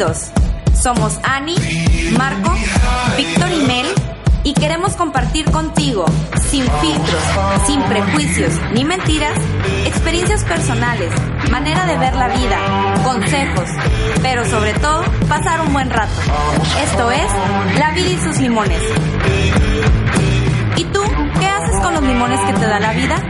Somos 0.00 1.20
Ani, 1.24 1.54
Marco, 2.16 2.54
Víctor 3.18 3.52
y 3.52 3.66
Mel 3.66 3.86
y 4.44 4.54
queremos 4.54 4.94
compartir 4.96 5.44
contigo, 5.50 6.06
sin 6.48 6.64
filtros, 6.80 7.22
sin 7.66 7.82
prejuicios 7.82 8.54
ni 8.72 8.82
mentiras, 8.82 9.38
experiencias 9.84 10.42
personales, 10.44 11.12
manera 11.50 11.84
de 11.84 11.98
ver 11.98 12.14
la 12.14 12.28
vida, 12.28 13.02
consejos, 13.04 13.68
pero 14.22 14.46
sobre 14.46 14.72
todo 14.72 15.04
pasar 15.28 15.60
un 15.60 15.74
buen 15.74 15.90
rato. 15.90 16.22
Esto 16.82 17.10
es 17.10 17.30
La 17.78 17.90
vida 17.90 18.08
y 18.08 18.18
sus 18.20 18.40
limones. 18.40 18.82
¿Y 20.76 20.84
tú 20.84 21.02
qué 21.38 21.46
haces 21.46 21.78
con 21.82 21.92
los 21.92 22.02
limones 22.02 22.40
que 22.46 22.54
te 22.54 22.66
da 22.66 22.80
la 22.80 22.92
vida? 22.92 23.22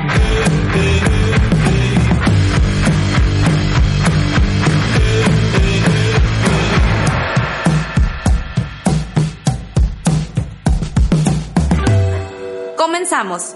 Comenzamos. 12.80 13.54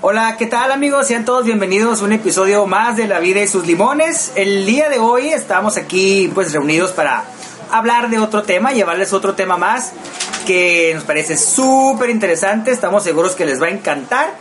Hola, 0.00 0.36
¿qué 0.38 0.46
tal 0.46 0.72
amigos? 0.72 1.08
Sean 1.08 1.26
todos 1.26 1.44
bienvenidos 1.44 2.00
a 2.00 2.04
un 2.06 2.12
episodio 2.12 2.66
más 2.66 2.96
de 2.96 3.06
La 3.06 3.20
vida 3.20 3.42
y 3.42 3.48
sus 3.48 3.66
limones. 3.66 4.32
El 4.34 4.64
día 4.64 4.88
de 4.88 4.98
hoy 4.98 5.28
estamos 5.28 5.76
aquí 5.76 6.30
pues 6.34 6.54
reunidos 6.54 6.92
para 6.92 7.24
hablar 7.72 8.10
de 8.10 8.18
otro 8.18 8.42
tema, 8.42 8.72
llevarles 8.72 9.12
otro 9.12 9.34
tema 9.34 9.56
más 9.56 9.92
que 10.46 10.92
nos 10.94 11.04
parece 11.04 11.36
súper 11.36 12.10
interesante, 12.10 12.70
estamos 12.70 13.04
seguros 13.04 13.34
que 13.34 13.44
les 13.44 13.60
va 13.62 13.66
a 13.66 13.70
encantar 13.70 14.34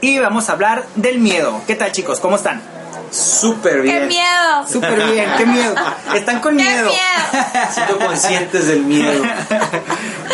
y 0.00 0.18
vamos 0.18 0.48
a 0.48 0.52
hablar 0.52 0.84
del 0.96 1.18
miedo. 1.18 1.60
¿Qué 1.66 1.74
tal 1.74 1.92
chicos? 1.92 2.20
¿Cómo 2.20 2.36
están? 2.36 2.60
Súper 3.10 3.82
bien. 3.82 4.00
¡Qué 4.00 4.06
miedo! 4.06 4.66
Súper 4.70 5.10
bien, 5.12 5.30
qué 5.36 5.44
miedo. 5.46 5.74
Están 6.14 6.40
con 6.40 6.56
¡Qué 6.56 6.62
miedo. 6.64 6.88
miedo! 6.90 7.68
Siendo 7.74 7.98
conscientes 7.98 8.68
del 8.68 8.80
miedo. 8.84 9.22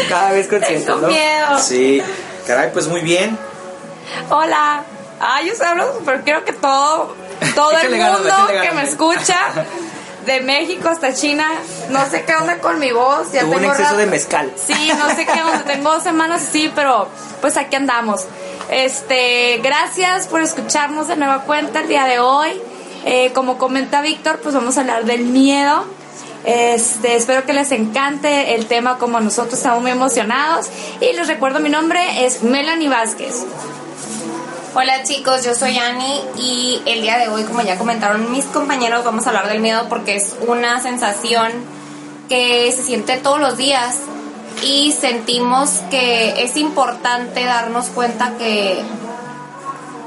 Cada 0.08 0.30
vez 0.30 0.46
conscientes, 0.46 0.86
Tengo 0.86 1.00
¿no? 1.00 1.08
miedo. 1.08 1.58
Sí. 1.58 2.00
Caray, 2.46 2.72
pues 2.72 2.86
muy 2.86 3.00
bien. 3.02 3.36
Hola. 4.30 4.84
Ay, 5.20 5.48
yo 5.48 5.66
hablo 5.66 5.92
súper, 5.98 6.22
creo 6.22 6.44
que 6.44 6.52
todo, 6.52 7.16
todo 7.56 7.72
el 7.72 7.98
ganas, 7.98 8.20
mundo 8.20 8.46
que 8.62 8.70
me 8.70 8.84
escucha, 8.84 9.36
de 10.29 10.41
México 10.43 10.89
hasta 10.89 11.12
China, 11.12 11.48
no 11.91 12.07
sé 12.09 12.23
qué 12.25 12.34
onda 12.37 12.59
con 12.59 12.79
mi 12.79 12.93
voz. 12.93 13.33
Ya 13.33 13.41
Tuvo 13.41 13.55
un 13.55 13.59
tengo 13.59 13.71
exceso 13.73 13.89
rato- 13.91 13.98
de 14.01 14.07
mezcal. 14.07 14.53
Sí, 14.57 14.93
no 14.97 15.09
sé 15.17 15.27
qué 15.27 15.43
onda, 15.43 15.65
tengo 15.67 15.93
dos 15.93 16.03
semanas 16.05 16.43
así, 16.48 16.71
pero 16.75 17.09
pues 17.41 17.57
aquí 17.57 17.75
andamos. 17.75 18.25
Este, 18.71 19.59
gracias 19.62 20.29
por 20.29 20.41
escucharnos 20.43 21.09
de 21.09 21.17
nueva 21.17 21.43
cuenta 21.43 21.81
el 21.81 21.89
día 21.89 22.05
de 22.05 22.21
hoy. 22.21 22.51
Eh, 23.05 23.33
como 23.34 23.59
comenta 23.59 24.01
Víctor, 24.03 24.39
pues 24.43 24.55
vamos 24.55 24.77
a 24.77 24.83
hablar 24.83 25.05
del 25.05 25.25
miedo. 25.25 25.84
Este, 26.45 27.17
espero 27.17 27.45
que 27.45 27.53
les 27.53 27.73
encante 27.73 28.55
el 28.55 28.67
tema 28.67 28.99
como 28.99 29.19
nosotros 29.21 29.55
estamos 29.55 29.83
muy 29.83 29.91
emocionados. 29.91 30.67
Y 31.01 31.12
les 31.15 31.27
recuerdo 31.27 31.61
mi 31.61 31.69
nombre 31.71 32.27
es 32.27 32.43
Melanie 32.43 32.89
Vázquez. 32.89 33.45
Hola 34.74 35.02
chicos, 35.02 35.44
yo 35.44 35.55
soy 35.55 35.78
Ani 35.78 36.20
y 36.36 36.83
el 36.84 37.00
día 37.00 37.16
de 37.16 37.28
hoy, 37.28 37.44
como 37.44 37.62
ya 37.62 37.78
comentaron 37.78 38.30
mis 38.30 38.44
compañeros, 38.44 39.03
vamos 39.03 39.26
a 39.26 39.31
hablar 39.31 39.48
del 39.48 39.60
miedo 39.60 39.87
porque 39.88 40.15
es 40.16 40.37
una 40.47 40.78
sensación 40.81 41.50
que 42.28 42.70
se 42.70 42.82
siente 42.82 43.16
todos 43.16 43.41
los 43.41 43.56
días 43.56 43.97
y 44.62 44.93
sentimos 44.93 45.70
que 45.91 46.43
es 46.43 46.56
importante 46.59 47.47
darnos 47.47 47.87
cuenta 47.87 48.37
que 48.37 48.82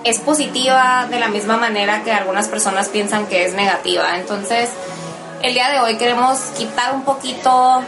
es 0.03 0.19
positiva 0.19 1.07
de 1.09 1.19
la 1.19 1.29
misma 1.29 1.57
manera 1.57 2.03
que 2.03 2.11
algunas 2.11 2.47
personas 2.47 2.89
piensan 2.89 3.25
que 3.25 3.45
es 3.45 3.55
negativa. 3.55 4.15
Entonces, 4.15 4.69
el 5.41 5.55
día 5.55 5.69
de 5.71 5.79
hoy 5.79 5.97
queremos 5.97 6.37
quitar 6.55 6.93
un 6.93 7.03
poquito 7.03 7.83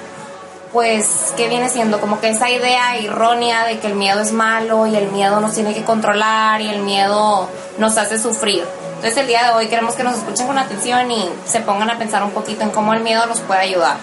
pues, 0.73 1.33
¿qué 1.37 1.47
viene 1.47 1.69
siendo? 1.69 2.01
Como 2.01 2.19
que 2.19 2.29
esa 2.29 2.49
idea 2.49 2.97
errónea 2.97 3.65
de 3.65 3.79
que 3.79 3.87
el 3.87 3.95
miedo 3.95 4.19
es 4.19 4.31
malo 4.33 4.87
y 4.87 4.95
el 4.95 5.09
miedo 5.11 5.39
nos 5.39 5.53
tiene 5.53 5.73
que 5.73 5.83
controlar 5.83 6.61
y 6.61 6.69
el 6.69 6.81
miedo 6.81 7.47
nos 7.77 7.97
hace 7.97 8.19
sufrir. 8.19 8.63
Entonces 8.95 9.17
el 9.17 9.27
día 9.27 9.43
de 9.45 9.51
hoy 9.51 9.67
queremos 9.67 9.93
que 9.95 10.03
nos 10.03 10.17
escuchen 10.17 10.47
con 10.47 10.57
atención 10.57 11.09
y 11.11 11.29
se 11.45 11.59
pongan 11.61 11.89
a 11.91 11.97
pensar 11.99 12.23
un 12.23 12.31
poquito 12.31 12.63
en 12.63 12.71
cómo 12.71 12.93
el 12.93 13.01
miedo 13.01 13.25
nos 13.27 13.39
puede 13.41 13.59
ayudar. 13.61 13.97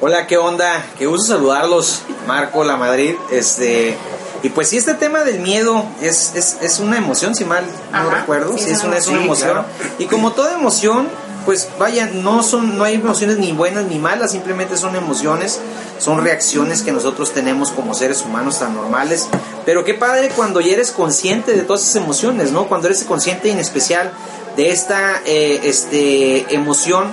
Hola, 0.00 0.26
¿qué 0.26 0.36
onda? 0.38 0.84
Qué 0.98 1.06
gusto 1.06 1.34
saludarlos, 1.34 2.02
Marco, 2.26 2.64
la 2.64 2.76
Madrid. 2.76 3.14
Este. 3.30 3.96
Y 4.42 4.50
pues 4.50 4.68
sí, 4.68 4.76
este 4.76 4.94
tema 4.94 5.20
del 5.24 5.40
miedo 5.40 5.84
es, 6.00 6.32
es, 6.36 6.58
es 6.60 6.78
una 6.78 6.98
emoción, 6.98 7.34
si 7.34 7.44
mal 7.44 7.64
no 7.90 7.98
Ajá, 7.98 8.18
recuerdo. 8.20 8.56
sí, 8.56 8.64
Sí, 8.64 8.70
es 8.70 8.84
una 8.84 8.96
es 8.98 9.08
una 9.08 9.22
emoción. 9.22 9.50
emoción. 9.58 9.92
Y 9.98 10.06
como 10.06 10.32
toda 10.32 10.52
emoción, 10.54 11.08
pues 11.46 11.68
vaya, 11.78 12.10
no 12.12 12.42
son, 12.42 12.76
no 12.76 12.84
hay 12.84 12.96
emociones 12.96 13.38
ni 13.38 13.52
buenas 13.52 13.86
ni 13.86 13.98
malas, 13.98 14.32
simplemente 14.32 14.76
son 14.76 14.96
emociones, 14.96 15.60
son 15.98 16.22
reacciones 16.22 16.82
que 16.82 16.92
nosotros 16.92 17.32
tenemos 17.32 17.70
como 17.70 17.94
seres 17.94 18.22
humanos 18.22 18.58
tan 18.58 18.74
normales. 18.74 19.28
Pero 19.64 19.84
qué 19.84 19.94
padre 19.94 20.30
cuando 20.34 20.60
ya 20.60 20.72
eres 20.72 20.90
consciente 20.90 21.52
de 21.52 21.62
todas 21.62 21.82
esas 21.82 21.96
emociones, 21.96 22.50
¿no? 22.50 22.66
Cuando 22.66 22.88
eres 22.88 23.04
consciente 23.04 23.50
en 23.50 23.60
especial 23.60 24.12
de 24.56 24.70
esta 24.70 25.22
eh, 25.24 25.60
este, 25.62 26.52
emoción 26.52 27.12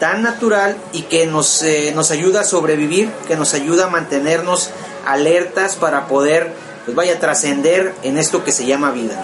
tan 0.00 0.22
natural 0.22 0.76
y 0.92 1.02
que 1.02 1.26
nos, 1.26 1.62
eh, 1.62 1.92
nos 1.94 2.10
ayuda 2.10 2.40
a 2.40 2.44
sobrevivir, 2.44 3.10
que 3.28 3.36
nos 3.36 3.52
ayuda 3.52 3.86
a 3.86 3.90
mantenernos 3.90 4.70
alertas 5.06 5.76
para 5.76 6.06
poder, 6.08 6.52
pues 6.86 6.96
vaya, 6.96 7.20
trascender 7.20 7.94
en 8.02 8.16
esto 8.16 8.44
que 8.44 8.52
se 8.52 8.64
llama 8.64 8.90
vida. 8.90 9.22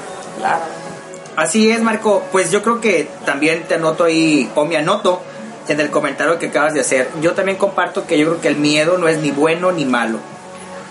Así 1.40 1.70
es, 1.70 1.80
Marco. 1.80 2.22
Pues 2.32 2.50
yo 2.50 2.62
creo 2.62 2.82
que 2.82 3.08
también 3.24 3.62
te 3.62 3.76
anoto 3.76 4.04
ahí, 4.04 4.50
o 4.54 4.66
me 4.66 4.76
anoto 4.76 5.22
en 5.68 5.80
el 5.80 5.88
comentario 5.88 6.38
que 6.38 6.48
acabas 6.48 6.74
de 6.74 6.80
hacer. 6.80 7.08
Yo 7.22 7.32
también 7.32 7.56
comparto 7.56 8.06
que 8.06 8.18
yo 8.18 8.26
creo 8.26 8.40
que 8.42 8.48
el 8.48 8.56
miedo 8.56 8.98
no 8.98 9.08
es 9.08 9.20
ni 9.20 9.30
bueno 9.30 9.72
ni 9.72 9.86
malo. 9.86 10.18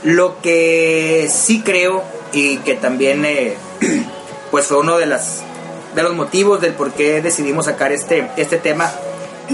Lo 0.02 0.42
que 0.42 1.30
sí 1.32 1.62
creo 1.62 2.04
y 2.34 2.58
que 2.58 2.74
también 2.74 3.26
eh, 3.26 3.58
pues 4.50 4.66
fue 4.66 4.80
uno 4.80 4.98
de 4.98 5.06
las 5.06 5.44
de 5.94 6.02
los 6.02 6.16
motivos 6.16 6.62
del 6.62 6.74
por 6.74 6.94
qué 6.94 7.22
decidimos 7.22 7.66
sacar 7.66 7.92
este 7.92 8.30
este 8.38 8.58
tema 8.58 8.92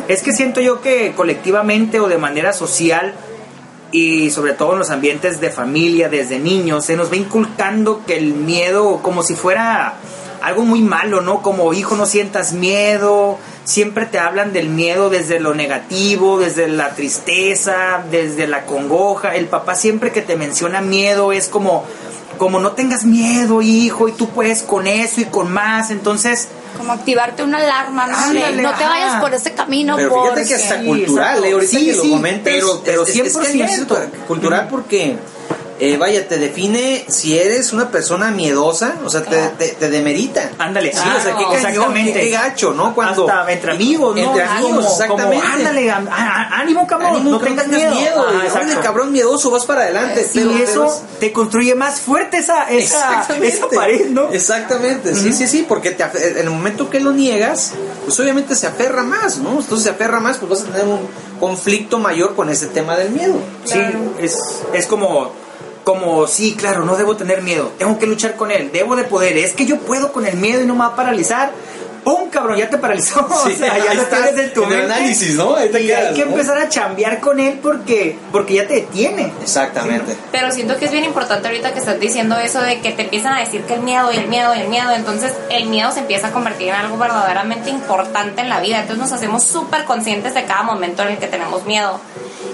es 0.09 0.21
que 0.21 0.33
siento 0.33 0.59
yo 0.59 0.81
que 0.81 1.13
colectivamente 1.15 1.99
o 2.01 2.07
de 2.09 2.17
manera 2.17 2.51
social 2.51 3.15
y 3.91 4.29
sobre 4.31 4.51
todo 4.51 4.73
en 4.73 4.79
los 4.79 4.89
ambientes 4.89 5.39
de 5.39 5.49
familia 5.49 6.09
desde 6.09 6.37
niños 6.37 6.85
se 6.85 6.97
nos 6.97 7.09
va 7.09 7.15
inculcando 7.15 8.03
que 8.05 8.17
el 8.17 8.33
miedo 8.33 8.99
como 9.01 9.23
si 9.23 9.35
fuera 9.35 9.95
algo 10.45 10.63
muy 10.63 10.81
malo, 10.81 11.21
¿no? 11.21 11.41
Como 11.41 11.73
hijo 11.73 11.95
no 11.95 12.05
sientas 12.05 12.53
miedo, 12.53 13.37
siempre 13.63 14.05
te 14.05 14.19
hablan 14.19 14.53
del 14.53 14.69
miedo 14.69 15.09
desde 15.09 15.39
lo 15.39 15.53
negativo, 15.55 16.39
desde 16.39 16.67
la 16.67 16.89
tristeza, 16.95 18.03
desde 18.11 18.47
la 18.47 18.65
congoja. 18.65 19.35
El 19.35 19.47
papá 19.47 19.75
siempre 19.75 20.11
que 20.11 20.21
te 20.21 20.35
menciona 20.35 20.81
miedo 20.81 21.31
es 21.31 21.47
como 21.47 21.83
como 22.37 22.59
no 22.59 22.73
tengas 22.73 23.05
miedo, 23.05 23.61
hijo, 23.61 24.09
y 24.09 24.11
tú 24.11 24.27
puedes 24.27 24.61
con 24.61 24.87
eso 24.87 25.21
y 25.21 25.23
con 25.25 25.53
más. 25.53 25.89
Entonces, 25.89 26.49
Como 26.77 26.91
activarte 26.91 27.43
una 27.43 27.59
alarma, 27.59 28.07
no, 28.07 28.17
Ándale, 28.17 28.61
no 28.61 28.71
te 28.71 28.83
ajá. 28.83 28.89
vayas 28.89 29.21
por 29.21 29.33
ese 29.33 29.53
camino. 29.53 29.95
Pero 29.95 30.09
fíjate 30.09 30.29
porque- 30.41 30.47
que 30.49 30.55
hasta 30.55 30.83
cultural, 30.83 31.45
eh, 31.45 31.53
ahorita 31.53 31.79
Sí, 31.79 31.85
que 31.85 31.93
lo 31.95 32.09
comentas, 32.09 32.53
pero- 32.53 32.81
pero 32.83 33.03
es- 33.03 33.09
es- 33.09 33.15
es 33.15 33.37
que 33.37 33.45
100%. 33.53 33.97
es 33.97 34.09
cultural 34.27 34.67
porque, 34.69 35.15
eh, 35.79 35.97
vaya, 35.97 36.27
te 36.27 36.37
define 36.37 37.05
si 37.09 37.37
eres 37.37 37.73
una 37.73 37.89
persona 37.91 38.31
miedosa, 38.31 38.95
o 39.03 39.09
sea, 39.09 39.23
te, 39.23 39.37
te, 39.57 39.67
te 39.69 39.89
demerita. 39.89 40.51
Ándale, 40.57 40.91
sí, 40.93 40.99
o 40.99 41.21
sea, 41.21 41.35
qué 41.35 41.43
claro, 41.43 41.49
cañón, 41.49 41.55
exactamente. 41.55 42.13
qué, 42.13 42.19
qué 42.21 42.29
gacho, 42.29 42.73
¿no? 42.73 42.95
Cuando 42.95 43.29
hasta 43.29 43.51
entre 43.51 43.71
amigos, 43.73 44.15
¿no? 44.15 44.21
Entre 44.21 44.43
Ah, 44.43 44.57
amigos, 44.57 44.71
como- 44.85 44.89
exactamente. 44.89 45.41
como, 45.43 45.53
ándale, 45.55 45.91
á- 45.91 46.03
á- 46.09 46.59
ánimo, 46.61 46.87
cabrón, 46.87 47.15
Ánimo, 47.15 47.31
no 47.31 47.39
tengas 47.39 47.67
miedo. 47.67 47.91
Ah, 48.15 48.21
órale, 48.29 48.45
exacto. 48.47 48.81
cabrón 48.81 49.11
miedoso, 49.11 49.51
vas 49.51 49.65
para 49.65 49.81
adelante. 49.81 50.23
Sí, 50.23 50.39
pero 50.39 50.51
eso 50.51 50.85
es- 50.85 51.19
te 51.19 51.33
construye 51.33 51.75
más 51.75 51.99
fuerte 51.99 52.37
esa, 52.37 52.63
esa, 52.71 52.75
Exactamente. 53.13 53.47
esa 53.49 53.67
pared, 53.67 54.07
¿no? 54.09 54.29
Exactamente, 54.31 55.13
sí, 55.15 55.33
sí, 55.33 55.47
sí, 55.47 55.65
porque 55.67 55.91
te 55.91 56.03
afe- 56.03 56.31
en 56.31 56.37
el 56.37 56.49
momento 56.51 56.89
que 56.89 56.99
lo 56.99 57.11
niegas, 57.11 57.71
pues 58.05 58.17
obviamente 58.19 58.55
se 58.55 58.67
aferra 58.67 59.03
más, 59.03 59.37
¿no? 59.39 59.59
Entonces 59.59 59.83
se 59.83 59.89
aferra 59.89 60.19
más, 60.19 60.37
pues 60.37 60.49
vas 60.51 60.61
a 60.61 60.65
tener 60.71 60.85
un 60.87 60.99
conflicto 61.39 61.99
mayor 61.99 62.35
con 62.35 62.49
ese 62.49 62.67
tema 62.67 62.95
del 62.95 63.09
miedo. 63.09 63.33
Sí, 63.65 63.79
es, 64.19 64.37
es 64.73 64.87
como, 64.87 65.31
como, 65.85 66.27
sí, 66.27 66.55
claro, 66.57 66.83
no 66.83 66.97
debo 66.97 67.15
tener 67.15 67.41
miedo, 67.41 67.71
tengo 67.77 67.97
que 67.97 68.07
luchar 68.07 68.35
con 68.35 68.51
él, 68.51 68.71
debo 68.73 68.97
de 68.97 69.05
poder, 69.05 69.37
es 69.37 69.53
que 69.53 69.65
yo 69.65 69.79
puedo 69.79 70.11
con 70.11 70.25
el 70.25 70.35
miedo 70.35 70.61
y 70.61 70.65
no 70.65 70.73
me 70.73 70.81
va 70.81 70.87
a 70.87 70.95
paralizar, 70.95 71.53
¡pum, 72.05 72.29
cabrón! 72.29 72.57
Ya 72.57 72.69
te 72.69 72.77
paralizó. 72.77 73.27
Sí, 73.45 73.51
o 73.51 73.55
sea, 73.57 73.77
ya 73.77 73.91
ahí 73.91 73.97
lo 73.97 74.03
tienes 74.05 74.37
en 74.37 74.53
tu 74.53 74.63
en 74.63 74.69
mente. 74.69 74.85
análisis, 74.85 75.35
¿no? 75.35 75.55
Ahí 75.55 75.69
te 75.69 75.81
y 75.81 75.87
quedas, 75.87 76.05
hay 76.07 76.13
que 76.13 76.25
¿no? 76.25 76.31
empezar 76.31 76.57
a 76.57 76.69
chambear 76.69 77.19
con 77.19 77.39
él 77.39 77.59
porque, 77.61 78.17
porque 78.31 78.53
ya 78.53 78.67
te 78.67 78.75
detiene. 78.75 79.33
Exactamente. 79.41 80.15
Pero 80.31 80.51
siento 80.51 80.77
que 80.77 80.85
es 80.85 80.91
bien 80.91 81.03
importante 81.03 81.47
ahorita 81.49 81.73
que 81.73 81.79
estás 81.79 81.99
diciendo 81.99 82.37
eso 82.37 82.61
de 82.61 82.79
que 82.79 82.91
te 82.93 83.01
empiezan 83.03 83.33
a 83.33 83.39
decir 83.41 83.63
que 83.63 83.73
el 83.73 83.81
miedo 83.81 84.11
y 84.13 84.17
el 84.17 84.27
miedo 84.27 84.55
y 84.55 84.59
el 84.61 84.67
miedo, 84.69 84.91
entonces 84.91 85.33
el 85.49 85.65
miedo 85.67 85.91
se 85.91 85.99
empieza 85.99 86.27
a 86.27 86.31
convertir 86.31 86.69
en 86.69 86.75
algo 86.75 86.97
verdaderamente 86.97 87.69
importante 87.69 88.41
en 88.41 88.49
la 88.49 88.59
vida, 88.61 88.79
entonces 88.79 89.03
nos 89.03 89.11
hacemos 89.11 89.43
súper 89.43 89.83
conscientes 89.85 90.33
de 90.33 90.45
cada 90.45 90.63
momento 90.63 91.01
en 91.03 91.09
el 91.09 91.17
que 91.17 91.27
tenemos 91.27 91.65
miedo. 91.65 91.99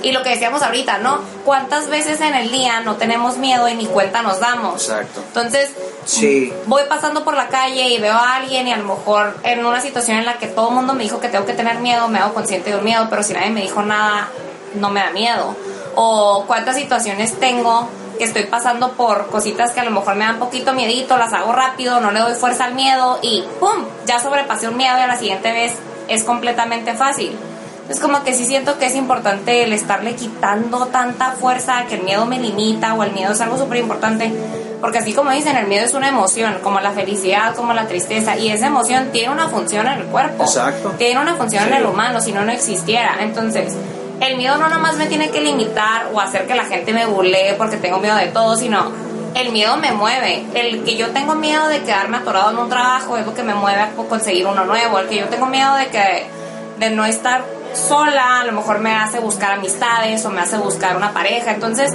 Y 0.03 0.13
lo 0.13 0.24
que 0.24 0.30
decíamos 0.30 0.63
ahorita, 0.63 0.98
¿no? 0.98 1.19
¿Cuántas 1.45 1.88
veces 1.88 2.21
en 2.21 2.33
el 2.33 2.51
día 2.51 2.80
no 2.81 2.95
tenemos 2.95 3.38
miedo 3.38 3.68
y 3.69 3.75
ni 3.75 3.86
cuenta 3.86 4.24
nos 4.24 4.39
damos? 4.39 4.89
Exacto. 4.89 5.21
Entonces, 5.27 5.69
Sí. 6.06 6.51
voy 6.65 6.81
pasando 6.89 7.24
por 7.24 7.36
la 7.36 7.48
calle 7.50 7.89
y 7.89 8.00
veo 8.00 8.13
a 8.15 8.38
alguien 8.38 8.68
y 8.68 8.74
a 8.74 8.77
lo 8.77 8.86
mejor 8.86 9.36
en 9.44 9.66
una 9.66 9.82
situación 9.82 10.18
en 10.18 10.26
la 10.26 10.38
que 10.38 10.48
todo 10.48 10.70
el 10.70 10.76
mundo 10.76 10.94
me 10.94 11.04
dijo 11.04 11.20
que 11.20 11.30
tengo 11.30 11.46
que 11.46 11.54
tener 11.54 11.80
miedo, 11.80 12.08
me 12.08 12.20
hago 12.20 12.34
consciente 12.34 12.72
de 12.72 12.78
un 12.78 12.84
miedo, 12.84 13.08
pero 13.10 13.24
si 13.24 13.34
nadie 13.34 13.50
me 13.50 13.62
dijo 13.62 13.82
nada, 13.82 14.30
no 14.76 14.90
me 14.90 15.00
da 15.00 15.12
miedo. 15.12 15.56
O 15.96 16.46
cuántas 16.48 16.76
situaciones 16.76 17.40
tengo 17.40 17.88
que 18.18 18.26
estoy 18.26 18.44
pasando 18.44 18.92
por 18.94 19.28
cositas 19.28 19.72
que 19.72 19.80
a 19.80 19.84
lo 19.84 19.92
mejor 19.92 20.16
me 20.16 20.26
dan 20.26 20.38
poquito 20.38 20.74
miedito, 20.74 21.18
las 21.18 21.34
hago 21.34 21.54
rápido, 21.54 22.00
no 22.00 22.12
le 22.12 22.20
doy 22.20 22.36
fuerza 22.36 22.66
al 22.66 22.76
miedo 22.76 23.20
y 23.22 23.44
¡pum! 23.60 23.86
Ya 24.06 24.20
sobrepasé 24.20 24.68
un 24.68 24.78
miedo 24.78 24.98
y 24.98 25.02
a 25.02 25.08
la 25.08 25.18
siguiente 25.18 25.52
vez 25.52 25.74
es 26.08 26.24
completamente 26.24 26.94
fácil. 26.94 27.36
Es 27.90 28.00
como 28.00 28.24
que 28.24 28.34
sí 28.34 28.46
siento 28.46 28.78
que 28.78 28.86
es 28.86 28.96
importante 28.96 29.64
el 29.64 29.74
estarle 29.74 30.16
quitando 30.16 30.86
tanta 30.88 31.32
fuerza 31.32 31.86
que 31.90 31.96
el 31.96 32.04
miedo 32.04 32.26
me 32.26 32.40
limita 32.40 32.94
o 32.94 33.04
el 33.04 33.12
miedo 33.12 33.34
es 33.34 33.42
algo 33.42 33.58
súper 33.58 33.80
importante. 33.80 34.32
Porque 34.81 34.98
así 34.98 35.13
como 35.13 35.31
dicen, 35.31 35.56
el 35.56 35.68
miedo 35.68 35.86
es 35.86 35.94
una 35.94 36.10
emoción, 36.10 36.57
como 36.63 36.80
la 36.80 36.92
felicidad, 36.92 37.56
como 37.56 37.74
la 37.74 37.88
tristeza, 37.88 38.36
y 38.38 38.50
esa 38.50 38.68
emoción 38.68 39.12
tiene 39.12 39.31
una 39.31 39.48
función 39.48 39.88
en 39.88 40.00
el 40.00 40.06
cuerpo. 40.07 40.44
Exacto. 40.44 40.89
Tiene 40.98 41.22
una 41.22 41.36
función 41.36 41.68
en 41.68 41.75
el 41.75 41.86
humano, 41.86 42.19
si 42.19 42.31
no, 42.31 42.44
no 42.44 42.51
existiera. 42.51 43.18
Entonces, 43.19 43.75
el 44.19 44.38
miedo 44.38 44.57
no 44.57 44.69
nomás 44.69 44.98
me 44.98 45.06
tiene 45.06 45.30
que 45.30 45.42
limitar 45.42 46.10
o 46.13 46.19
hacer 46.19 46.48
que 46.48 46.56
la 46.56 46.66
gente 46.66 46.94
me 46.94 47.06
burlee 47.06 47.54
porque 47.57 47.78
tengo 47.78 48.00
miedo 48.00 48.16
de 48.16 48.28
todo, 48.28 48.56
sino 48.56 48.92
el 49.36 49.51
miedo 49.51 49.78
me 49.78 49.92
mueve. 49.92 50.45
El 50.54 50.84
que 50.84 50.98
yo 50.98 51.10
tengo 51.12 51.36
miedo 51.36 51.68
de 51.68 51.81
quedarme 51.81 52.18
atorado 52.18 52.51
en 52.51 52.57
un 52.57 52.69
trabajo 52.69 53.18
es 53.18 53.25
lo 53.25 53.34
que 53.34 53.44
me 53.44 53.54
mueve 53.54 53.81
a 53.81 53.89
conseguir 53.92 54.45
uno 54.48 54.66
nuevo. 54.66 55.00
El 55.00 55.07
que 55.07 55.18
yo 55.18 55.27
tengo 55.27 55.45
miedo 55.45 55.75
de 55.75 55.88
que 55.88 56.25
de 56.80 56.89
no 56.89 57.06
estar 57.06 57.44
sola, 57.74 58.42
a 58.42 58.45
lo 58.45 58.51
mejor 58.51 58.80
me 58.80 58.94
hace 58.94 59.19
buscar 59.19 59.51
amistades 59.51 60.25
o 60.25 60.30
me 60.30 60.42
hace 60.42 60.57
buscar 60.57 60.95
una 60.98 61.13
pareja. 61.13 61.51
Entonces, 61.51 61.92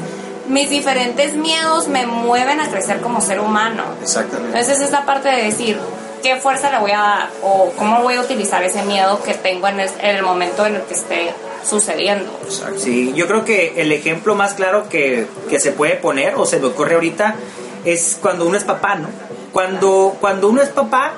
mis 0.49 0.71
diferentes 0.71 1.35
miedos 1.35 1.89
me 1.89 2.07
mueven 2.07 2.61
a 2.61 2.69
crecer 2.71 3.01
como 3.01 3.21
ser 3.21 3.41
humano. 3.41 3.85
Exactamente. 4.03 4.59
Entonces, 4.59 4.79
es 4.79 4.85
esta 4.85 5.05
parte 5.05 5.29
de 5.29 5.45
decir 5.45 5.79
qué 6.23 6.37
fuerza 6.37 6.71
le 6.71 6.79
voy 6.79 6.93
a 6.93 6.99
dar 6.99 7.31
o 7.43 7.73
cómo 7.77 8.03
voy 8.03 8.15
a 8.15 8.21
utilizar 8.21 8.63
ese 8.63 8.83
miedo 8.83 9.23
que 9.23 9.35
tengo 9.35 9.69
en 9.69 9.81
el, 9.81 9.91
en 10.01 10.17
el 10.17 10.23
momento 10.23 10.67
en 10.67 10.77
el 10.77 10.83
que 10.83 10.95
esté 10.95 11.35
sucediendo. 11.65 12.31
Sí, 12.77 13.13
yo 13.15 13.27
creo 13.27 13.45
que 13.45 13.75
el 13.77 13.93
ejemplo 13.93 14.35
más 14.35 14.55
claro 14.55 14.89
que, 14.89 15.27
que 15.49 15.61
se 15.61 15.73
puede 15.73 15.97
poner 15.97 16.35
o 16.37 16.47
se 16.47 16.59
me 16.59 16.67
ocurre 16.67 16.95
ahorita 16.95 17.37
es 17.85 18.19
cuando 18.21 18.47
uno 18.47 18.57
es 18.57 18.65
papá, 18.65 18.97
¿no? 18.97 19.09
Cuando, 19.53 20.17
cuando 20.21 20.49
uno 20.49 20.63
es 20.63 20.69
papá, 20.69 21.13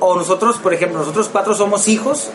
o 0.00 0.16
nosotros, 0.16 0.58
por 0.58 0.74
ejemplo, 0.74 0.98
nosotros 0.98 1.28
cuatro 1.30 1.54
somos 1.54 1.88
hijos, 1.88 2.30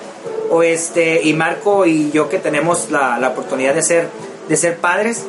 o 0.49 0.63
este, 0.63 1.21
y 1.23 1.33
Marco 1.33 1.85
y 1.85 2.11
yo 2.11 2.29
que 2.29 2.39
tenemos 2.39 2.89
la, 2.89 3.19
la 3.19 3.29
oportunidad 3.29 3.73
de 3.73 3.83
ser, 3.83 4.07
de 4.47 4.57
ser 4.57 4.77
padres, 4.77 5.25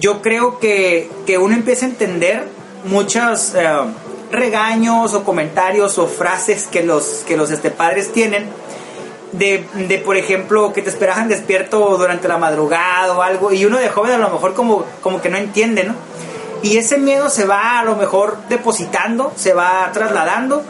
yo 0.00 0.22
creo 0.22 0.58
que, 0.58 1.10
que 1.26 1.38
uno 1.38 1.54
empieza 1.54 1.86
a 1.86 1.88
entender 1.88 2.48
muchos 2.84 3.54
eh, 3.54 3.66
regaños 4.30 5.14
o 5.14 5.24
comentarios 5.24 5.98
o 5.98 6.06
frases 6.06 6.66
que 6.66 6.82
los, 6.82 7.24
que 7.26 7.36
los 7.36 7.50
este, 7.50 7.70
padres 7.70 8.12
tienen 8.12 8.46
de, 9.32 9.66
de, 9.88 9.98
por 9.98 10.16
ejemplo, 10.16 10.72
que 10.72 10.82
te 10.82 10.90
esperaban 10.90 11.28
despierto 11.28 11.96
durante 11.98 12.28
la 12.28 12.38
madrugada 12.38 13.16
o 13.16 13.22
algo, 13.22 13.52
y 13.52 13.64
uno 13.64 13.78
de 13.78 13.88
joven 13.88 14.12
a 14.12 14.18
lo 14.18 14.30
mejor 14.30 14.54
como, 14.54 14.84
como 15.02 15.20
que 15.20 15.28
no 15.28 15.36
entiende, 15.36 15.84
¿no? 15.84 15.94
Y 16.62 16.78
ese 16.78 16.98
miedo 16.98 17.28
se 17.28 17.44
va 17.44 17.78
a 17.78 17.84
lo 17.84 17.96
mejor 17.96 18.38
depositando, 18.48 19.32
se 19.36 19.52
va 19.52 19.90
trasladando, 19.92 20.62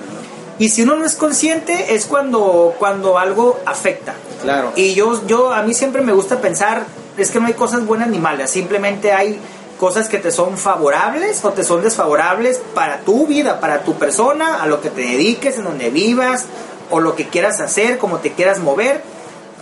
y 0.58 0.70
si 0.70 0.82
uno 0.82 0.96
no 0.96 1.05
es 1.05 1.14
consciente 1.14 1.94
es 1.94 2.06
cuando, 2.06 2.75
cuando 2.79 3.19
algo 3.19 3.61
afecta. 3.67 4.14
Claro. 4.43 4.72
Y 4.75 4.94
yo, 4.94 5.26
yo, 5.26 5.52
a 5.52 5.62
mí 5.62 5.75
siempre 5.75 6.02
me 6.02 6.12
gusta 6.12 6.40
pensar, 6.40 6.87
es 7.16 7.30
que 7.30 7.40
no 7.40 7.46
hay 7.46 7.54
cosas 7.54 7.84
buenas 7.86 8.08
ni 8.08 8.18
malas, 8.18 8.50
simplemente 8.50 9.12
hay 9.12 9.38
cosas 9.78 10.08
que 10.08 10.18
te 10.18 10.30
son 10.30 10.56
favorables 10.56 11.44
o 11.44 11.52
te 11.52 11.62
son 11.62 11.82
desfavorables 11.82 12.60
para 12.74 13.00
tu 13.00 13.26
vida, 13.26 13.60
para 13.60 13.82
tu 13.84 13.94
persona, 13.94 14.62
a 14.62 14.66
lo 14.66 14.80
que 14.80 14.90
te 14.90 15.02
dediques, 15.02 15.58
en 15.58 15.64
donde 15.64 15.90
vivas, 15.90 16.46
o 16.90 17.00
lo 17.00 17.14
que 17.14 17.28
quieras 17.28 17.60
hacer, 17.60 17.98
como 17.98 18.18
te 18.18 18.32
quieras 18.32 18.58
mover. 18.60 19.02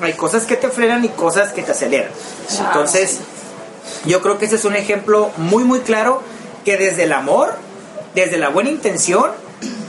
Hay 0.01 0.13
cosas 0.15 0.45
que 0.45 0.57
te 0.57 0.69
frenan 0.69 1.05
y 1.05 1.09
cosas 1.09 1.53
que 1.53 1.63
te 1.63 1.73
aceleran. 1.73 2.11
Entonces, 2.67 3.21
yo 4.05 4.23
creo 4.23 4.39
que 4.39 4.47
ese 4.47 4.57
es 4.57 4.65
un 4.65 4.77
ejemplo 4.77 5.31
muy, 5.37 5.65
muy 5.65 5.81
claro 5.81 6.23
que 6.65 6.77
desde 6.77 7.05
el 7.05 7.13
amor, 7.13 7.55
desde 8.15 8.37
la 8.39 8.49
buena 8.51 8.71
intención, 8.71 9.31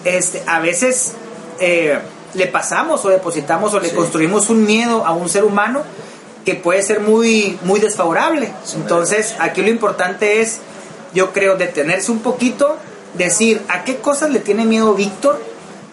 este, 0.03 0.43
a 0.47 0.59
veces 0.59 1.13
eh, 1.59 1.99
le 2.33 2.47
pasamos 2.47 3.03
o 3.05 3.09
depositamos 3.09 3.73
o 3.73 3.79
le 3.79 3.89
Sí. 3.89 3.95
construimos 3.95 4.49
un 4.49 4.65
miedo 4.65 5.05
a 5.05 5.13
un 5.13 5.29
ser 5.29 5.43
humano 5.43 5.83
que 6.45 6.55
puede 6.55 6.81
ser 6.83 6.99
muy, 6.99 7.59
muy 7.63 7.79
desfavorable. 7.79 8.53
Entonces, 8.75 9.35
aquí 9.39 9.61
lo 9.61 9.69
importante 9.69 10.41
es, 10.41 10.59
yo 11.13 11.33
creo, 11.33 11.55
detenerse 11.55 12.11
un 12.11 12.19
poquito, 12.19 12.77
decir 13.15 13.61
a 13.67 13.83
qué 13.83 13.97
cosas 13.97 14.29
le 14.29 14.39
tiene 14.39 14.65
miedo 14.65 14.93
Víctor, 14.93 15.41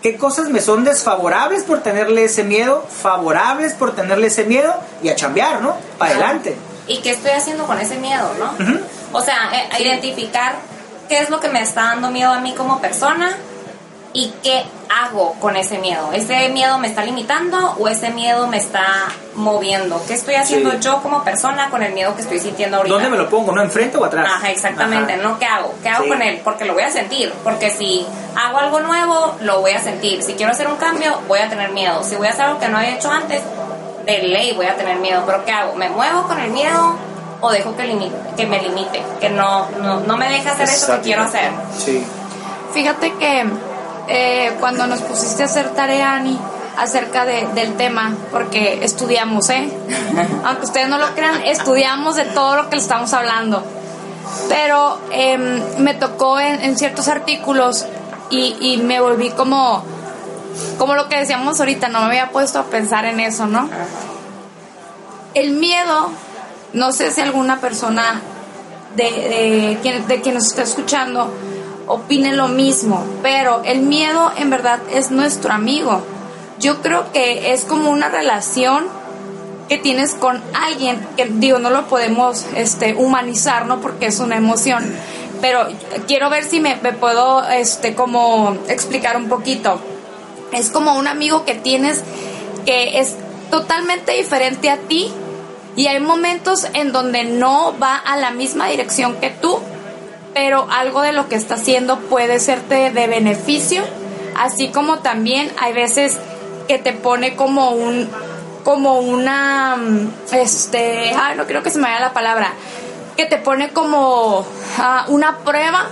qué 0.02 0.16
cosas 0.16 0.50
me 0.50 0.60
son 0.60 0.84
desfavorables 0.84 1.64
por 1.64 1.82
tenerle 1.82 2.24
ese 2.24 2.44
miedo, 2.44 2.86
favorables 2.88 3.72
por 3.72 3.94
tenerle 3.94 4.26
ese 4.26 4.44
miedo 4.44 4.74
y 5.02 5.08
a 5.08 5.16
chambear, 5.16 5.62
¿no? 5.62 5.76
Para 5.96 6.12
adelante. 6.12 6.56
¿Y 6.86 7.00
qué 7.00 7.12
estoy 7.12 7.30
haciendo 7.30 7.64
con 7.64 7.78
ese 7.78 7.96
miedo, 7.98 8.30
no? 8.38 8.52
O 9.12 9.22
sea, 9.22 9.50
eh, 9.54 9.82
identificar 9.82 10.56
qué 11.08 11.20
es 11.20 11.30
lo 11.30 11.40
que 11.40 11.48
me 11.48 11.62
está 11.62 11.82
dando 11.84 12.10
miedo 12.10 12.32
a 12.32 12.40
mí 12.40 12.54
como 12.54 12.80
persona 12.80 13.36
y 14.14 14.32
qué 14.42 14.62
hago 14.90 15.34
con 15.40 15.56
ese 15.56 15.78
miedo. 15.78 16.10
¿Ese 16.12 16.48
miedo 16.50 16.78
me 16.78 16.86
está 16.88 17.02
limitando 17.04 17.76
o 17.78 17.88
ese 17.88 18.10
miedo 18.10 18.46
me 18.46 18.58
está 18.58 18.84
moviendo? 19.34 20.02
¿Qué 20.06 20.14
estoy 20.14 20.34
haciendo 20.34 20.70
Sí. 20.72 20.78
yo 20.80 21.00
como 21.02 21.24
persona 21.24 21.70
con 21.70 21.82
el 21.82 21.92
miedo 21.94 22.14
que 22.14 22.22
estoy 22.22 22.38
sintiendo 22.38 22.76
ahorita? 22.76 22.94
¿Dónde 22.94 23.08
me 23.08 23.16
lo 23.16 23.28
pongo? 23.30 23.52
¿No 23.52 23.62
enfrente 23.62 23.96
o 23.96 24.04
atrás? 24.04 24.26
Ajá, 24.30 24.50
exactamente, 24.50 25.14
Ajá. 25.14 25.22
¿no? 25.22 25.38
¿Qué 25.38 25.46
hago? 25.46 25.74
¿Qué 25.82 25.88
hago 25.88 26.04
Sí. 26.04 26.08
con 26.10 26.20
él? 26.22 26.40
Porque 26.44 26.64
lo 26.66 26.74
voy 26.74 26.82
a 26.82 26.90
sentir. 26.90 27.32
Porque 27.42 27.70
si 27.70 28.06
hago 28.36 28.58
algo 28.58 28.80
nuevo, 28.80 29.34
lo 29.40 29.60
voy 29.60 29.70
a 29.72 29.80
sentir. 29.80 30.22
Si 30.22 30.34
quiero 30.34 30.52
hacer 30.52 30.68
un 30.68 30.76
cambio, 30.76 31.18
voy 31.26 31.38
a 31.38 31.48
tener 31.48 31.70
miedo. 31.70 32.02
Si 32.02 32.14
voy 32.16 32.26
a 32.26 32.30
hacer 32.30 32.44
algo 32.44 32.60
que 32.60 32.68
no 32.68 32.78
había 32.78 32.96
hecho 32.96 33.10
antes, 33.10 33.40
de 34.04 34.18
ley 34.24 34.52
voy 34.52 34.66
a 34.66 34.76
tener 34.76 34.96
miedo. 34.98 35.22
Pero 35.24 35.44
¿qué 35.46 35.52
hago? 35.52 35.74
¿Me 35.74 35.88
muevo 35.88 36.24
con 36.24 36.38
el 36.38 36.50
miedo 36.50 36.96
o 37.40 37.50
dejo 37.50 37.74
que, 37.76 37.84
limi- 37.90 38.12
que 38.36 38.44
me 38.46 38.60
limite? 38.60 39.02
Que 39.20 39.30
no, 39.30 39.70
no, 39.80 40.00
no 40.00 40.16
me 40.18 40.28
deje 40.28 40.48
hacer 40.50 40.68
eso 40.68 40.96
que 40.96 41.00
quiero 41.02 41.22
hacer. 41.22 41.50
Sí. 41.78 42.04
Fíjate 42.74 43.12
que 43.14 43.46
eh, 44.08 44.56
cuando 44.60 44.86
nos 44.86 45.00
pusiste 45.00 45.42
a 45.42 45.46
hacer 45.46 45.70
tarea, 45.70 46.14
Ani, 46.14 46.38
acerca 46.76 47.24
de- 47.24 47.46
del 47.54 47.74
tema, 47.76 48.14
porque 48.30 48.80
estudiamos, 48.84 49.50
¿eh? 49.50 49.70
Aunque 50.44 50.64
ustedes 50.64 50.88
no 50.88 50.98
lo 50.98 51.06
crean, 51.14 51.42
estudiamos 51.44 52.16
de 52.16 52.24
todo 52.26 52.56
lo 52.56 52.68
que 52.70 52.76
le 52.76 52.82
estamos 52.82 53.12
hablando. 53.12 53.62
Pero 54.48 54.98
em, 55.10 55.60
me 55.78 55.94
tocó 55.94 56.38
en, 56.40 56.62
en 56.62 56.78
ciertos 56.78 57.08
artículos 57.08 57.84
y, 58.30 58.56
y 58.60 58.76
me 58.78 59.00
volví 59.00 59.30
como, 59.30 59.84
como 60.78 60.94
lo 60.94 61.08
que 61.08 61.18
decíamos 61.18 61.60
ahorita, 61.60 61.88
no 61.88 62.00
me 62.00 62.06
había 62.06 62.30
puesto 62.30 62.58
a 62.58 62.64
pensar 62.64 63.04
en 63.04 63.20
eso, 63.20 63.46
¿no? 63.46 63.68
El 65.34 65.52
miedo, 65.52 66.10
no 66.72 66.92
sé 66.92 67.10
si 67.10 67.20
alguna 67.20 67.60
persona 67.60 68.20
de, 68.96 69.04
de, 69.04 69.78
quien, 69.82 70.06
de 70.06 70.20
quien 70.20 70.34
nos 70.34 70.46
está 70.46 70.62
escuchando 70.62 71.32
opine 71.92 72.32
lo 72.32 72.48
mismo, 72.48 73.04
pero 73.22 73.62
el 73.64 73.80
miedo 73.80 74.32
en 74.36 74.50
verdad 74.50 74.80
es 74.92 75.10
nuestro 75.10 75.52
amigo. 75.52 76.02
Yo 76.58 76.80
creo 76.80 77.12
que 77.12 77.52
es 77.52 77.64
como 77.64 77.90
una 77.90 78.08
relación 78.08 78.84
que 79.68 79.78
tienes 79.78 80.14
con 80.14 80.42
alguien 80.54 81.00
que 81.16 81.26
digo 81.26 81.58
no 81.58 81.70
lo 81.70 81.86
podemos 81.86 82.46
este 82.54 82.94
humanizar 82.94 83.66
no 83.66 83.80
porque 83.80 84.06
es 84.06 84.20
una 84.20 84.36
emoción. 84.36 84.84
Pero 85.40 85.66
quiero 86.06 86.30
ver 86.30 86.44
si 86.44 86.60
me, 86.60 86.76
me 86.76 86.92
puedo 86.92 87.42
este 87.48 87.94
como 87.94 88.56
explicar 88.68 89.16
un 89.16 89.28
poquito. 89.28 89.80
Es 90.52 90.70
como 90.70 90.96
un 90.96 91.08
amigo 91.08 91.44
que 91.44 91.54
tienes 91.54 92.02
que 92.64 93.00
es 93.00 93.16
totalmente 93.50 94.12
diferente 94.12 94.70
a 94.70 94.76
ti 94.76 95.12
y 95.74 95.86
hay 95.86 96.00
momentos 96.00 96.66
en 96.74 96.92
donde 96.92 97.24
no 97.24 97.74
va 97.78 97.96
a 97.96 98.16
la 98.16 98.30
misma 98.30 98.68
dirección 98.68 99.16
que 99.16 99.30
tú, 99.30 99.58
pero 100.34 100.66
algo 100.70 101.02
de 101.02 101.12
lo 101.12 101.28
que 101.28 101.36
está 101.36 101.54
haciendo 101.54 101.98
puede 101.98 102.40
serte 102.40 102.90
de 102.90 103.06
beneficio, 103.06 103.82
así 104.36 104.68
como 104.68 104.98
también 105.00 105.52
hay 105.60 105.72
veces 105.72 106.18
que 106.68 106.78
te 106.78 106.92
pone 106.92 107.36
como 107.36 107.70
un 107.70 108.08
como 108.64 109.00
una 109.00 109.76
mm, 109.76 110.12
este, 110.32 111.12
ay, 111.14 111.36
no 111.36 111.46
creo 111.46 111.62
que 111.62 111.70
se 111.70 111.78
me 111.78 111.84
vaya 111.84 112.00
la 112.00 112.12
palabra, 112.12 112.52
que 113.16 113.26
te 113.26 113.36
pone 113.36 113.70
como 113.70 114.46
ah, 114.78 115.04
una 115.08 115.38
prueba 115.38 115.86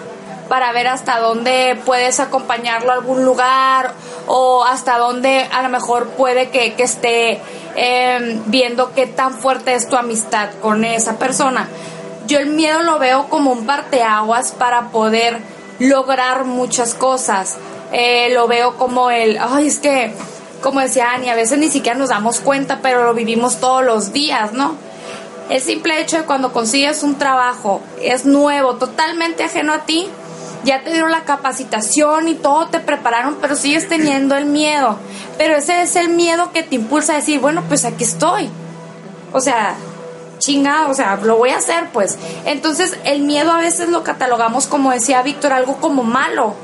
para 0.49 0.73
ver 0.73 0.88
hasta 0.88 1.18
dónde 1.18 1.80
puedes 1.85 2.18
acompañarlo 2.18 2.90
a 2.90 2.94
algún 2.94 3.25
lugar 3.25 3.92
o 4.26 4.64
hasta 4.64 4.99
dónde 4.99 5.49
a 5.52 5.62
lo 5.62 5.68
mejor 5.68 6.09
puede 6.11 6.50
que, 6.50 6.75
que 6.75 6.82
esté 6.82 7.40
eh, 7.76 8.40
viendo 8.47 8.92
qué 8.92 9.06
tan 9.06 9.35
fuerte 9.35 9.75
es 9.75 9.88
tu 9.88 9.97
amistad 9.97 10.50
con 10.61 10.85
esa 10.85 11.18
persona. 11.18 11.68
Yo 12.31 12.39
el 12.39 12.47
miedo 12.47 12.85
lo 12.85 13.01
veo 13.01 13.29
como 13.29 13.51
un 13.51 13.67
parteaguas 13.67 14.53
para 14.53 14.91
poder 14.91 15.41
lograr 15.81 16.45
muchas 16.45 16.95
cosas. 16.95 17.57
Eh, 17.91 18.33
lo 18.33 18.47
veo 18.47 18.77
como 18.77 19.11
el, 19.11 19.37
ay, 19.37 19.67
es 19.67 19.81
que, 19.81 20.15
como 20.63 20.79
decía 20.79 21.11
Ani, 21.11 21.29
a 21.29 21.35
veces 21.35 21.59
ni 21.59 21.69
siquiera 21.69 21.99
nos 21.99 22.11
damos 22.11 22.39
cuenta, 22.39 22.79
pero 22.83 23.03
lo 23.03 23.15
vivimos 23.15 23.59
todos 23.59 23.85
los 23.85 24.13
días, 24.13 24.53
¿no? 24.53 24.77
El 25.49 25.61
simple 25.61 26.01
hecho 26.01 26.19
de 26.19 26.23
cuando 26.23 26.53
consigues 26.53 27.03
un 27.03 27.17
trabajo, 27.19 27.81
es 28.01 28.25
nuevo, 28.25 28.77
totalmente 28.77 29.43
ajeno 29.43 29.73
a 29.73 29.81
ti, 29.81 30.09
ya 30.63 30.85
te 30.85 30.93
dieron 30.93 31.11
la 31.11 31.25
capacitación 31.25 32.29
y 32.29 32.37
todo 32.37 32.69
te 32.69 32.79
prepararon, 32.79 33.39
pero 33.41 33.57
sigues 33.57 33.89
teniendo 33.89 34.37
el 34.37 34.47
miedo. 34.47 34.99
Pero 35.37 35.57
ese 35.57 35.83
es 35.83 35.97
el 35.97 36.11
miedo 36.11 36.53
que 36.53 36.63
te 36.63 36.77
impulsa 36.77 37.15
a 37.15 37.17
decir, 37.17 37.41
bueno, 37.41 37.65
pues 37.67 37.85
aquí 37.85 38.05
estoy. 38.05 38.49
O 39.33 39.41
sea, 39.41 39.75
chingado, 40.40 40.90
o 40.90 40.94
sea, 40.94 41.16
lo 41.23 41.37
voy 41.37 41.50
a 41.50 41.59
hacer, 41.59 41.90
pues. 41.92 42.18
Entonces, 42.44 42.99
el 43.04 43.20
miedo 43.23 43.52
a 43.52 43.59
veces 43.59 43.88
lo 43.88 44.02
catalogamos, 44.02 44.66
como 44.66 44.90
decía 44.90 45.23
Víctor, 45.23 45.52
algo 45.52 45.76
como 45.76 46.02
malo. 46.02 46.54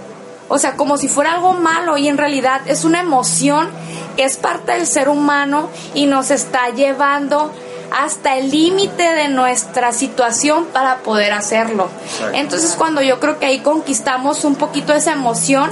O 0.49 0.59
sea, 0.59 0.76
como 0.76 0.97
si 0.97 1.09
fuera 1.09 1.33
algo 1.33 1.52
malo 1.52 1.97
y 1.97 2.09
en 2.09 2.18
realidad 2.18 2.61
es 2.66 2.85
una 2.85 3.00
emoción 3.00 3.68
que 4.16 4.25
es 4.25 4.37
parte 4.37 4.73
del 4.73 4.87
ser 4.87 5.09
humano 5.09 5.68
y 5.95 6.06
nos 6.06 6.30
está 6.30 6.71
llevando 6.71 7.52
hasta 7.90 8.37
el 8.37 8.50
límite 8.50 9.02
de 9.02 9.28
nuestra 9.28 9.92
situación 9.92 10.66
para 10.66 10.99
poder 10.99 11.33
hacerlo. 11.33 11.88
Entonces 12.33 12.75
cuando 12.76 13.02
yo 13.02 13.21
creo 13.21 13.38
que 13.38 13.47
ahí 13.47 13.61
conquistamos 13.61 14.45
un 14.45 14.56
poquito 14.56 14.92
esa 14.92 15.12
emoción, 15.12 15.71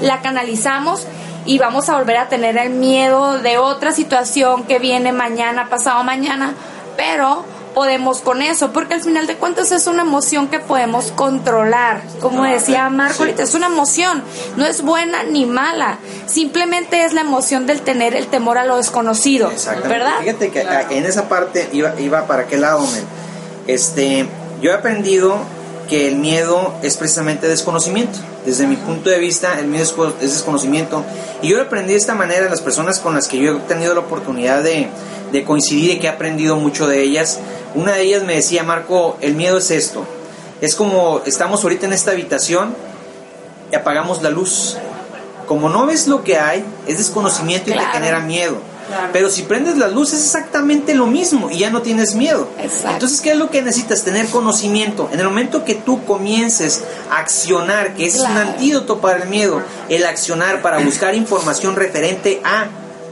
la 0.00 0.20
canalizamos 0.20 1.06
y 1.44 1.58
vamos 1.58 1.88
a 1.88 1.96
volver 1.96 2.16
a 2.16 2.28
tener 2.28 2.58
el 2.58 2.70
miedo 2.70 3.38
de 3.38 3.58
otra 3.58 3.92
situación 3.92 4.64
que 4.64 4.78
viene 4.78 5.12
mañana, 5.12 5.68
pasado 5.68 6.02
mañana, 6.02 6.54
pero 6.96 7.44
podemos 7.76 8.22
con 8.22 8.40
eso, 8.40 8.72
porque 8.72 8.94
al 8.94 9.02
final 9.02 9.26
de 9.26 9.36
cuentas 9.36 9.70
es 9.70 9.86
una 9.86 10.00
emoción 10.00 10.48
que 10.48 10.60
podemos 10.60 11.12
controlar. 11.12 12.00
Como 12.22 12.44
decía 12.44 12.88
Marco, 12.88 13.24
ahorita, 13.24 13.42
es 13.42 13.54
una 13.54 13.66
emoción, 13.66 14.22
no 14.56 14.64
es 14.64 14.80
buena 14.80 15.24
ni 15.24 15.44
mala, 15.44 15.98
simplemente 16.26 17.04
es 17.04 17.12
la 17.12 17.20
emoción 17.20 17.66
del 17.66 17.82
tener 17.82 18.14
el 18.14 18.28
temor 18.28 18.56
a 18.56 18.64
lo 18.64 18.78
desconocido, 18.78 19.52
¿verdad? 19.86 20.14
Fíjate 20.20 20.50
que 20.50 20.66
en 20.90 21.04
esa 21.04 21.28
parte 21.28 21.68
iba, 21.72 22.00
iba 22.00 22.26
para 22.26 22.46
qué 22.46 22.56
lado, 22.56 22.80
men. 22.80 23.04
Este, 23.66 24.26
yo 24.62 24.70
he 24.70 24.74
aprendido 24.74 25.36
que 25.86 26.08
el 26.08 26.16
miedo 26.16 26.74
es 26.82 26.96
precisamente 26.96 27.46
desconocimiento. 27.46 28.18
Desde 28.44 28.66
mi 28.66 28.76
punto 28.76 29.10
de 29.10 29.18
vista, 29.18 29.58
el 29.58 29.66
miedo 29.66 30.14
es 30.20 30.32
desconocimiento. 30.32 31.04
Y 31.42 31.50
yo 31.50 31.56
lo 31.56 31.64
aprendí 31.64 31.92
de 31.92 31.98
esta 31.98 32.14
manera, 32.14 32.48
las 32.48 32.60
personas 32.60 33.00
con 33.00 33.14
las 33.14 33.28
que 33.28 33.38
yo 33.38 33.56
he 33.56 33.60
tenido 33.60 33.94
la 33.94 34.00
oportunidad 34.00 34.62
de, 34.62 34.88
de 35.32 35.44
coincidir 35.44 35.92
y 35.92 35.98
que 35.98 36.06
he 36.06 36.10
aprendido 36.10 36.56
mucho 36.56 36.86
de 36.86 37.02
ellas. 37.02 37.40
Una 37.74 37.92
de 37.92 38.02
ellas 38.02 38.22
me 38.24 38.34
decía, 38.34 38.62
Marco, 38.62 39.16
el 39.20 39.34
miedo 39.34 39.58
es 39.58 39.70
esto. 39.70 40.06
Es 40.60 40.74
como 40.74 41.20
estamos 41.26 41.62
ahorita 41.62 41.86
en 41.86 41.92
esta 41.92 42.12
habitación 42.12 42.74
y 43.70 43.76
apagamos 43.76 44.22
la 44.22 44.30
luz. 44.30 44.76
Como 45.46 45.68
no 45.68 45.86
ves 45.86 46.08
lo 46.08 46.24
que 46.24 46.38
hay, 46.38 46.64
es 46.86 46.98
desconocimiento 46.98 47.70
y 47.70 47.74
te 47.74 47.84
genera 47.86 48.20
miedo. 48.20 48.56
Pero 49.12 49.30
si 49.30 49.42
prendes 49.42 49.76
la 49.76 49.88
luz 49.88 50.12
es 50.12 50.22
exactamente 50.22 50.94
lo 50.94 51.06
mismo 51.06 51.50
y 51.50 51.58
ya 51.58 51.70
no 51.70 51.82
tienes 51.82 52.14
miedo. 52.14 52.48
Entonces, 52.88 53.20
¿qué 53.20 53.32
es 53.32 53.36
lo 53.36 53.50
que 53.50 53.62
necesitas? 53.62 54.04
Tener 54.04 54.26
conocimiento. 54.28 55.08
En 55.12 55.20
el 55.20 55.26
momento 55.26 55.64
que 55.64 55.74
tú 55.74 56.04
comiences 56.04 56.84
a 57.10 57.18
accionar, 57.18 57.94
que 57.94 58.06
es 58.06 58.18
un 58.18 58.36
antídoto 58.36 58.98
para 59.00 59.22
el 59.24 59.28
miedo, 59.28 59.62
el 59.88 60.06
accionar 60.06 60.62
para 60.62 60.78
buscar 60.78 61.14
información 61.14 61.74
referente 61.76 62.40
a 62.44 62.66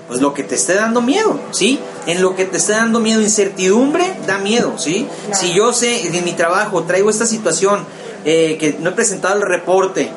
pues 0.08 0.20
lo 0.20 0.34
que 0.34 0.42
te 0.42 0.54
esté 0.54 0.74
dando 0.74 1.00
miedo, 1.00 1.40
¿sí? 1.50 1.78
En 2.06 2.20
lo 2.20 2.36
que 2.36 2.44
te 2.44 2.58
esté 2.58 2.72
dando 2.72 3.00
miedo, 3.00 3.20
incertidumbre, 3.20 4.14
da 4.26 4.38
miedo, 4.38 4.74
¿sí? 4.78 5.08
Si 5.32 5.52
yo 5.54 5.72
sé 5.72 6.06
en 6.06 6.24
mi 6.24 6.32
trabajo 6.32 6.82
traigo 6.82 7.10
esta 7.10 7.26
situación 7.26 7.84
eh, 8.24 8.56
que 8.58 8.76
no 8.80 8.90
he 8.90 8.92
presentado 8.92 9.36
el 9.36 9.42
reporte 9.42 10.10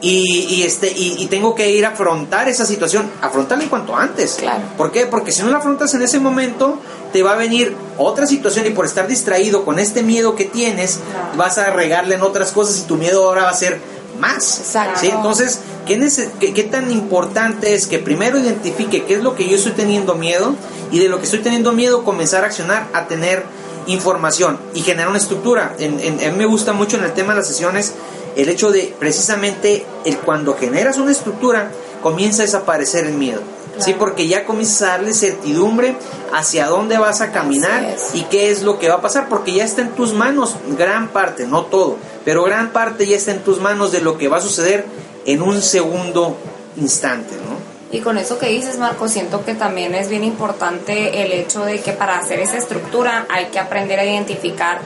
y, 0.00 0.46
y 0.50 0.62
este 0.64 0.92
y, 0.94 1.26
tengo 1.26 1.54
que 1.54 1.70
ir 1.70 1.86
a 1.86 1.90
afrontar 1.90 2.48
esa 2.48 2.66
situación, 2.66 3.08
afrontarla 3.20 3.64
en 3.64 3.70
cuanto 3.70 3.96
antes. 3.96 4.34
Claro. 4.34 4.62
¿Por 4.76 4.90
qué? 4.90 5.06
Porque 5.06 5.30
si 5.30 5.42
no 5.42 5.50
la 5.50 5.58
afrontas 5.58 5.94
en 5.94 6.02
ese 6.02 6.18
momento, 6.18 6.78
te 7.12 7.22
va 7.22 7.34
a 7.34 7.36
venir 7.36 7.76
otra 7.98 8.26
situación 8.26 8.66
y 8.66 8.70
por 8.70 8.84
estar 8.84 9.06
distraído 9.06 9.64
con 9.64 9.78
este 9.78 10.02
miedo 10.02 10.34
que 10.34 10.44
tienes, 10.44 10.98
vas 11.36 11.56
a 11.58 11.70
regarle 11.70 12.16
en 12.16 12.22
otras 12.22 12.50
cosas 12.50 12.80
y 12.80 12.82
tu 12.82 12.96
miedo 12.96 13.24
ahora 13.24 13.44
va 13.44 13.50
a 13.50 13.54
ser 13.54 13.80
más. 14.18 14.58
Exacto. 14.58 15.00
¿sí? 15.00 15.08
Entonces, 15.08 15.60
¿qué, 15.86 16.52
¿qué, 16.52 16.64
tan 16.64 16.90
importante 16.90 17.74
es 17.74 17.86
que 17.86 17.98
primero 17.98 18.38
identifique 18.38 19.04
qué 19.04 19.14
es 19.14 19.22
lo 19.22 19.34
que 19.34 19.48
yo 19.48 19.56
estoy 19.56 19.72
teniendo 19.72 20.14
miedo 20.14 20.54
y 20.90 20.98
de 20.98 21.08
lo 21.08 21.18
que 21.18 21.24
estoy 21.24 21.40
teniendo 21.40 21.72
miedo 21.72 22.04
comenzar 22.04 22.44
a 22.44 22.46
accionar, 22.46 22.88
a 22.92 23.06
tener 23.06 23.44
información 23.86 24.58
y 24.74 24.80
generar 24.80 25.08
una 25.08 25.18
estructura? 25.18 25.74
En, 25.78 26.00
en, 26.00 26.20
a 26.20 26.30
mí 26.30 26.38
me 26.38 26.46
gusta 26.46 26.72
mucho 26.72 26.96
en 26.96 27.04
el 27.04 27.12
tema 27.12 27.32
de 27.32 27.40
las 27.40 27.48
sesiones 27.48 27.94
el 28.36 28.48
hecho 28.48 28.70
de 28.70 28.94
precisamente 28.98 29.84
el 30.04 30.18
cuando 30.18 30.54
generas 30.56 30.98
una 30.98 31.12
estructura 31.12 31.70
comienza 32.02 32.42
a 32.42 32.46
desaparecer 32.46 33.06
el 33.06 33.14
miedo. 33.14 33.40
Sí, 33.78 33.94
porque 33.98 34.28
ya 34.28 34.44
comienzas 34.44 34.82
a 34.82 34.86
darle 34.92 35.14
certidumbre 35.14 35.96
hacia 36.32 36.66
dónde 36.66 36.98
vas 36.98 37.20
a 37.20 37.32
caminar 37.32 37.96
y 38.12 38.22
qué 38.24 38.50
es 38.50 38.62
lo 38.62 38.78
que 38.78 38.88
va 38.88 38.96
a 38.96 39.00
pasar, 39.00 39.28
porque 39.28 39.54
ya 39.54 39.64
está 39.64 39.80
en 39.80 39.92
tus 39.92 40.12
manos 40.12 40.56
gran 40.76 41.08
parte, 41.08 41.46
no 41.46 41.64
todo, 41.64 41.96
pero 42.24 42.44
gran 42.44 42.70
parte 42.70 43.06
ya 43.06 43.16
está 43.16 43.30
en 43.30 43.42
tus 43.42 43.60
manos 43.60 43.90
de 43.90 44.00
lo 44.00 44.18
que 44.18 44.28
va 44.28 44.36
a 44.36 44.40
suceder 44.42 44.84
en 45.26 45.42
un 45.42 45.62
segundo 45.62 46.36
instante, 46.76 47.34
¿no? 47.36 47.72
Y 47.92 48.00
con 48.00 48.16
eso 48.16 48.38
que 48.38 48.46
dices, 48.46 48.78
Marco, 48.78 49.06
siento 49.06 49.44
que 49.44 49.54
también 49.54 49.94
es 49.94 50.08
bien 50.08 50.24
importante 50.24 51.22
el 51.22 51.32
hecho 51.32 51.64
de 51.64 51.80
que 51.80 51.92
para 51.92 52.18
hacer 52.18 52.40
esa 52.40 52.56
estructura 52.56 53.26
hay 53.28 53.46
que 53.46 53.58
aprender 53.58 54.00
a 54.00 54.04
identificar 54.04 54.80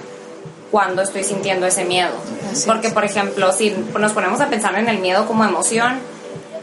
cuando 0.73 1.03
estoy 1.03 1.23
sintiendo 1.23 1.67
ese 1.67 1.85
miedo. 1.85 2.11
Porque, 2.67 2.91
por 2.91 3.05
ejemplo, 3.05 3.53
si 3.53 3.71
nos 3.97 4.13
ponemos 4.13 4.41
a 4.41 4.49
pensar 4.49 4.77
en 4.77 4.89
el 4.89 4.99
miedo 4.99 5.25
como 5.27 5.45
emoción, 5.45 6.01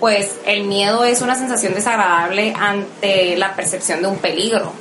pues 0.01 0.35
el 0.45 0.65
miedo 0.65 1.05
es 1.05 1.21
una 1.21 1.35
sensación 1.35 1.73
desagradable 1.75 2.53
ante 2.59 3.37
la 3.37 3.55
percepción 3.55 4.01
de 4.01 4.07
un 4.09 4.17
peligro. 4.17 4.73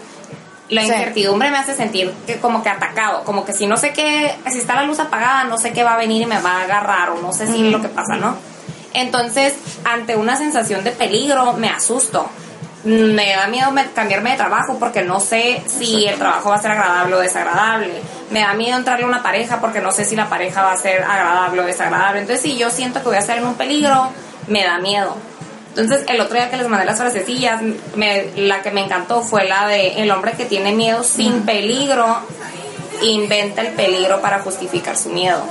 La 0.68 0.82
incertidumbre 0.82 1.50
me 1.50 1.58
hace 1.58 1.76
sentir 1.76 2.12
que 2.26 2.38
como 2.40 2.64
que 2.64 2.70
atacado, 2.70 3.22
como 3.22 3.44
que 3.44 3.52
si 3.52 3.68
no 3.68 3.76
sé 3.76 3.92
qué, 3.92 4.34
si 4.50 4.58
está 4.58 4.74
la 4.74 4.82
luz 4.82 4.98
apagada, 4.98 5.44
no 5.44 5.58
sé 5.58 5.72
qué 5.72 5.84
va 5.84 5.94
a 5.94 5.96
venir 5.96 6.22
y 6.22 6.26
me 6.26 6.40
va 6.40 6.58
a 6.58 6.62
agarrar 6.62 7.10
o 7.10 7.20
no 7.20 7.32
sé 7.32 7.46
si 7.46 7.66
es 7.66 7.72
lo 7.72 7.80
que 7.80 7.88
pasa, 7.88 8.16
¿no? 8.16 8.36
Entonces, 8.94 9.54
ante 9.84 10.16
una 10.16 10.36
sensación 10.36 10.84
de 10.84 10.92
peligro, 10.92 11.54
me 11.54 11.68
asusto. 11.68 12.28
Me 12.84 13.30
da 13.36 13.46
miedo 13.46 13.70
cambiarme 13.94 14.32
de 14.32 14.36
trabajo 14.36 14.76
porque 14.78 15.02
no 15.02 15.20
sé 15.20 15.62
si 15.66 16.04
el 16.06 16.18
trabajo 16.18 16.50
va 16.50 16.56
a 16.56 16.62
ser 16.62 16.72
agradable 16.72 17.14
o 17.14 17.18
desagradable. 17.20 17.92
Me 18.30 18.40
da 18.40 18.54
miedo 18.54 18.76
entrarle 18.76 19.04
a 19.04 19.08
una 19.08 19.22
pareja 19.22 19.60
porque 19.60 19.80
no 19.80 19.92
sé 19.92 20.04
si 20.04 20.16
la 20.16 20.28
pareja 20.28 20.62
va 20.62 20.72
a 20.72 20.76
ser 20.76 21.02
agradable 21.02 21.62
o 21.62 21.64
desagradable. 21.64 22.22
Entonces, 22.22 22.42
si 22.42 22.56
yo 22.56 22.70
siento 22.70 23.00
que 23.00 23.06
voy 23.06 23.16
a 23.16 23.20
estar 23.20 23.38
en 23.38 23.46
un 23.46 23.54
peligro, 23.54 24.10
me 24.48 24.64
da 24.64 24.78
miedo. 24.78 25.16
Entonces, 25.68 26.04
el 26.08 26.20
otro 26.20 26.34
día 26.34 26.50
que 26.50 26.56
les 26.56 26.68
mandé 26.68 26.84
las 26.84 26.98
frasecillas, 26.98 27.62
me, 27.94 28.26
la 28.36 28.62
que 28.62 28.72
me 28.72 28.84
encantó 28.84 29.22
fue 29.22 29.44
la 29.44 29.68
de 29.68 30.02
el 30.02 30.10
hombre 30.10 30.32
que 30.32 30.44
tiene 30.44 30.72
miedo 30.72 31.02
sin 31.04 31.42
peligro 31.42 32.18
inventa 33.02 33.62
el 33.62 33.72
peligro 33.74 34.20
para 34.20 34.40
justificar 34.40 34.96
su 34.96 35.10
miedo. 35.10 35.42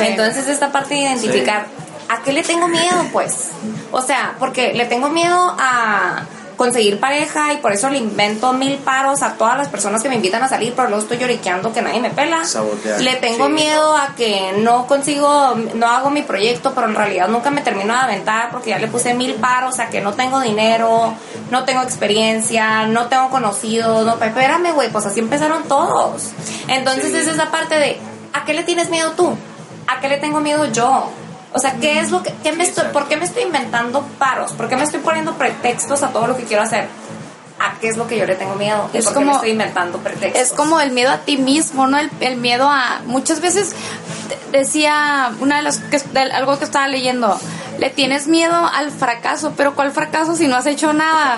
Entonces, 0.00 0.48
esta 0.48 0.70
parte 0.72 0.94
de 0.94 1.00
identificar, 1.00 1.66
¿a 2.10 2.22
qué 2.22 2.32
le 2.32 2.42
tengo 2.42 2.68
miedo? 2.68 3.04
Pues, 3.12 3.50
o 3.92 4.02
sea, 4.02 4.34
porque 4.38 4.74
le 4.74 4.84
tengo 4.86 5.08
miedo 5.08 5.56
a 5.58 6.24
conseguir 6.56 7.00
pareja 7.00 7.54
y 7.54 7.56
por 7.56 7.72
eso 7.72 7.88
le 7.88 7.96
invento 7.96 8.52
mil 8.52 8.76
paros 8.76 9.22
a 9.22 9.32
todas 9.34 9.56
las 9.56 9.68
personas 9.68 10.02
que 10.02 10.10
me 10.10 10.16
invitan 10.16 10.42
a 10.42 10.48
salir, 10.48 10.74
pero 10.76 10.88
luego 10.88 11.02
estoy 11.02 11.16
lloriqueando 11.16 11.72
que 11.72 11.80
nadie 11.80 12.00
me 12.00 12.10
pela. 12.10 12.42
Le 12.98 13.16
tengo 13.16 13.48
miedo 13.48 13.96
a 13.96 14.14
que 14.14 14.52
no 14.58 14.86
consigo, 14.86 15.54
no 15.74 15.86
hago 15.86 16.10
mi 16.10 16.20
proyecto, 16.20 16.72
pero 16.74 16.86
en 16.88 16.96
realidad 16.96 17.28
nunca 17.28 17.50
me 17.50 17.62
termino 17.62 17.94
de 17.94 18.00
aventar 18.00 18.50
porque 18.50 18.70
ya 18.70 18.78
le 18.78 18.88
puse 18.88 19.14
mil 19.14 19.36
paros 19.36 19.78
a 19.78 19.88
que 19.88 20.02
no 20.02 20.12
tengo 20.12 20.38
dinero, 20.40 21.14
no 21.50 21.64
tengo 21.64 21.80
experiencia, 21.80 22.86
no 22.86 23.06
tengo 23.06 23.30
conocidos, 23.30 24.04
no, 24.04 24.22
espérame, 24.22 24.74
güey, 24.74 24.90
pues 24.90 25.06
así 25.06 25.20
empezaron 25.20 25.62
todos. 25.62 26.32
Entonces 26.68 27.14
es 27.14 27.26
esa 27.26 27.50
parte 27.50 27.78
de, 27.78 27.98
¿a 28.34 28.44
qué 28.44 28.52
le 28.52 28.64
tienes 28.64 28.90
miedo 28.90 29.12
tú? 29.12 29.34
¿A 29.86 30.00
qué 30.00 30.10
le 30.10 30.18
tengo 30.18 30.40
miedo 30.40 30.66
yo? 30.66 31.10
O 31.52 31.58
sea, 31.58 31.74
¿qué 31.80 31.98
es 31.98 32.10
lo 32.10 32.22
que, 32.22 32.32
qué 32.42 32.52
me 32.52 32.64
estoy, 32.64 32.84
¿por 32.92 33.08
qué 33.08 33.16
me 33.16 33.24
estoy 33.24 33.42
inventando 33.42 34.02
paros? 34.18 34.52
¿Por 34.52 34.68
qué 34.68 34.76
me 34.76 34.84
estoy 34.84 35.00
poniendo 35.00 35.34
pretextos 35.34 36.02
a 36.02 36.08
todo 36.08 36.28
lo 36.28 36.36
que 36.36 36.44
quiero 36.44 36.62
hacer? 36.62 36.88
¿A 37.58 37.74
qué 37.80 37.88
es 37.88 37.96
lo 37.96 38.06
que 38.06 38.16
yo 38.16 38.24
le 38.24 38.36
tengo 38.36 38.54
miedo? 38.54 38.88
Es 38.94 39.04
¿Por 39.04 39.14
como, 39.14 39.26
me 39.26 39.32
estoy 39.32 39.50
inventando 39.50 39.98
pretextos? 39.98 40.40
Es 40.40 40.52
como 40.52 40.80
el 40.80 40.92
miedo 40.92 41.10
a 41.10 41.18
ti 41.18 41.36
mismo, 41.36 41.88
¿no? 41.88 41.98
El, 42.20 42.36
miedo 42.36 42.68
a... 42.70 43.02
Muchas 43.04 43.40
veces 43.40 43.74
decía 44.52 45.32
una 45.40 45.56
de 45.56 45.62
las... 45.62 45.78
Que, 45.78 46.00
algo 46.32 46.58
que 46.58 46.64
estaba 46.64 46.88
leyendo, 46.88 47.38
le 47.78 47.90
tienes 47.90 48.28
miedo 48.28 48.54
al 48.54 48.90
fracaso, 48.92 49.52
pero 49.56 49.74
¿cuál 49.74 49.90
fracaso 49.90 50.36
si 50.36 50.46
no 50.46 50.56
has 50.56 50.66
hecho 50.66 50.92
nada? 50.92 51.36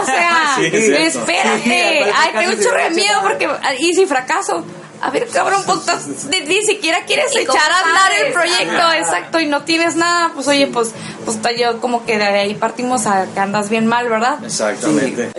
o 0.00 0.04
sea, 0.04 0.56
espérate. 0.60 2.12
Ay, 2.14 2.32
tengo 2.38 2.52
un 2.52 2.62
chorro 2.62 2.82
de 2.82 2.90
miedo 2.90 3.20
porque... 3.22 3.48
¿Y 3.78 3.94
si 3.94 4.06
fracaso? 4.06 4.64
A 5.02 5.10
ver, 5.10 5.28
cabrón, 5.28 5.62
pues 5.66 5.80
estás- 5.80 6.06
ni, 6.30 6.40
ni 6.40 6.62
siquiera 6.62 7.04
quieres 7.06 7.34
¿Y 7.34 7.38
echar 7.38 7.56
a 7.72 7.78
andar 7.88 8.12
el 8.26 8.32
proyecto, 8.32 8.92
exacto, 8.98 9.40
y 9.40 9.46
no 9.46 9.62
tienes 9.62 9.96
nada, 9.96 10.30
pues 10.34 10.46
oye, 10.48 10.66
pues, 10.66 10.92
pues 11.24 11.36
está 11.36 11.52
yo 11.52 11.80
como 11.80 12.04
que 12.04 12.18
de 12.18 12.24
ahí 12.24 12.54
partimos 12.54 13.06
a 13.06 13.26
que 13.32 13.40
andas 13.40 13.70
bien 13.70 13.86
mal, 13.86 14.08
¿verdad? 14.08 14.44
Exactamente. 14.44 15.32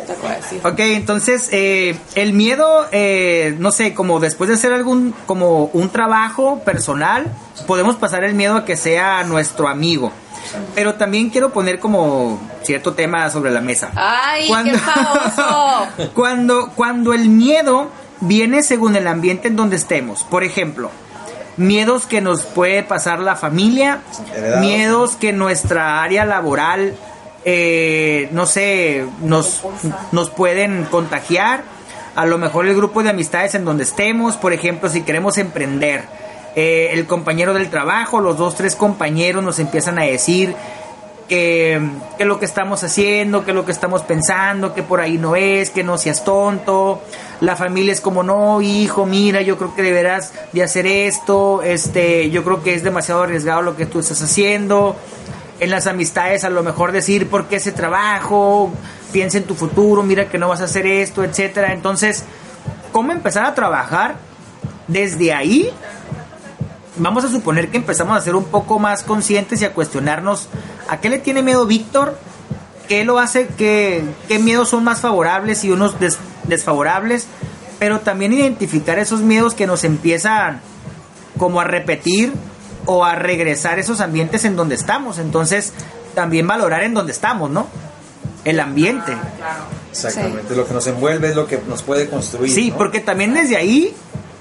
Ok, 0.64 0.80
entonces 0.80 1.50
eh, 1.52 1.98
el 2.16 2.34
miedo, 2.34 2.88
eh, 2.92 3.56
no 3.60 3.72
sé, 3.72 3.94
como 3.94 4.20
después 4.20 4.48
de 4.50 4.56
hacer 4.56 4.74
algún, 4.74 5.14
como 5.26 5.66
un 5.74 5.90
trabajo 5.90 6.60
personal, 6.66 7.26
podemos 7.68 7.96
pasar 7.96 8.24
el 8.24 8.34
miedo 8.34 8.56
a 8.56 8.66
que 8.66 8.76
sea 8.78 9.24
nuestro 9.24 9.68
amigo. 9.68 10.12
Pero 10.76 10.96
también 10.96 11.30
quiero 11.30 11.52
poner 11.54 11.80
como 11.80 12.40
cierto 12.64 12.94
tema 12.94 13.30
sobre 13.30 13.52
la 13.52 13.62
mesa. 13.62 13.92
Ay, 13.96 14.48
Cuando- 14.48 14.72
qué 14.74 14.78
famoso. 14.80 15.88
cuando, 16.14 16.72
cuando 16.76 17.14
el 17.14 17.30
miedo 17.30 17.90
viene 18.22 18.64
según 18.64 18.96
el 18.96 19.08
ambiente 19.08 19.50
en 19.50 19.56
donde 19.56 19.76
estemos. 19.76 20.24
Por 20.24 20.44
ejemplo, 20.44 20.90
miedos 21.58 22.06
que 22.06 22.22
nos 22.22 22.44
puede 22.44 22.84
pasar 22.84 23.20
la 23.20 23.36
familia, 23.36 24.00
Heredados. 24.34 24.62
miedos 24.62 25.16
que 25.16 25.34
nuestra 25.34 26.02
área 26.04 26.26
laboral, 26.26 26.96
eh, 27.44 28.30
no 28.32 28.46
sé, 28.46 29.06
nos, 29.22 29.62
nos 30.12 30.30
pueden 30.30 30.86
contagiar. 30.86 31.64
A 32.16 32.26
lo 32.26 32.38
mejor 32.38 32.68
el 32.68 32.76
grupo 32.76 33.04
de 33.04 33.10
amistades 33.10 33.56
en 33.56 33.66
donde 33.66 33.84
estemos, 33.84 34.36
por 34.36 34.54
ejemplo, 34.54 34.90
si 34.90 35.02
queremos 35.02 35.38
emprender, 35.38 36.04
eh, 36.56 36.90
el 36.92 37.06
compañero 37.06 37.54
del 37.54 37.70
trabajo, 37.70 38.20
los 38.20 38.38
dos, 38.38 38.56
tres 38.56 38.76
compañeros 38.76 39.42
nos 39.44 39.60
empiezan 39.60 39.98
a 39.98 40.04
decir 40.04 40.54
que, 41.32 41.80
lo 42.26 42.40
que 42.40 42.46
estamos 42.46 42.84
haciendo, 42.84 43.46
que 43.46 43.54
lo 43.54 43.64
que 43.64 43.72
estamos 43.72 44.02
pensando, 44.04 44.74
que 44.74 44.84
por 44.84 45.00
ahí 45.00 45.18
no 45.18 45.38
es, 45.38 45.70
que 45.70 45.82
no 45.82 45.98
seas 45.98 46.26
tonto. 46.26 47.02
La 47.40 47.56
familia 47.56 47.94
es 47.94 48.02
como, 48.02 48.22
no, 48.22 48.62
hijo, 48.62 49.06
mira, 49.06 49.42
yo 49.42 49.58
creo 49.58 49.74
que 49.74 49.82
deberás 49.82 50.34
de 50.52 50.62
hacer 50.62 50.86
esto, 50.86 51.62
este, 51.64 52.30
yo 52.32 52.44
creo 52.44 52.62
que 52.62 52.74
es 52.74 52.84
demasiado 52.84 53.24
arriesgado 53.24 53.62
lo 53.62 53.78
que 53.78 53.86
tú 53.86 54.00
estás 54.00 54.22
haciendo. 54.22 54.98
En 55.62 55.70
las 55.70 55.88
amistades 55.88 56.44
a 56.44 56.50
lo 56.50 56.64
mejor 56.64 56.92
decir, 56.92 57.30
¿por 57.30 57.46
qué 57.46 57.56
ese 57.56 57.72
trabajo? 57.72 58.70
Piensa 59.14 59.38
en 59.38 59.46
tu 59.46 59.56
futuro, 59.56 60.04
mira 60.04 60.28
que 60.28 60.38
no 60.38 60.50
vas 60.50 60.60
a 60.60 60.66
hacer 60.66 60.86
esto, 60.86 61.24
etcétera. 61.24 61.72
Entonces, 61.72 62.26
¿cómo 62.92 63.14
empezar 63.14 63.46
a 63.46 63.56
trabajar 63.56 64.16
desde 64.90 65.34
ahí 65.34 65.72
vamos 66.98 67.24
a 67.24 67.30
suponer 67.30 67.70
que 67.70 67.78
empezamos 67.78 68.18
a 68.18 68.22
ser 68.22 68.36
un 68.36 68.46
poco 68.46 68.80
más 68.80 69.04
conscientes 69.04 69.62
y 69.62 69.66
a 69.66 69.74
cuestionarnos 69.74 70.48
a 70.90 71.00
qué 71.00 71.10
le 71.10 71.20
tiene 71.20 71.42
miedo 71.44 71.66
Víctor, 71.66 72.18
qué 72.88 73.06
lo 73.06 73.20
hace, 73.20 73.48
qué, 73.58 74.04
qué 74.28 74.40
miedos 74.40 74.70
son 74.70 74.84
más 74.84 75.00
favorables 75.02 75.64
y 75.64 75.72
unos 75.72 76.00
des- 76.00 76.18
desfavorables, 76.44 77.28
pero 77.80 78.02
también 78.02 78.34
identificar 78.34 79.00
esos 79.00 79.22
miedos 79.22 79.54
que 79.54 79.68
nos 79.68 79.84
empiezan 79.84 80.62
como 81.38 81.62
a 81.62 81.64
repetir 81.64 82.34
o 82.86 83.06
a 83.06 83.16
regresar 83.16 83.78
a 83.78 83.82
esos 83.82 84.02
ambientes 84.02 84.44
en 84.46 84.56
donde 84.56 84.76
estamos. 84.76 85.18
Entonces, 85.20 85.72
también 86.14 86.46
valorar 86.48 86.84
en 86.84 86.94
donde 86.94 87.12
estamos, 87.14 87.50
¿no? 87.50 87.68
El 88.44 88.60
ambiente. 88.60 89.16
Exactamente. 89.92 90.56
Lo 90.56 90.68
que 90.68 90.74
nos 90.74 90.88
envuelve 90.88 91.30
es 91.30 91.36
lo 91.36 91.48
que 91.48 91.60
nos 91.68 91.84
puede 91.84 92.10
construir. 92.10 92.52
Sí, 92.52 92.72
¿no? 92.72 92.78
porque 92.78 93.00
también 93.00 93.34
desde 93.34 93.56
ahí 93.56 93.94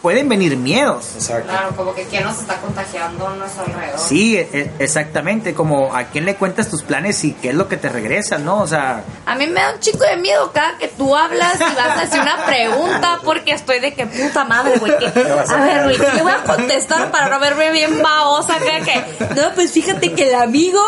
pueden 0.03 0.29
venir 0.29 0.57
miedos. 0.57 1.11
Exacto. 1.15 1.49
Claro, 1.49 1.77
como 1.77 1.95
que 1.95 2.05
quién 2.05 2.25
nos 2.25 2.39
está 2.41 2.57
contagiando 2.57 3.27
a 3.29 3.35
nuestro 3.37 3.65
alrededor. 3.65 3.99
Sí, 3.99 4.37
e- 4.37 4.49
e- 4.53 4.71
exactamente, 4.79 5.53
como 5.55 5.95
a 5.95 6.05
quién 6.05 6.25
le 6.25 6.37
cuentas 6.37 6.69
tus 6.69 6.83
planes 6.83 7.23
y 7.25 7.33
qué 7.35 7.51
es 7.51 7.55
lo 7.55 7.69
que 7.69 7.77
te 7.77 7.89
regresa, 7.89 8.39
¿no? 8.39 8.61
O 8.63 8.67
sea, 8.67 9.05
A 9.27 9.35
mí 9.35 9.47
me 9.47 9.61
da 9.61 9.75
un 9.75 9.81
chico 9.81 10.03
de 10.05 10.17
miedo 10.17 10.51
cada 10.53 10.79
que 10.79 10.89
tú 10.89 11.15
hablas 11.15 11.57
y 11.61 11.75
vas 11.75 11.99
a 11.99 12.01
hacer 12.03 12.21
una 12.21 12.45
pregunta 12.47 13.21
porque 13.25 13.53
estoy 13.53 13.81
de 13.81 13.93
que 13.95 14.07
puta 14.07 14.45
madre, 14.45 14.79
güey. 14.79 14.97
que- 14.99 15.07
a 15.07 15.43
A 15.43 15.65
ver, 15.65 15.83
güey? 15.85 15.97
¿qué 15.99 16.23
voy 16.23 16.33
a 16.33 16.45
contestar 16.45 17.11
para 17.11 17.29
no 17.29 17.39
verme 17.39 17.71
bien 17.71 18.03
babosa? 18.03 18.59
Que, 18.59 18.83
que, 18.83 19.25
no, 19.35 19.55
pues 19.55 19.71
fíjate 19.73 20.13
que 20.15 20.29
el 20.31 20.35
amigo, 20.35 20.81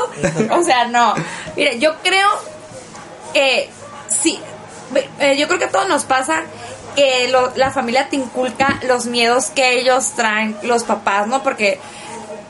o 0.51 0.63
sea, 0.65 0.87
no. 0.89 1.15
Mire, 1.57 1.79
yo 1.79 1.97
creo 2.03 2.29
que 3.35 3.69
sí, 4.09 4.41
eh, 5.19 5.37
yo 5.39 5.47
creo 5.49 5.59
que 5.59 5.65
a 5.67 5.71
todos 5.71 5.89
nos 5.89 6.05
pasa 6.05 6.43
que 6.95 7.29
lo- 7.29 7.53
la 7.57 7.71
familia 7.71 8.09
te 8.09 8.17
inculca 8.17 8.79
los 8.87 9.07
miedos 9.07 9.47
que 9.47 9.79
ellos 9.79 10.13
traen 10.17 10.57
los 10.63 10.85
papás, 10.85 11.27
¿no? 11.27 11.43
Porque 11.43 11.79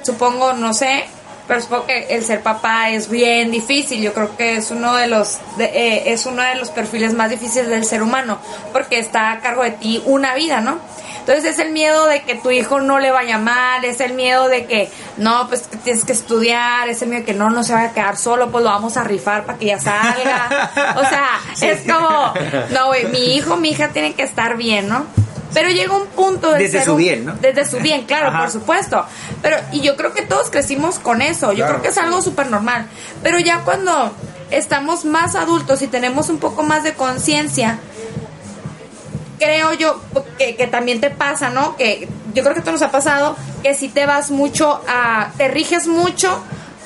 supongo, 0.03 0.53
no 0.53 0.75
sé, 0.75 1.05
pero 1.47 1.61
supongo 1.61 1.87
que 1.87 2.07
el 2.15 2.25
ser 2.25 2.41
papá 2.43 2.91
es 2.91 3.09
bien 3.09 3.51
difícil. 3.51 4.01
Yo 4.03 4.13
creo 4.13 4.37
que 4.37 4.57
es 4.57 4.71
uno 4.71 4.95
de 4.97 5.07
los 5.07 5.39
de- 5.57 5.65
eh, 5.67 6.13
es 6.13 6.27
uno 6.27 6.43
de 6.43 6.55
los 6.57 6.71
perfiles 6.71 7.13
más 7.15 7.31
difíciles 7.31 7.69
del 7.69 7.85
ser 7.85 8.03
humano, 8.03 8.39
porque 8.73 8.99
está 8.99 9.33
a 9.33 9.41
cargo 9.41 9.63
de 9.63 9.73
ti 9.73 10.03
una 10.07 10.35
vida, 10.35 10.61
¿no? 10.61 10.79
Entonces 11.23 11.45
es 11.45 11.59
el 11.61 11.71
miedo 11.73 12.07
de 12.07 12.23
que 12.23 12.35
tu 12.35 12.51
hijo 12.51 12.81
no 12.81 12.99
le 12.99 13.13
vaya 13.13 13.39
mal, 13.39 13.85
es 13.85 14.01
el 14.01 14.15
miedo 14.15 14.49
de 14.49 14.67
que 14.67 14.91
no, 15.19 15.47
pues 15.49 15.63
que 15.69 15.77
tienes 15.77 16.05
que 16.05 16.13
estudiar, 16.13 16.89
es 16.89 17.01
el 17.03 17.09
miedo 17.11 17.21
de 17.21 17.27
que 17.27 17.35
no, 17.35 17.49
no 17.49 17.63
se 17.63 17.73
vaya 17.73 17.91
a 17.91 17.93
quedar 17.93 18.17
solo, 18.17 18.51
pues 18.51 18.65
lo 18.65 18.71
vamos 18.71 18.97
a 18.97 19.05
rifar 19.05 19.45
para 19.45 19.57
que 19.57 19.67
ya 19.67 19.79
salga. 19.79 20.71
O 20.97 21.05
sea, 21.09 21.41
es 21.61 21.81
como, 21.91 22.33
no, 22.71 22.87
güey, 22.89 23.07
mi 23.07 23.35
hijo, 23.37 23.57
mi 23.57 23.71
hija 23.71 23.89
tienen 23.89 24.15
que 24.15 24.25
estar 24.25 24.57
bien, 24.57 24.89
¿no? 24.89 25.05
Pero 25.55 25.69
llega 25.69 25.95
un 25.95 26.07
punto 26.07 26.51
de 26.53 26.59
Desde 26.61 26.79
ser 26.79 26.87
su 26.87 26.93
un- 26.93 26.99
bien, 26.99 27.25
¿no? 27.27 27.35
Desde 27.35 27.65
su 27.67 27.77
bien, 27.79 28.05
claro, 28.07 28.29
Ajá. 28.29 28.39
por 28.41 28.51
supuesto. 28.51 29.05
Pero, 29.43 29.59
y 29.71 29.81
yo 29.81 29.97
creo 29.97 30.13
que 30.15 30.23
todos 30.23 30.49
crecimos 30.51 30.99
con 30.99 31.21
eso. 31.23 31.51
Yo 31.53 31.59
Claro, 31.59 31.73
creo 31.75 31.83
que 31.83 31.89
es 31.89 31.99
algo 31.99 32.23
súper 32.23 32.47
normal. 32.51 32.87
Pero 33.23 33.39
ya 33.39 33.59
cuando 33.61 34.13
estamos 34.51 35.05
más 35.05 35.35
adultos 35.35 35.83
y 35.83 35.89
tenemos 35.89 36.31
un 36.31 36.39
poco 36.39 36.63
más 36.63 36.85
de 36.85 36.95
conciencia, 36.95 37.79
creo 39.43 39.73
yo 39.73 40.01
que, 40.39 40.57
que 40.57 40.67
también 40.67 41.01
te 41.01 41.11
pasa, 41.11 41.51
¿no? 41.51 41.77
Que 41.77 42.09
yo 42.35 42.43
creo 42.43 42.55
que 42.55 42.61
esto 42.61 42.73
nos 42.73 42.83
ha 42.83 42.91
pasado, 42.91 43.37
que 43.63 43.75
si 43.75 43.89
te 43.89 44.07
vas 44.07 44.31
mucho 44.31 44.81
a, 44.89 45.31
te 45.37 45.49
riges 45.49 45.87
mucho 45.87 46.43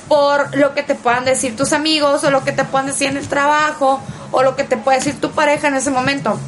por 0.09 0.57
lo 0.57 0.75
que 0.75 0.83
te 0.83 0.95
puedan 0.95 1.25
decir 1.25 1.57
tus 1.57 1.73
amigos 1.73 2.23
o 2.25 2.31
lo 2.31 2.45
que 2.45 2.53
te 2.53 2.65
puedan 2.65 2.87
decir 2.87 3.09
en 3.09 3.17
el 3.17 3.29
trabajo 3.29 4.01
o 4.31 4.43
lo 4.43 4.57
que 4.57 4.65
te 4.65 4.77
puede 4.77 4.99
decir 4.99 5.21
tu 5.21 5.31
pareja 5.33 5.69
en 5.69 5.75
ese 5.75 5.91
momento. 5.91 6.39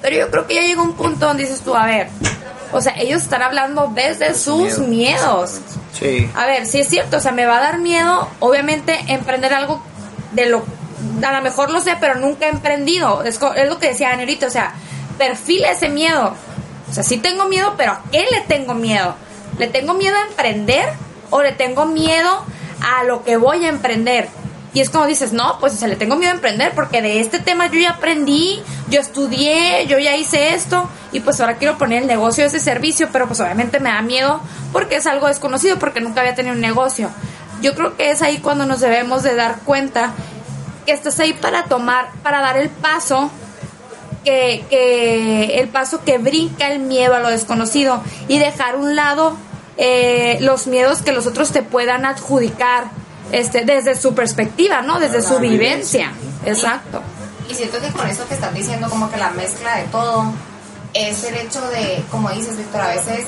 Pero 0.00 0.16
yo 0.16 0.30
creo 0.30 0.46
que 0.46 0.54
ya 0.54 0.62
llega 0.62 0.82
un 0.82 0.94
punto 0.94 1.26
donde 1.26 1.44
dices 1.44 1.60
tú, 1.60 1.74
a 1.74 1.84
ver, 1.86 2.08
o 2.72 2.80
sea, 2.80 2.94
ellos 2.98 3.22
están 3.22 3.42
hablando 3.42 3.90
desde 3.94 4.34
sus 4.34 4.78
miedos. 4.78 5.60
sí. 5.92 6.30
A 6.34 6.46
ver, 6.46 6.66
sí 6.66 6.80
es 6.80 6.88
cierto, 6.88 7.16
o 7.16 7.20
sea, 7.20 7.32
me 7.32 7.46
va 7.46 7.58
a 7.58 7.60
dar 7.60 7.78
miedo, 7.78 8.28
obviamente, 8.40 8.98
emprender 9.08 9.52
algo 9.52 9.82
de 10.32 10.46
lo. 10.46 10.64
A 11.24 11.32
lo 11.32 11.42
mejor 11.42 11.70
lo 11.70 11.80
sé, 11.80 11.96
pero 12.00 12.16
nunca 12.16 12.46
he 12.46 12.50
emprendido. 12.50 13.22
Es 13.22 13.40
lo 13.40 13.78
que 13.78 13.88
decía 13.88 14.10
Anerito, 14.10 14.46
o 14.46 14.50
sea, 14.50 14.74
perfila 15.18 15.72
ese 15.72 15.88
miedo. 15.88 16.34
O 16.88 16.92
sea, 16.92 17.02
sí 17.02 17.18
tengo 17.18 17.44
miedo, 17.44 17.74
pero 17.76 17.92
¿a 17.92 18.02
qué 18.10 18.26
le 18.30 18.40
tengo 18.42 18.74
miedo? 18.74 19.14
¿Le 19.58 19.66
tengo 19.66 19.94
miedo 19.94 20.16
a 20.16 20.28
emprender 20.28 20.88
o 21.30 21.42
le 21.42 21.52
tengo 21.52 21.84
miedo 21.84 22.44
a 22.80 23.04
lo 23.04 23.24
que 23.24 23.36
voy 23.36 23.64
a 23.64 23.68
emprender? 23.68 24.28
Y 24.74 24.80
es 24.80 24.90
como 24.90 25.06
dices, 25.06 25.32
no, 25.32 25.58
pues 25.60 25.82
o 25.82 25.86
le 25.86 25.96
tengo 25.96 26.16
miedo 26.16 26.30
a 26.30 26.34
emprender 26.34 26.72
porque 26.74 27.02
de 27.02 27.20
este 27.20 27.38
tema 27.38 27.66
yo 27.66 27.80
ya 27.80 27.90
aprendí, 27.90 28.62
yo 28.88 29.00
estudié, 29.00 29.86
yo 29.86 29.98
ya 29.98 30.16
hice 30.16 30.54
esto 30.54 30.88
y 31.10 31.20
pues 31.20 31.40
ahora 31.40 31.56
quiero 31.56 31.78
poner 31.78 32.02
el 32.02 32.08
negocio 32.08 32.44
de 32.44 32.48
ese 32.48 32.60
servicio, 32.60 33.08
pero 33.12 33.26
pues 33.26 33.40
obviamente 33.40 33.80
me 33.80 33.90
da 33.90 34.02
miedo 34.02 34.40
porque 34.72 34.96
es 34.96 35.06
algo 35.06 35.26
desconocido, 35.26 35.78
porque 35.78 36.00
nunca 36.00 36.20
había 36.20 36.34
tenido 36.34 36.54
un 36.54 36.60
negocio. 36.60 37.10
Yo 37.62 37.74
creo 37.74 37.96
que 37.96 38.10
es 38.10 38.22
ahí 38.22 38.38
cuando 38.38 38.66
nos 38.66 38.80
debemos 38.80 39.22
de 39.22 39.34
dar 39.34 39.60
cuenta 39.64 40.12
que 40.86 40.92
estás 40.92 41.18
ahí 41.18 41.32
para 41.32 41.64
tomar, 41.64 42.10
para 42.22 42.40
dar 42.40 42.56
el 42.58 42.68
paso 42.68 43.30
que, 44.24 44.64
que 44.68 45.60
el 45.60 45.68
paso 45.68 46.02
que 46.04 46.18
brinca 46.18 46.70
el 46.72 46.80
miedo 46.80 47.14
a 47.14 47.20
lo 47.20 47.28
desconocido 47.28 48.02
y 48.28 48.38
dejar 48.38 48.74
a 48.74 48.78
un 48.78 48.96
lado 48.96 49.36
eh, 49.76 50.38
los 50.40 50.66
miedos 50.66 51.02
que 51.02 51.12
los 51.12 51.26
otros 51.26 51.52
te 51.52 51.62
puedan 51.62 52.04
adjudicar 52.04 52.90
este 53.30 53.64
desde 53.64 53.94
su 53.94 54.14
perspectiva, 54.14 54.82
¿no? 54.82 54.98
Desde 54.98 55.22
su 55.22 55.38
vivencia. 55.38 56.12
Exacto. 56.44 57.02
Y 57.48 57.54
siento 57.54 57.80
que 57.80 57.88
con 57.92 58.08
eso 58.08 58.26
que 58.28 58.34
estás 58.34 58.52
diciendo, 58.52 58.90
como 58.90 59.10
que 59.10 59.16
la 59.16 59.30
mezcla 59.30 59.76
de 59.76 59.84
todo, 59.84 60.32
es 60.94 61.24
el 61.24 61.34
hecho 61.36 61.60
de, 61.70 62.02
como 62.10 62.30
dices, 62.30 62.56
Víctor, 62.56 62.80
a 62.80 62.88
veces 62.88 63.26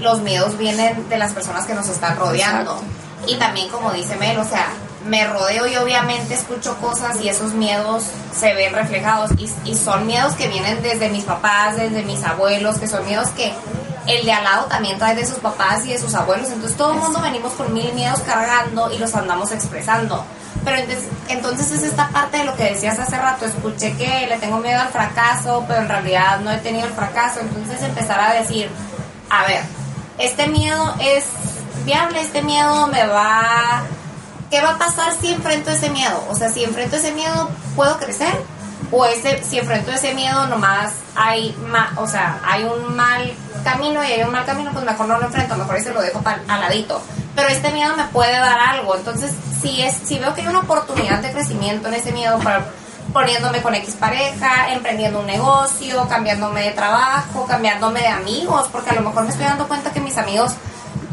los 0.00 0.20
miedos 0.20 0.58
vienen 0.58 1.08
de 1.08 1.18
las 1.18 1.32
personas 1.32 1.66
que 1.66 1.74
nos 1.74 1.88
están 1.88 2.16
rodeando. 2.16 2.72
Exacto. 2.72 3.32
Y 3.32 3.36
también, 3.38 3.68
como 3.68 3.92
dice 3.92 4.16
Mel, 4.16 4.38
o 4.38 4.44
sea, 4.44 4.68
me 5.06 5.26
rodeo 5.26 5.66
y 5.66 5.76
obviamente 5.76 6.34
escucho 6.34 6.76
cosas 6.78 7.20
y 7.20 7.28
esos 7.28 7.52
miedos 7.52 8.04
se 8.34 8.54
ven 8.54 8.74
reflejados. 8.74 9.30
Y, 9.38 9.50
y 9.64 9.76
son 9.76 10.06
miedos 10.06 10.34
que 10.34 10.48
vienen 10.48 10.82
desde 10.82 11.08
mis 11.08 11.24
papás, 11.24 11.76
desde 11.76 12.02
mis 12.02 12.22
abuelos, 12.24 12.78
que 12.78 12.88
son 12.88 13.04
miedos 13.06 13.28
que 13.30 13.52
el 14.06 14.24
de 14.24 14.32
al 14.32 14.44
lado 14.44 14.66
también 14.66 14.98
trae 14.98 15.14
de 15.14 15.26
sus 15.26 15.38
papás 15.38 15.84
y 15.86 15.92
de 15.92 15.98
sus 15.98 16.14
abuelos. 16.14 16.48
Entonces 16.50 16.76
todo 16.76 16.92
el 16.92 16.98
mundo 16.98 17.20
venimos 17.20 17.52
con 17.52 17.72
mil 17.72 17.92
miedos 17.94 18.20
cargando 18.20 18.92
y 18.92 18.98
los 18.98 19.14
andamos 19.14 19.52
expresando. 19.52 20.24
Pero 20.64 20.78
entonces, 20.78 21.08
entonces 21.28 21.70
es 21.72 21.82
esta 21.82 22.08
parte 22.08 22.38
de 22.38 22.44
lo 22.44 22.56
que 22.56 22.64
decías 22.64 22.98
hace 22.98 23.16
rato. 23.16 23.44
Escuché 23.44 23.96
que 23.96 24.26
le 24.28 24.36
tengo 24.38 24.58
miedo 24.58 24.80
al 24.80 24.88
fracaso, 24.88 25.64
pero 25.66 25.80
en 25.80 25.88
realidad 25.88 26.40
no 26.40 26.50
he 26.50 26.58
tenido 26.58 26.86
el 26.86 26.92
fracaso. 26.92 27.40
Entonces 27.40 27.82
empezar 27.82 28.20
a 28.20 28.32
decir, 28.34 28.68
a 29.30 29.46
ver, 29.46 29.62
este 30.18 30.46
miedo 30.48 30.94
es 31.00 31.24
viable, 31.84 32.20
este 32.20 32.42
miedo 32.42 32.86
me 32.88 33.06
va... 33.06 33.82
¿Qué 34.56 34.62
va 34.62 34.70
a 34.70 34.78
pasar 34.78 35.12
si 35.20 35.32
enfrento 35.32 35.70
ese 35.70 35.90
miedo? 35.90 36.24
O 36.30 36.34
sea, 36.34 36.48
si 36.48 36.64
enfrento 36.64 36.96
ese 36.96 37.12
miedo, 37.12 37.50
¿puedo 37.74 37.98
crecer? 37.98 38.32
o 38.90 39.04
ese 39.04 39.42
si 39.44 39.58
enfrento 39.58 39.90
ese 39.90 40.14
miedo 40.14 40.46
nomás 40.46 40.92
hay 41.16 41.54
ma- 41.68 41.92
o 41.96 42.06
sea 42.06 42.38
hay 42.44 42.62
un 42.64 42.94
mal 42.94 43.34
camino 43.64 44.02
y 44.04 44.12
hay 44.12 44.22
un 44.22 44.30
mal 44.30 44.44
camino 44.46 44.70
pues 44.72 44.84
mejor 44.84 45.08
no 45.08 45.18
lo 45.18 45.26
enfrento 45.26 45.56
mejor 45.56 45.76
ese 45.76 45.92
lo 45.92 46.00
dejo 46.00 46.20
pa- 46.20 46.38
al 46.46 46.60
ladito 46.60 47.02
pero 47.34 47.48
este 47.48 47.70
miedo 47.72 47.96
me 47.96 48.04
puede 48.04 48.32
dar 48.38 48.58
algo 48.60 48.94
entonces 48.94 49.32
si 49.60 49.82
es 49.82 49.92
si 50.04 50.18
veo 50.20 50.32
que 50.34 50.42
hay 50.42 50.46
una 50.46 50.60
oportunidad 50.60 51.18
de 51.18 51.32
crecimiento 51.32 51.88
en 51.88 51.94
ese 51.94 52.12
miedo 52.12 52.38
para 52.38 52.64
poniéndome 53.12 53.60
con 53.60 53.74
X 53.74 53.94
pareja, 53.98 54.70
emprendiendo 54.72 55.18
un 55.20 55.26
negocio, 55.26 56.06
cambiándome 56.08 56.62
de 56.62 56.70
trabajo, 56.70 57.44
cambiándome 57.46 58.00
de 58.00 58.08
amigos, 58.08 58.68
porque 58.70 58.90
a 58.90 58.94
lo 58.94 59.00
mejor 59.02 59.24
me 59.24 59.30
estoy 59.30 59.46
dando 59.46 59.66
cuenta 59.68 59.90
que 59.92 60.00
mis 60.00 60.16
amigos 60.16 60.52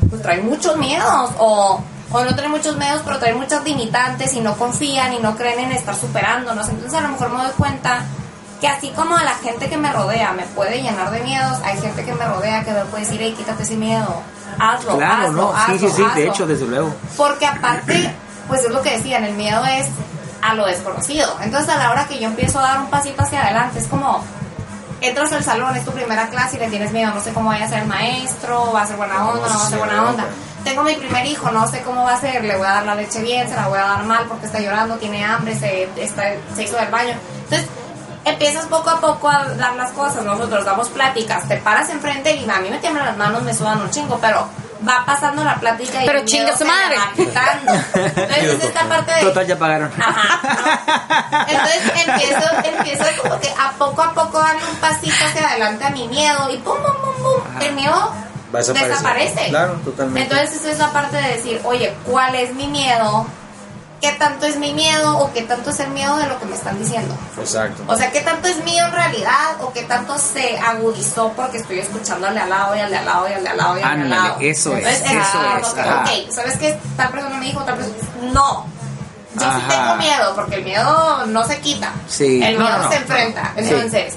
pues 0.09 0.21
traen 0.21 0.45
muchos 0.47 0.75
miedos 0.77 1.31
o, 1.39 1.81
o 2.13 2.23
no 2.23 2.35
traen 2.35 2.51
muchos 2.51 2.77
miedos, 2.77 3.01
pero 3.03 3.19
traen 3.19 3.37
muchas 3.37 3.63
limitantes 3.63 4.33
y 4.35 4.39
no 4.39 4.55
confían 4.55 5.13
y 5.13 5.19
no 5.19 5.35
creen 5.35 5.59
en 5.59 5.71
estar 5.73 5.95
superándonos. 5.95 6.69
Entonces 6.69 6.97
a 6.97 7.01
lo 7.01 7.09
mejor 7.09 7.29
me 7.31 7.43
doy 7.43 7.51
cuenta 7.57 8.03
que 8.61 8.67
así 8.67 8.91
como 8.91 9.17
la 9.17 9.35
gente 9.35 9.67
que 9.69 9.75
me 9.77 9.91
rodea 9.91 10.31
me 10.31 10.43
puede 10.43 10.81
llenar 10.81 11.11
de 11.11 11.19
miedos, 11.21 11.57
hay 11.65 11.77
gente 11.81 12.05
que 12.05 12.13
me 12.13 12.25
rodea 12.25 12.63
que 12.63 12.71
me 12.71 12.85
puede 12.85 13.03
decir, 13.03 13.19
hey, 13.21 13.33
quítate 13.37 13.63
ese 13.63 13.75
miedo, 13.75 14.21
hazlo, 14.57 14.95
Claro, 14.97 15.27
hazlo, 15.27 15.41
no, 15.41 15.51
sí, 15.51 15.71
hazlo, 15.73 15.89
sí, 15.89 15.95
sí, 15.95 16.01
de 16.01 16.07
hazlo". 16.07 16.21
hecho, 16.21 16.47
desde 16.47 16.65
luego. 16.67 16.95
Porque 17.17 17.45
aparte, 17.45 18.13
pues 18.47 18.63
es 18.63 18.71
lo 18.71 18.81
que 18.81 18.91
decían, 18.91 19.25
el 19.25 19.33
miedo 19.33 19.65
es 19.65 19.87
a 20.41 20.53
lo 20.53 20.65
desconocido. 20.65 21.35
Entonces 21.41 21.67
a 21.69 21.77
la 21.77 21.91
hora 21.91 22.07
que 22.07 22.19
yo 22.19 22.27
empiezo 22.27 22.59
a 22.59 22.61
dar 22.61 22.79
un 22.79 22.89
pasito 22.89 23.23
hacia 23.23 23.41
adelante, 23.43 23.79
es 23.79 23.87
como, 23.87 24.23
entras 25.03 25.31
al 25.33 25.43
salón, 25.43 25.75
es 25.75 25.85
tu 25.85 25.91
primera 25.91 26.29
clase 26.29 26.55
y 26.55 26.59
le 26.59 26.69
tienes 26.69 26.91
miedo, 26.91 27.13
no 27.13 27.21
sé 27.21 27.33
cómo 27.33 27.49
vaya 27.49 27.65
a 27.65 27.69
ser 27.69 27.79
el 27.79 27.87
maestro, 27.87 28.71
va 28.71 28.83
a 28.83 28.87
ser 28.87 28.97
buena 28.97 29.27
onda, 29.27 29.47
no 29.47 29.59
va 29.59 29.65
a 29.65 29.69
ser 29.69 29.79
buena 29.79 30.09
onda. 30.09 30.25
Tengo 30.63 30.83
mi 30.83 30.95
primer 30.95 31.25
hijo, 31.25 31.51
no 31.51 31.67
sé 31.67 31.81
cómo 31.81 32.03
va 32.05 32.13
a 32.13 32.19
ser, 32.19 32.43
le 32.43 32.55
voy 32.55 32.65
a 32.65 32.71
dar 32.71 32.85
la 32.85 32.95
leche 32.95 33.21
bien, 33.21 33.47
se 33.49 33.55
la 33.55 33.67
voy 33.67 33.77
a 33.77 33.83
dar 33.83 34.03
mal 34.05 34.25
porque 34.27 34.45
está 34.45 34.59
llorando, 34.59 34.95
tiene 34.95 35.23
hambre, 35.25 35.55
se, 35.55 35.89
está, 35.97 36.23
se 36.55 36.63
hizo 36.63 36.77
del 36.77 36.89
baño. 36.89 37.15
Entonces, 37.43 37.67
empiezas 38.23 38.65
poco 38.67 38.89
a 38.89 39.01
poco 39.01 39.29
a 39.29 39.45
dar 39.55 39.75
las 39.75 39.91
cosas, 39.91 40.23
nosotros 40.23 40.63
damos 40.63 40.87
pláticas, 40.89 41.47
te 41.47 41.57
paras 41.57 41.89
enfrente 41.89 42.35
y 42.35 42.49
a 42.49 42.59
mí 42.59 42.69
me 42.69 42.79
tiemblan 42.79 43.05
las 43.05 43.17
manos, 43.17 43.43
me 43.43 43.53
sudan 43.53 43.81
un 43.81 43.89
chingo, 43.89 44.17
pero 44.21 44.47
va 44.87 45.03
pasando 45.05 45.43
la 45.43 45.55
plática 45.55 46.03
y 46.03 46.05
Pero 46.05 46.25
chinga 46.25 46.57
su 46.57 46.65
madre. 46.65 46.97
va 46.97 47.13
quitando. 47.15 47.73
Entonces 47.93 48.43
es 48.43 48.63
esta 48.63 48.83
parte 48.87 49.11
de... 49.13 49.21
Total, 49.21 49.47
ya 49.47 49.57
pagaron. 49.57 49.91
Ajá, 49.99 50.39
¿no? 50.43 51.39
Entonces 51.47 51.81
empiezo, 52.05 52.49
empiezo 52.77 53.21
como 53.21 53.39
que 53.39 53.49
a 53.49 53.71
poco 53.77 54.01
a 54.01 54.13
poco 54.13 54.39
darle 54.39 54.61
un 54.69 54.77
pasito 54.77 55.25
hacia 55.25 55.47
adelante 55.49 55.83
a 55.85 55.89
mi 55.89 56.07
miedo 56.07 56.49
y 56.49 56.57
pum, 56.57 56.75
pum, 56.77 56.95
pum, 57.03 57.23
pum, 57.23 57.61
el 57.61 57.73
miedo 57.73 58.13
desaparece. 58.51 59.47
Claro, 59.49 59.73
totalmente. 59.83 60.21
Entonces 60.33 60.65
es 60.65 60.77
la 60.79 60.91
parte 60.91 61.17
de 61.17 61.35
decir, 61.35 61.61
oye, 61.63 61.93
¿cuál 62.05 62.35
es 62.35 62.53
mi 62.53 62.67
miedo? 62.67 63.25
¿Qué 64.03 64.11
tanto 64.19 64.45
es 64.45 64.57
mi 64.57 64.73
miedo 64.73 65.17
o 65.17 65.31
qué 65.31 65.43
tanto 65.43 65.69
es 65.69 65.79
el 65.79 65.89
miedo 65.91 66.17
de 66.17 66.27
lo 66.27 66.37
que 66.37 66.45
me 66.45 66.55
están 66.55 66.77
diciendo? 66.77 67.15
Exacto. 67.39 67.83
O 67.87 67.95
sea, 67.95 68.11
¿qué 68.11 68.19
tanto 68.19 68.49
es 68.49 68.61
mío 68.65 68.83
en 68.83 68.91
realidad 68.91 69.55
o 69.61 69.71
qué 69.71 69.83
tanto 69.83 70.17
se 70.17 70.57
agudizó 70.57 71.31
porque 71.37 71.59
estoy 71.59 71.79
escuchando 71.79 72.27
al 72.27 72.33
de 72.33 72.41
al 72.41 72.49
lado 72.49 72.75
y 72.75 72.79
al 72.79 72.89
de 72.89 72.97
al 72.97 73.05
lado 73.05 73.29
y 73.29 73.31
al 73.31 73.43
de 73.43 73.49
al 73.49 73.57
lado 73.57 73.79
y 73.79 73.81
al 73.81 73.83
de 73.83 73.85
al 73.85 74.01
Ándale, 74.01 74.27
lado? 74.27 74.37
eso 74.41 74.75
es, 74.75 75.01
eso 75.03 75.21
ah, 75.35 75.57
es, 75.61 75.67
ok, 75.69 75.77
ajá. 75.77 76.01
ok, 76.01 76.31
¿sabes 76.31 76.57
qué? 76.57 76.77
Tal 76.97 77.11
persona 77.11 77.37
me 77.37 77.45
dijo, 77.45 77.61
tal 77.61 77.77
persona... 77.77 77.95
No, 78.33 78.65
yo 79.35 79.53
sí 79.53 79.61
tengo 79.69 79.95
miedo 79.95 80.35
porque 80.35 80.55
el 80.55 80.63
miedo 80.65 81.25
no 81.27 81.47
se 81.47 81.59
quita. 81.61 81.93
Sí. 82.09 82.43
El 82.43 82.57
miedo 82.57 82.77
no, 82.77 82.83
no. 82.83 82.89
se 82.89 82.97
enfrenta. 82.97 83.53
Sí. 83.55 83.63
Entonces, 83.63 84.15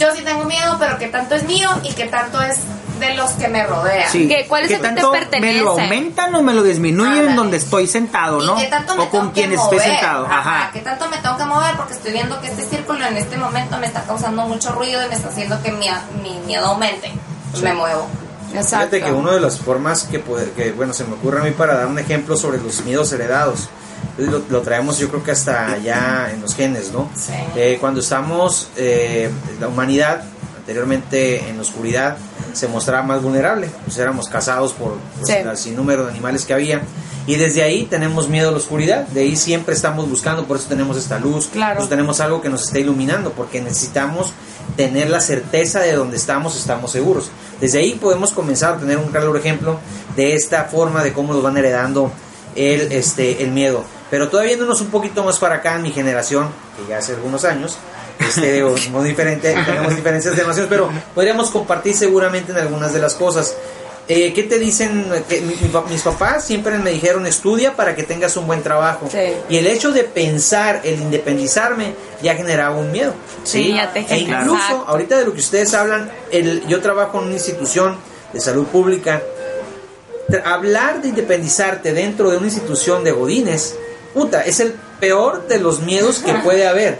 yo 0.00 0.12
sí 0.16 0.22
tengo 0.22 0.44
miedo, 0.46 0.76
pero 0.80 0.98
¿qué 0.98 1.06
tanto 1.06 1.36
es 1.36 1.44
mío 1.44 1.70
y 1.84 1.92
qué 1.92 2.06
tanto 2.06 2.42
es 2.42 2.58
de 2.98 3.14
los 3.14 3.30
que 3.32 3.48
me 3.48 3.64
rodean? 3.66 4.10
Sí. 4.10 4.28
¿Qué- 4.28 4.46
cuál 4.48 4.62
es 4.64 4.68
¿Qué 4.68 4.74
el 4.76 4.80
que 4.80 4.88
te 4.88 4.94
tanto 4.94 5.12
pertenece? 5.12 5.54
¿Me 5.54 5.60
lo 5.62 5.70
aumentan 5.70 6.34
o 6.34 6.42
me 6.42 6.54
lo 6.54 6.62
disminuyen 6.62 7.28
en 7.30 7.36
donde 7.36 7.56
estoy 7.58 7.86
sentado, 7.86 8.42
¿Y 8.42 8.46
no? 8.46 8.56
qué 8.56 8.66
tanto 8.66 8.94
me 8.96 9.02
O 9.04 9.10
con 9.10 9.20
tengo 9.20 9.32
que 9.34 9.40
quien 9.40 9.54
mover? 9.56 9.80
sentado. 9.80 10.26
Ajá. 10.26 10.70
¿Qué 10.72 10.80
tanto 10.80 11.08
me 11.08 11.16
tengo 11.18 11.36
que 11.36 11.44
mover? 11.44 11.76
Porque 11.76 11.92
estoy 11.94 12.12
viendo 12.12 12.40
que 12.40 12.48
este 12.48 12.64
círculo 12.64 13.04
en 13.06 13.16
este 13.16 13.36
momento 13.36 13.76
me 13.78 13.86
está 13.86 14.02
causando 14.04 14.46
mucho 14.46 14.72
ruido 14.72 15.04
y 15.04 15.08
me 15.08 15.14
está 15.14 15.28
haciendo 15.28 15.62
que 15.62 15.72
mi, 15.72 15.86
mi 16.22 16.38
miedo 16.46 16.66
aumente. 16.66 17.12
Pues 17.50 17.62
me 17.62 17.72
muevo. 17.74 18.06
Exacto. 18.54 18.76
Fíjate 18.96 19.02
que 19.02 19.12
una 19.12 19.32
de 19.32 19.40
las 19.40 19.58
formas 19.58 20.04
que, 20.04 20.18
puede- 20.18 20.50
que, 20.52 20.72
bueno, 20.72 20.92
se 20.92 21.04
me 21.04 21.14
ocurre 21.14 21.40
a 21.40 21.44
mí 21.44 21.50
para 21.50 21.74
dar 21.76 21.86
un 21.86 21.98
ejemplo 21.98 22.36
sobre 22.36 22.58
los 22.58 22.82
miedos 22.84 23.12
heredados, 23.12 23.68
lo, 24.18 24.40
lo 24.48 24.60
traemos 24.62 24.98
yo 24.98 25.08
creo 25.08 25.22
que 25.22 25.32
hasta 25.32 25.66
allá 25.72 26.30
en 26.32 26.40
los 26.40 26.54
genes, 26.54 26.90
¿no? 26.92 27.10
Sí. 27.14 27.32
Eh, 27.56 27.76
cuando 27.80 28.00
estamos, 28.00 28.68
eh, 28.76 29.30
la 29.60 29.68
humanidad, 29.68 30.22
anteriormente 30.66 31.48
en 31.48 31.56
la 31.56 31.62
oscuridad, 31.62 32.16
se 32.52 32.66
mostraba 32.66 33.02
más 33.04 33.22
vulnerable, 33.22 33.70
pues 33.84 33.96
éramos 33.98 34.28
cazados 34.28 34.72
por 34.72 34.96
pues, 35.16 35.28
Sí. 35.28 35.34
el 35.34 35.56
sinnúmero 35.56 36.04
de 36.06 36.10
animales 36.10 36.44
que 36.44 36.54
había. 36.54 36.82
Y 37.28 37.36
desde 37.36 37.62
ahí 37.62 37.84
tenemos 37.84 38.28
miedo 38.28 38.48
a 38.48 38.50
la 38.52 38.58
oscuridad, 38.58 39.06
de 39.08 39.20
ahí 39.20 39.36
siempre 39.36 39.74
estamos 39.74 40.08
buscando, 40.10 40.44
por 40.44 40.56
eso 40.56 40.66
tenemos 40.68 40.96
esta 40.96 41.20
luz, 41.20 41.46
Claro. 41.52 41.74
por 41.76 41.82
eso 41.82 41.88
tenemos 41.88 42.18
algo 42.20 42.40
que 42.42 42.48
nos 42.48 42.62
está 42.64 42.80
iluminando, 42.80 43.30
porque 43.30 43.60
necesitamos 43.60 44.32
tener 44.76 45.08
la 45.08 45.20
certeza 45.20 45.78
de 45.80 45.92
donde 45.92 46.16
estamos, 46.16 46.56
estamos 46.56 46.90
seguros. 46.90 47.30
Desde 47.60 47.78
ahí 47.78 47.92
podemos 47.94 48.32
comenzar 48.32 48.74
a 48.74 48.78
tener 48.78 48.98
un 48.98 49.08
claro 49.08 49.36
ejemplo 49.36 49.78
de 50.16 50.34
esta 50.34 50.64
forma 50.64 51.04
de 51.04 51.12
cómo 51.12 51.32
nos 51.32 51.42
van 51.44 51.56
heredando 51.56 52.10
el, 52.56 52.90
este, 52.92 53.42
el 53.44 53.52
miedo. 53.52 53.84
Pero 54.10 54.28
todavía 54.28 54.52
yéndonos 54.52 54.80
un 54.80 54.88
poquito 54.88 55.22
más 55.24 55.38
para 55.38 55.56
acá 55.56 55.76
en 55.76 55.82
mi 55.82 55.92
generación, 55.92 56.48
que 56.76 56.88
ya 56.90 56.98
hace 56.98 57.12
algunos 57.14 57.44
años, 57.44 57.76
este, 58.18 58.62
o 58.62 58.74
muy 58.92 59.08
diferente, 59.08 59.54
tenemos 59.66 59.94
diferencias 59.94 60.32
de 60.34 60.36
generaciones, 60.40 60.68
pero 60.70 60.90
podríamos 61.14 61.50
compartir 61.50 61.94
seguramente 61.94 62.52
en 62.52 62.58
algunas 62.58 62.92
de 62.92 63.00
las 63.00 63.14
cosas. 63.14 63.54
Eh, 64.08 64.32
¿Qué 64.32 64.44
te 64.44 64.60
dicen? 64.60 65.04
Que 65.28 65.40
mi- 65.40 65.56
mis 65.90 66.02
papás 66.02 66.44
siempre 66.44 66.78
me 66.78 66.90
dijeron 66.92 67.26
estudia 67.26 67.74
para 67.74 67.96
que 67.96 68.04
tengas 68.04 68.36
un 68.36 68.46
buen 68.46 68.62
trabajo. 68.62 69.08
Sí. 69.10 69.18
Y 69.48 69.56
el 69.56 69.66
hecho 69.66 69.90
de 69.90 70.04
pensar, 70.04 70.80
el 70.84 71.00
independizarme, 71.00 71.94
ya 72.22 72.36
generaba 72.36 72.76
un 72.76 72.92
miedo. 72.92 73.14
Sí, 73.42 73.74
ya 73.74 73.92
te 73.92 74.06
E 74.08 74.18
incluso, 74.18 74.54
Exacto. 74.54 74.84
ahorita 74.86 75.18
de 75.18 75.24
lo 75.24 75.32
que 75.32 75.40
ustedes 75.40 75.74
hablan, 75.74 76.08
el, 76.30 76.64
yo 76.68 76.80
trabajo 76.80 77.18
en 77.18 77.24
una 77.24 77.34
institución 77.34 77.96
de 78.32 78.40
salud 78.40 78.66
pública. 78.66 79.20
Hablar 80.44 81.02
de 81.02 81.08
independizarte 81.08 81.92
dentro 81.92 82.30
de 82.30 82.36
una 82.36 82.46
institución 82.46 83.04
de 83.04 83.12
godines, 83.12 83.76
puta, 84.12 84.42
es 84.42 84.58
el 84.60 84.74
peor 85.00 85.46
de 85.46 85.58
los 85.58 85.80
miedos 85.80 86.18
que 86.18 86.32
puede 86.34 86.66
haber. 86.66 86.98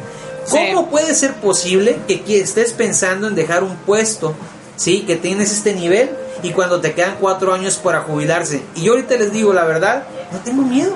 ¿Cómo 0.50 0.80
Sí. 0.82 0.87
puede 0.90 1.14
ser 1.14 1.35
posible 1.35 1.98
que, 2.06 2.22
que 2.22 2.40
estés 2.40 2.72
pensando 2.72 3.26
en 3.28 3.35
dejar 3.35 3.62
un 3.64 3.76
puesto, 3.76 4.35
sí, 4.76 5.02
que 5.02 5.16
tienes 5.16 5.52
este 5.52 5.74
nivel 5.74 6.11
y 6.42 6.50
cuando 6.50 6.80
te 6.80 6.92
quedan 6.92 7.16
cuatro 7.20 7.52
años 7.52 7.76
para 7.76 8.02
jubilarse? 8.02 8.62
Y 8.74 8.82
yo 8.82 8.92
ahorita 8.92 9.16
les 9.16 9.32
digo 9.32 9.52
la 9.52 9.64
verdad, 9.64 10.04
no 10.32 10.38
tengo 10.40 10.62
miedo. 10.62 10.92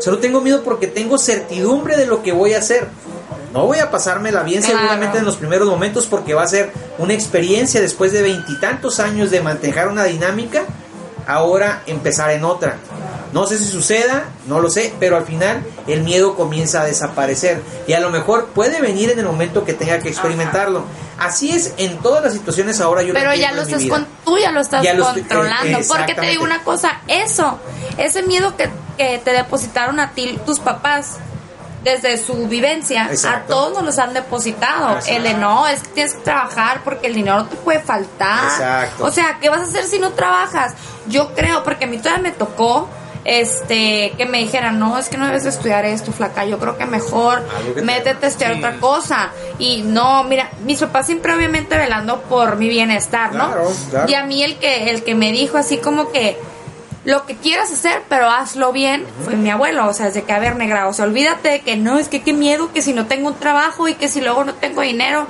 Solo 0.00 0.18
tengo 0.18 0.40
miedo 0.40 0.62
porque 0.64 0.86
tengo 0.86 1.18
certidumbre 1.18 1.96
de 1.96 2.06
lo 2.06 2.22
que 2.22 2.32
voy 2.32 2.52
a 2.54 2.58
hacer. 2.58 2.88
No 3.52 3.66
voy 3.66 3.78
a 3.78 3.90
pasármela 3.90 4.42
bien 4.42 4.60
Claro. 4.62 4.78
seguramente 4.78 5.18
en 5.18 5.24
los 5.24 5.36
primeros 5.36 5.68
momentos 5.68 6.06
porque 6.06 6.34
va 6.34 6.42
a 6.42 6.48
ser 6.48 6.72
una 6.98 7.14
experiencia 7.14 7.80
después 7.80 8.12
de 8.12 8.20
veintitantos 8.22 8.98
años 9.00 9.30
de 9.30 9.40
mantener 9.40 9.86
una 9.88 10.04
dinámica, 10.04 10.64
ahora 11.26 11.82
empezar 11.86 12.30
en 12.30 12.44
otra. 12.44 12.76
No 13.34 13.46
sé 13.48 13.58
si 13.58 13.64
suceda, 13.64 14.26
no 14.46 14.60
lo 14.60 14.70
sé, 14.70 14.94
pero 15.00 15.16
al 15.16 15.24
final 15.26 15.62
el 15.88 16.02
miedo 16.04 16.36
comienza 16.36 16.82
a 16.82 16.84
desaparecer 16.84 17.60
y 17.88 17.92
a 17.92 17.98
lo 17.98 18.10
mejor 18.10 18.46
puede 18.54 18.80
venir 18.80 19.10
en 19.10 19.18
el 19.18 19.24
momento 19.26 19.64
que 19.64 19.74
tenga 19.74 19.98
que 19.98 20.08
experimentarlo. 20.08 20.84
Así 21.18 21.50
es 21.50 21.74
en 21.76 21.98
todas 21.98 22.22
las 22.22 22.32
situaciones 22.32 22.80
ahora 22.80 23.02
yo 23.02 23.12
Pero 23.12 23.34
ya 23.34 23.50
lo 23.50 23.62
estás 23.62 23.84
con, 23.86 24.06
tú 24.24 24.38
ya 24.38 24.52
lo 24.52 24.60
estás 24.60 24.84
Ya 24.84 24.92
estoy- 24.92 25.22
controlando. 25.22 25.78
eh, 25.78 25.84
porque 25.88 26.14
te 26.14 26.26
digo 26.26 26.44
una 26.44 26.62
cosa, 26.62 27.00
eso, 27.08 27.58
ese 27.98 28.22
miedo 28.22 28.56
que, 28.56 28.70
que 28.96 29.18
te 29.24 29.32
depositaron 29.32 29.98
a 29.98 30.12
ti 30.12 30.38
tus 30.46 30.60
papás 30.60 31.16
desde 31.82 32.16
su 32.24 32.46
vivencia, 32.48 33.10
a 33.28 33.40
todos 33.48 33.74
nos 33.74 33.82
los 33.84 33.98
han 33.98 34.14
depositado. 34.14 34.90
Exacto. 34.94 35.10
El 35.12 35.22
de 35.24 35.34
no, 35.34 35.66
es 35.66 35.80
que 35.80 35.88
tienes 35.88 36.14
que 36.14 36.20
trabajar 36.22 36.82
porque 36.84 37.08
el 37.08 37.14
dinero 37.14 37.44
te 37.46 37.56
puede 37.56 37.80
faltar. 37.80 38.44
Exacto. 38.44 39.04
O 39.04 39.10
sea, 39.10 39.38
¿qué 39.40 39.48
vas 39.50 39.60
a 39.60 39.64
hacer 39.64 39.84
si 39.86 39.98
no 39.98 40.10
trabajas? 40.12 40.74
Yo 41.08 41.34
creo, 41.34 41.62
porque 41.64 41.84
a 41.84 41.88
mí 41.88 41.98
todavía 41.98 42.22
me 42.22 42.30
tocó 42.32 42.88
este 43.24 44.12
que 44.16 44.26
me 44.26 44.38
dijeran, 44.38 44.78
no, 44.78 44.98
es 44.98 45.08
que 45.08 45.16
no 45.16 45.26
debes 45.26 45.44
de 45.44 45.50
estudiar 45.50 45.84
esto, 45.84 46.12
flaca, 46.12 46.44
yo 46.44 46.58
creo 46.58 46.76
que 46.76 46.86
mejor 46.86 47.38
Algo 47.56 47.74
que 47.74 47.80
te- 47.80 47.86
métete 47.86 48.26
a 48.26 48.28
estudiar 48.28 48.52
otra 48.56 48.76
cosa. 48.78 49.30
Y 49.58 49.82
no, 49.82 50.24
mira, 50.24 50.50
mis 50.64 50.78
papás 50.80 51.06
siempre 51.06 51.32
obviamente 51.34 51.76
velando 51.76 52.20
por 52.22 52.56
mi 52.56 52.68
bienestar, 52.68 53.34
¿no? 53.34 53.46
Claro, 53.46 53.72
claro. 53.90 54.10
Y 54.10 54.14
a 54.14 54.24
mí 54.24 54.42
el 54.42 54.56
que, 54.56 54.90
el 54.90 55.02
que 55.04 55.14
me 55.14 55.32
dijo 55.32 55.56
así 55.56 55.78
como 55.78 56.12
que 56.12 56.38
lo 57.04 57.26
que 57.26 57.36
quieras 57.36 57.70
hacer, 57.70 58.02
pero 58.08 58.30
hazlo 58.30 58.72
bien, 58.72 59.04
fue 59.24 59.36
mi 59.36 59.50
abuelo, 59.50 59.86
o 59.88 59.92
sea, 59.92 60.06
desde 60.06 60.22
que, 60.22 60.32
a 60.32 60.38
ver, 60.38 60.56
negra, 60.56 60.88
o 60.88 60.92
sea, 60.94 61.04
olvídate 61.04 61.48
de 61.50 61.60
que 61.60 61.76
no, 61.76 61.98
es 61.98 62.08
que 62.08 62.22
qué 62.22 62.32
miedo, 62.32 62.72
que 62.72 62.80
si 62.80 62.94
no 62.94 63.06
tengo 63.06 63.28
un 63.28 63.34
trabajo 63.34 63.88
y 63.88 63.94
que 63.94 64.08
si 64.08 64.22
luego 64.22 64.44
no 64.44 64.54
tengo 64.54 64.80
dinero, 64.80 65.26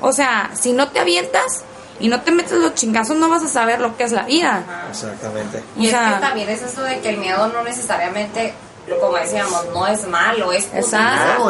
o 0.00 0.12
sea, 0.12 0.50
si 0.54 0.72
no 0.72 0.88
te 0.88 1.00
avientas 1.00 1.64
y 2.00 2.08
no 2.08 2.20
te 2.20 2.30
metes 2.32 2.52
los 2.58 2.74
chingazos, 2.74 3.16
no 3.16 3.28
vas 3.28 3.42
a 3.42 3.48
saber 3.48 3.80
lo 3.80 3.96
que 3.96 4.04
es 4.04 4.12
la 4.12 4.22
vida. 4.22 4.62
Exactamente. 4.90 5.62
Y 5.76 5.86
O 5.86 5.90
sea- 5.90 6.08
es 6.10 6.14
que 6.16 6.20
también 6.20 6.48
es 6.50 6.62
eso 6.62 6.82
de 6.82 7.00
que 7.00 7.08
el 7.10 7.18
miedo 7.18 7.48
no 7.48 7.62
necesariamente, 7.62 8.54
como 9.00 9.16
decíamos, 9.16 9.66
no 9.74 9.86
es 9.86 10.06
malo, 10.06 10.52
es. 10.52 10.66
Exacto. 10.72 11.38
No, 11.38 11.44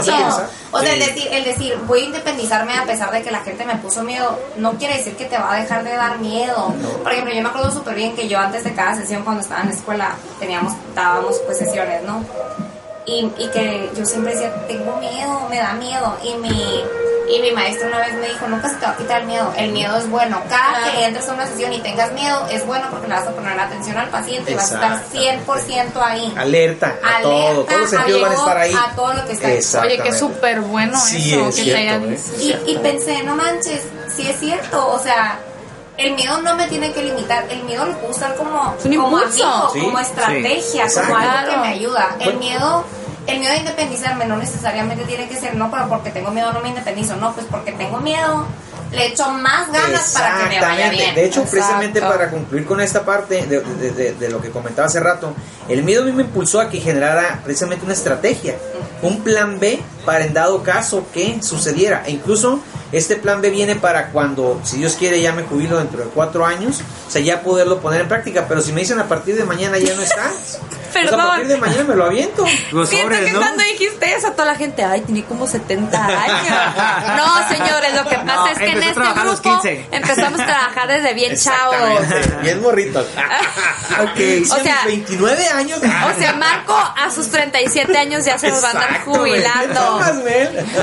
O 0.73 0.81
sea, 0.83 0.93
el 0.95 0.99
decir, 1.01 1.29
el 1.31 1.45
decir, 1.45 1.77
voy 1.87 2.01
a 2.01 2.05
independizarme 2.05 2.75
a 2.79 2.85
pesar 2.85 3.11
de 3.11 3.23
que 3.23 3.31
la 3.31 3.41
gente 3.41 3.65
me 3.65 3.77
puso 3.77 4.03
miedo, 4.03 4.39
no 4.57 4.73
quiere 4.73 4.97
decir 4.97 5.17
que 5.17 5.27
te 5.27 5.37
va 5.39 5.55
a 5.55 5.61
dejar 5.61 5.85
de 5.85 5.93
dar 5.95 6.19
miedo. 6.19 6.73
Por 7.03 7.13
ejemplo, 7.13 7.35
yo 7.35 7.43
me 7.43 7.49
acuerdo 7.49 7.71
súper 7.71 7.95
bien 7.95 8.15
que 8.17 8.27
yo 8.29 8.39
antes 8.39 8.65
de 8.65 8.75
cada 8.75 8.95
sesión, 8.95 9.23
cuando 9.23 9.43
estaba 9.43 9.61
en 9.63 9.69
la 9.69 9.75
escuela, 9.75 10.15
teníamos, 10.41 10.73
dábamos 10.95 11.37
pues 11.47 11.59
sesiones, 11.59 12.03
¿no? 12.05 12.25
Y, 13.07 13.31
y 13.38 13.49
que 13.53 13.90
yo 13.97 14.05
siempre 14.05 14.35
decía, 14.35 14.53
tengo 14.66 14.97
miedo, 14.97 15.47
me 15.49 15.59
da 15.59 15.73
miedo. 15.75 16.16
Y 16.23 16.35
mi, 16.35 16.85
y 17.29 17.40
mi 17.40 17.51
maestro 17.53 17.88
una 17.88 17.99
vez 17.99 18.14
me 18.14 18.29
dijo, 18.29 18.47
nunca 18.49 18.69
se 18.69 18.77
te 18.77 18.87
va 18.87 18.92
a 18.92 18.97
quitar 18.97 19.21
el 19.23 19.27
miedo, 19.27 19.53
el 19.57 19.71
miedo 19.73 19.97
es 19.97 20.09
bueno. 20.11 20.40
Cada 20.49 20.92
que 20.92 21.05
entres 21.05 21.29
a 21.29 21.35
una 21.35 21.47
sesión 21.47 21.73
y 21.73 21.81
tengas 21.81 22.12
miedo, 22.12 22.47
es 22.51 22.64
bueno 22.66 22.87
porque 22.90 23.09
le 23.09 23.14
vas 23.14 23.27
a 23.27 23.31
poner 23.33 23.59
atención 23.59 23.97
al 23.97 24.09
paciente 24.09 24.51
y 24.53 24.55
vas 24.55 24.73
a 24.73 24.75
estar 24.75 25.03
100% 25.12 25.90
ahí. 26.03 26.35
Alerta 26.37 26.97
a 27.03 27.23
todo, 27.23 27.64
todos 27.64 27.81
los 27.81 27.90
sentidos 27.90 28.23
van 28.23 28.33
a 28.33 28.35
estar 28.35 28.57
ahí. 28.59 28.75
A 28.75 28.95
todo 28.95 29.12
lo 29.14 29.25
que 29.27 29.33
está. 29.33 29.81
Oye, 29.83 29.99
que 29.99 30.12
súper 30.12 30.61
bueno 30.61 30.99
Sí, 30.99 31.33
eso. 31.35 31.49
es 31.49 31.57
que 31.57 31.62
cierto, 31.62 31.81
te 31.81 31.88
hayan- 31.88 32.12
¿eh? 32.12 32.64
Y, 32.66 32.73
y 32.73 32.79
pensé, 32.79 33.23
no 33.23 33.35
manches, 33.35 33.83
sí 34.14 34.29
es 34.29 34.38
cierto, 34.38 34.88
o 34.88 34.99
sea, 34.99 35.38
el 35.99 36.15
miedo 36.15 36.41
no 36.43 36.55
me 36.57 36.67
tiene 36.69 36.93
que 36.93 37.03
limitar, 37.03 37.47
el 37.51 37.65
miedo 37.65 37.87
lo 37.87 37.95
puedo 37.99 38.11
usar 38.15 38.35
como, 38.37 38.75
como 38.77 39.17
amigo, 39.19 39.71
Sí, 39.73 39.81
como 39.81 39.99
estrategia, 39.99 40.89
sí, 40.89 41.01
como 41.01 41.17
algo 41.17 41.51
que 41.51 41.57
me 41.59 41.69
ayuda. 41.69 42.17
El 42.21 42.37
miedo, 42.37 42.85
el 43.27 43.39
miedo 43.39 43.53
de 43.53 43.59
independizarme 43.59 44.27
no 44.27 44.37
necesariamente 44.37 45.05
tiene 45.05 45.29
que 45.29 45.37
ser, 45.37 45.55
no, 45.57 45.71
pero 45.71 45.89
porque 45.89 46.11
tengo 46.11 46.31
miedo 46.31 46.53
no 46.53 46.61
me 46.61 46.69
independizo, 46.69 47.17
no, 47.17 47.33
pues 47.33 47.47
porque 47.51 47.73
tengo 47.73 47.99
miedo, 48.01 48.47
le 48.93 49.07
echo 49.07 49.29
más 49.31 49.73
ganas 49.73 50.13
para 50.13 50.39
que 50.39 50.49
me 50.55 50.61
vaya 50.61 50.91
bien. 50.91 51.15
De 51.15 51.25
hecho, 51.25 51.41
Exacto. 51.41 51.51
precisamente 51.51 52.01
para 52.01 52.31
concluir 52.31 52.67
con 52.67 52.81
esta 52.81 53.05
parte 53.05 53.47
de, 53.47 53.61
de- 53.61 53.91
de- 53.91 54.13
de 54.15 54.29
lo 54.29 54.41
que 54.41 54.51
comentaba 54.51 54.87
hace 54.87 55.01
rato, 55.01 55.35
el 55.69 55.83
miedo 55.83 56.03
a 56.03 56.07
mí 56.07 56.13
me 56.13 56.23
impulsó 56.23 56.61
a 56.61 56.69
que 56.71 56.79
generara 56.81 57.41
precisamente 57.43 57.85
una 57.85 57.95
estrategia, 57.95 58.55
un 59.03 59.23
plan 59.23 59.59
B 59.59 59.81
para 60.05 60.25
en 60.25 60.33
dado 60.35 60.63
caso 60.63 61.05
que 61.13 61.43
sucediera. 61.43 62.05
E 62.07 62.13
incluso 62.13 62.61
este 62.92 63.16
plan 63.16 63.40
B 63.40 63.51
viene 63.51 63.77
para 63.77 64.11
cuando, 64.11 64.61
si 64.64 64.79
Dios 64.79 64.94
quiere, 64.94 65.20
ya 65.20 65.33
me 65.33 65.42
jubilo 65.42 65.79
dentro 65.79 66.05
de 66.05 66.11
cuatro 66.11 66.46
años, 66.46 66.83
o 67.07 67.11
sea, 67.11 67.20
ya 67.20 67.42
poderlo 67.42 67.81
poner 67.81 68.03
en 68.03 68.09
práctica. 68.09 68.46
Pero 68.49 68.61
si 68.61 68.72
me 68.72 68.81
dicen 68.81 68.99
a 68.99 69.09
partir 69.09 69.37
de 69.37 69.44
mañana 69.44 69.79
ya 69.79 69.94
no 69.94 70.03
está, 70.03 70.31
pues 71.03 71.13
a 71.13 71.17
Perdón. 71.17 71.27
partir 71.29 71.47
de 71.49 71.57
mañana 71.59 71.85
me 71.85 71.95
lo 71.95 72.05
aviento. 72.07 72.45
Los 72.73 72.89
Siento 72.89 73.09
sobres, 73.15 73.25
que 73.27 73.33
¿no? 73.33 73.39
cuando 73.41 73.63
dijiste 73.65 74.15
eso, 74.15 74.33
toda 74.33 74.45
la 74.47 74.55
gente, 74.55 74.85
ay, 74.85 75.01
tiene 75.03 75.25
como 75.25 75.47
70 75.47 76.07
años. 76.07 76.57
No, 77.17 77.49
señores, 77.49 77.95
lo 77.95 78.05
que 78.09 78.17
pasa 78.17 78.35
No, 78.37 78.47
es 78.49 78.59
que 78.59 78.71
en 78.71 78.83
este 78.83 79.01
grupo 79.01 79.43
15. 79.43 79.87
empezamos 79.93 80.41
a 80.41 80.47
trabajar 80.47 80.89
desde 80.89 81.15
bien 81.15 81.37
chavos. 81.37 81.77
Bien 82.43 82.61
morritos. 82.63 83.07
Ok. 83.99 84.21
O 84.53 84.57
sea- 84.63 84.83
a 84.83 84.87
mis 84.87 85.09
29 85.09 85.49
años. 85.49 85.79
O 85.79 86.19
sea, 86.21 86.33
Marco 86.35 86.75
a 86.77 87.11
sus 87.11 87.29
37 87.31 87.97
años 87.97 88.25
ya 88.25 88.39
se 88.39 88.49
nos 88.51 88.63
va 88.63 88.69
a 88.69 88.71
andar 88.73 89.01
jubilando. 89.05 90.01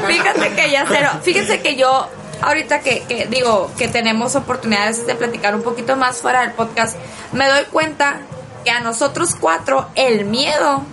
Fíjate 0.07 0.53
que 0.55 0.71
ya 0.71 0.85
cero. 0.87 1.09
Fíjense 1.21 1.61
que 1.61 1.75
yo, 1.75 2.09
ahorita 2.41 2.79
que, 2.79 3.03
que 3.03 3.27
digo 3.27 3.71
que 3.77 3.87
tenemos 3.87 4.35
oportunidades 4.35 5.05
de 5.05 5.15
platicar 5.15 5.55
un 5.55 5.61
poquito 5.63 5.95
más 5.95 6.17
fuera 6.17 6.41
del 6.41 6.51
podcast, 6.51 6.95
me 7.33 7.47
doy 7.47 7.63
cuenta 7.71 8.17
que 8.63 8.71
a 8.71 8.79
nosotros 8.79 9.35
cuatro 9.39 9.87
el 9.95 10.25
miedo 10.25 10.83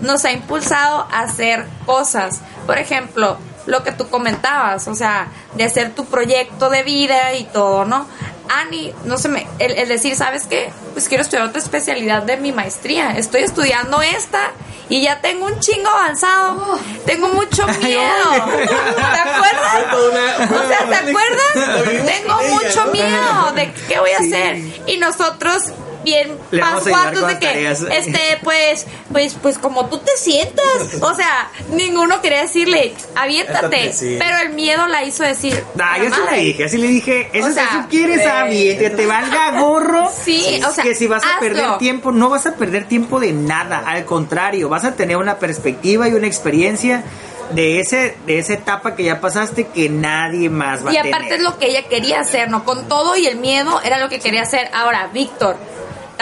nos 0.00 0.24
ha 0.24 0.32
impulsado 0.32 1.06
a 1.10 1.20
hacer 1.20 1.66
cosas. 1.86 2.40
Por 2.66 2.78
ejemplo, 2.78 3.38
lo 3.66 3.82
que 3.84 3.92
tú 3.92 4.08
comentabas, 4.08 4.88
o 4.88 4.94
sea, 4.94 5.28
de 5.54 5.64
hacer 5.64 5.94
tu 5.94 6.04
proyecto 6.06 6.70
de 6.70 6.82
vida 6.82 7.34
y 7.34 7.44
todo, 7.44 7.84
¿no? 7.84 8.06
Ani, 8.48 8.92
no 9.04 9.16
sé, 9.16 9.28
me, 9.28 9.46
el, 9.58 9.72
el 9.72 9.88
decir, 9.88 10.14
¿sabes 10.16 10.46
qué? 10.46 10.72
Pues 10.92 11.08
quiero 11.08 11.22
estudiar 11.22 11.46
otra 11.46 11.60
especialidad 11.60 12.22
de 12.22 12.36
mi 12.36 12.52
maestría. 12.52 13.16
Estoy 13.16 13.42
estudiando 13.42 14.02
esta 14.02 14.50
y 14.88 15.00
ya 15.00 15.20
tengo 15.20 15.46
un 15.46 15.58
chingo 15.60 15.88
avanzado. 15.88 16.78
Tengo 17.06 17.28
mucho 17.28 17.66
miedo. 17.66 18.30
¿Te 18.32 19.20
acuerdas? 19.20 20.50
O 20.50 20.68
sea, 20.68 20.86
¿te 20.86 20.96
acuerdas? 20.96 22.04
Tengo 22.04 22.42
mucho 22.50 22.86
miedo 22.92 23.52
de 23.54 23.72
qué 23.88 23.98
voy 24.00 24.10
a 24.10 24.18
hacer. 24.18 24.58
Y 24.86 24.98
nosotros 24.98 25.72
bien 26.02 26.36
pascuatos 26.60 27.20
con 27.20 27.28
de 27.30 27.38
que 27.38 27.46
tareas. 27.46 27.80
este 27.90 28.38
pues 28.42 28.86
pues 29.12 29.34
pues 29.40 29.58
como 29.58 29.86
tú 29.86 29.98
te 29.98 30.16
sientas 30.16 30.64
o 31.00 31.14
sea 31.14 31.50
ninguno 31.70 32.20
quería 32.20 32.42
decirle 32.42 32.94
aviéntate 33.14 33.58
Aviéntate, 33.62 33.92
sí. 33.92 34.16
pero 34.18 34.38
el 34.38 34.50
miedo 34.50 34.86
la 34.86 35.04
hizo 35.04 35.22
decir 35.22 35.62
Nah, 35.74 35.98
"La 35.98 36.04
yo 36.04 36.14
sí 36.14 36.20
madre". 36.20 36.36
le 36.36 36.42
dije, 36.44 36.64
así 36.64 36.78
le 36.78 36.88
dije, 36.88 37.30
eso 37.32 37.48
O 37.48 37.52
sea, 37.52 37.64
eso 37.64 37.86
quieres. 37.88 38.26
Abby, 38.26 38.76
que 38.78 38.90
te 38.90 39.06
valga 39.06 39.60
gorro. 39.60 40.10
Sí, 40.24 40.60
o 40.66 40.70
sea, 40.70 40.84
que 40.84 40.94
si 40.94 41.06
vas 41.06 41.22
a 41.24 41.28
hazlo. 41.36 41.40
perder 41.40 41.78
tiempo, 41.78 42.12
no 42.12 42.28
vas 42.28 42.46
a 42.46 42.54
perder 42.54 42.86
tiempo 42.88 43.20
de 43.20 43.32
nada, 43.32 43.82
al 43.86 44.04
contrario, 44.04 44.68
vas 44.68 44.84
a 44.84 44.94
tener 44.94 45.16
una 45.16 45.38
perspectiva 45.38 46.08
y 46.08 46.12
una 46.12 46.26
experiencia 46.26 47.02
de 47.52 47.80
ese 47.80 48.16
de 48.26 48.38
esa 48.38 48.54
etapa 48.54 48.94
que 48.94 49.04
ya 49.04 49.20
pasaste 49.20 49.66
que 49.66 49.88
nadie 49.90 50.48
más 50.48 50.86
va 50.86 50.92
y 50.92 50.96
a 50.96 51.00
aparte 51.00 51.18
tener. 51.28 51.32
es 51.34 51.42
lo 51.42 51.58
que 51.58 51.66
ella 51.66 51.82
quería 51.88 52.20
hacer 52.20 52.48
no 52.48 52.64
con 52.64 52.88
todo 52.88 53.14
y 53.16 53.26
el 53.26 53.36
miedo 53.36 53.80
era 53.84 53.98
lo 53.98 54.08
que 54.08 54.20
quería 54.20 54.42
hacer 54.42 54.70
ahora 54.72 55.08
Víctor 55.12 55.56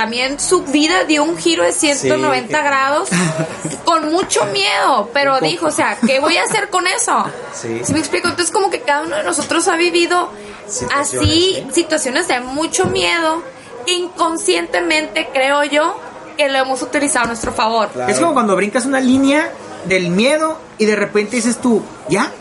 también 0.01 0.41
su 0.41 0.63
vida 0.63 1.05
dio 1.05 1.23
un 1.25 1.37
giro 1.37 1.63
de 1.63 1.73
190 1.73 2.57
Sí. 2.57 2.65
grados 2.65 3.11
con 3.85 4.11
mucho 4.11 4.47
miedo, 4.47 5.11
pero 5.13 5.39
dijo, 5.41 5.67
o 5.67 5.71
sea, 5.71 5.99
¿qué 6.07 6.21
voy 6.21 6.39
a 6.39 6.45
hacer 6.45 6.71
con 6.71 6.87
eso? 6.87 7.23
Sí. 7.53 7.83
me 7.93 7.99
explico? 7.99 8.29
Entonces 8.29 8.51
como 8.51 8.71
que 8.71 8.81
cada 8.81 9.03
uno 9.03 9.17
de 9.17 9.25
nosotros 9.25 9.69
ha 9.69 9.77
vivido 9.77 10.31
Situaciones, 10.67 10.97
así 10.97 11.67
situaciones 11.75 12.29
de 12.29 12.41
mucho 12.41 12.87
miedo 12.87 13.43
que 13.85 13.93
inconscientemente 13.93 15.29
creo 15.35 15.65
yo 15.65 16.01
que 16.39 16.49
lo 16.49 16.57
hemos 16.61 16.81
utilizado 16.81 17.25
a 17.25 17.29
nuestro 17.29 17.53
favor. 17.53 17.91
Claro. 17.91 18.11
Es 18.11 18.19
como 18.19 18.33
cuando 18.33 18.57
brincas 18.57 18.87
una 18.87 19.01
línea 19.01 19.53
del 19.85 20.09
miedo 20.09 20.59
y 20.79 20.87
de 20.87 20.97
repente 20.97 21.37
dices 21.37 21.59
tú, 21.61 21.83
¿ya? 22.09 22.33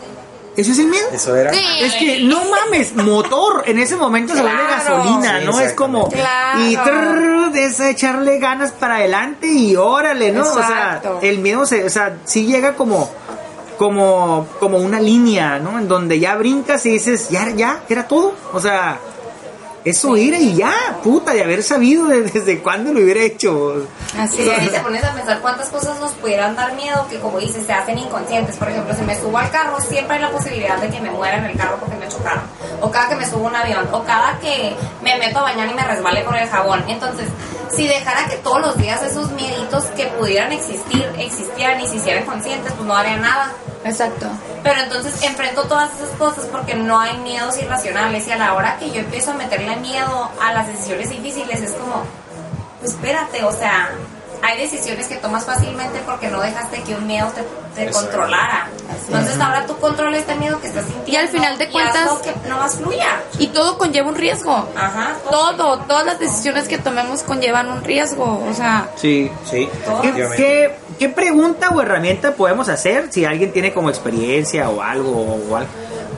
¿Eso 0.56 0.72
es 0.72 0.78
el 0.80 0.86
miedo? 0.86 1.06
Eso 1.12 1.34
era. 1.36 1.52
Sí. 1.52 1.64
Es 1.80 1.94
que 1.94 2.20
no 2.24 2.40
mames, 2.44 2.94
motor, 2.96 3.62
en 3.66 3.78
ese 3.78 3.96
momento 3.96 4.34
se 4.34 4.42
vuelve 4.42 4.58
Claro. 4.58 4.96
gasolina, 4.98 5.40
Sí, 5.40 5.46
¿no? 5.46 5.60
Es 5.60 5.72
como 5.74 6.08
Claro. 6.08 6.60
y 6.66 6.76
trrr, 6.76 7.52
de 7.52 7.64
esa 7.66 7.88
echarle 7.88 8.38
ganas 8.38 8.72
para 8.72 8.96
adelante 8.96 9.46
y 9.46 9.76
órale, 9.76 10.32
¿no? 10.32 10.40
Exacto. 10.46 11.16
O 11.16 11.20
sea, 11.20 11.30
el 11.30 11.38
miedo 11.38 11.64
se, 11.66 11.84
o 11.84 11.90
sea, 11.90 12.16
sí 12.24 12.46
llega 12.46 12.74
como 12.74 13.08
como 13.78 14.46
como 14.58 14.78
una 14.78 15.00
línea, 15.00 15.58
¿no? 15.58 15.78
En 15.78 15.88
donde 15.88 16.18
ya 16.20 16.36
brincas 16.36 16.84
y 16.86 16.90
dices, 16.90 17.28
ya 17.30 17.48
ya, 17.50 17.82
era 17.88 18.06
todo. 18.06 18.34
O 18.52 18.60
sea, 18.60 18.98
eso 19.84 20.16
era 20.16 20.38
y 20.38 20.56
ya, 20.56 20.74
puta, 21.02 21.32
de 21.32 21.42
haber 21.42 21.62
sabido 21.62 22.06
de- 22.06 22.22
desde 22.22 22.60
cuándo 22.60 22.92
lo 22.92 23.00
hubiera 23.00 23.20
hecho. 23.20 23.86
Así 24.18 24.42
Sí, 24.42 24.48
es. 24.50 24.62
si 24.64 24.68
te 24.68 24.80
pones 24.80 25.02
a 25.04 25.12
pensar 25.14 25.40
cuántas 25.40 25.68
cosas 25.68 25.98
nos 26.00 26.12
pudieran 26.12 26.54
dar 26.56 26.74
miedo 26.74 27.06
que 27.08 27.18
como 27.18 27.38
dices 27.38 27.64
se 27.66 27.72
hacen 27.72 27.96
inconscientes. 27.98 28.56
Por 28.56 28.68
ejemplo, 28.68 28.94
si 28.94 29.02
me 29.02 29.18
subo 29.18 29.38
al 29.38 29.50
carro 29.50 29.80
siempre 29.80 30.16
hay 30.16 30.22
la 30.22 30.30
posibilidad 30.30 30.76
de 30.78 30.88
que 30.90 31.00
me 31.00 31.10
muera 31.10 31.38
en 31.38 31.44
el 31.44 31.56
carro 31.56 31.76
porque 31.80 31.96
me 31.96 32.08
chocaron. 32.08 32.42
O 32.80 32.90
cada 32.90 33.08
que 33.08 33.16
me 33.16 33.26
subo 33.26 33.46
a 33.46 33.48
un 33.50 33.56
avión. 33.56 33.88
O 33.92 34.04
cada 34.04 34.38
que 34.38 34.74
me 35.02 35.16
meto 35.18 35.38
a 35.38 35.42
bañar 35.42 35.68
y 35.70 35.74
me 35.74 35.82
resbale 35.82 36.24
con 36.24 36.34
el 36.36 36.48
jabón. 36.48 36.84
Entonces, 36.88 37.28
si 37.70 37.86
dejara 37.86 38.26
que 38.28 38.36
todos 38.36 38.60
los 38.60 38.76
días 38.78 39.02
esos 39.02 39.30
mieditos 39.32 39.84
que 39.96 40.06
pudieran 40.06 40.52
existir 40.52 41.08
existieran 41.18 41.80
y 41.80 41.86
se 41.88 41.96
hicieran 41.96 42.24
conscientes, 42.24 42.72
pues 42.72 42.86
no 42.86 42.94
haría 42.96 43.16
nada. 43.16 43.52
Exacto. 43.84 44.26
Pero 44.62 44.80
entonces 44.80 45.22
enfrento 45.22 45.62
todas 45.64 45.90
esas 45.94 46.10
cosas 46.10 46.46
porque 46.46 46.74
no 46.74 47.00
hay 47.00 47.16
miedos 47.18 47.56
irracionales 47.58 48.26
y 48.28 48.32
a 48.32 48.36
la 48.36 48.54
hora 48.54 48.78
que 48.78 48.90
yo 48.90 49.00
empiezo 49.00 49.30
a 49.30 49.34
meterle 49.34 49.76
miedo 49.76 50.30
a 50.40 50.52
las 50.52 50.66
decisiones 50.66 51.10
difíciles 51.10 51.60
es 51.62 51.72
como, 51.72 52.04
pues 52.80 52.92
espérate, 52.92 53.42
o 53.44 53.52
sea, 53.52 53.90
hay 54.50 54.58
decisiones 54.62 55.06
que 55.08 55.16
tomas 55.16 55.44
fácilmente 55.44 56.00
porque 56.06 56.28
no 56.28 56.40
dejaste 56.40 56.82
que 56.82 56.94
un 56.94 57.06
miedo 57.06 57.30
te, 57.74 57.90
controlara. 57.90 58.68
Entonces 59.06 59.40
ahora 59.40 59.64
tú 59.66 59.76
controla 59.78 60.18
este 60.18 60.34
miedo 60.34 60.60
que 60.60 60.66
estás 60.68 60.84
sintiendo 60.84 61.10
Y 61.10 61.16
al 61.16 61.28
final 61.28 61.56
de 61.58 61.68
cuentas- 61.70 62.10
que 62.22 62.48
no 62.48 62.58
más 62.58 62.76
fluya. 62.76 63.20
Y 63.38 63.46
todo 63.48 63.78
conlleva 63.78 64.08
un 64.08 64.14
riesgo. 64.16 64.68
Ajá. 64.76 65.14
Todo, 65.30 65.78
todas 65.80 66.04
las 66.04 66.18
decisiones 66.18 66.68
que 66.68 66.78
tomemos 66.78 67.22
conllevan 67.22 67.68
un 67.68 67.82
riesgo. 67.84 68.44
O 68.48 68.54
sea, 68.54 68.88
Sí. 68.96 69.30
Sí, 69.48 69.68
¿Qué, 70.02 70.08
efectivamente. 70.08 70.36
qué, 70.36 70.76
qué 70.98 71.08
pregunta 71.08 71.70
o 71.70 71.80
herramienta 71.80 72.32
podemos 72.34 72.68
hacer 72.68 73.08
si 73.10 73.24
alguien 73.24 73.52
tiene 73.52 73.72
como 73.72 73.88
experiencia 73.88 74.68
o 74.68 74.82
algo 74.82 75.10
o 75.50 75.56
algo? 75.56 75.68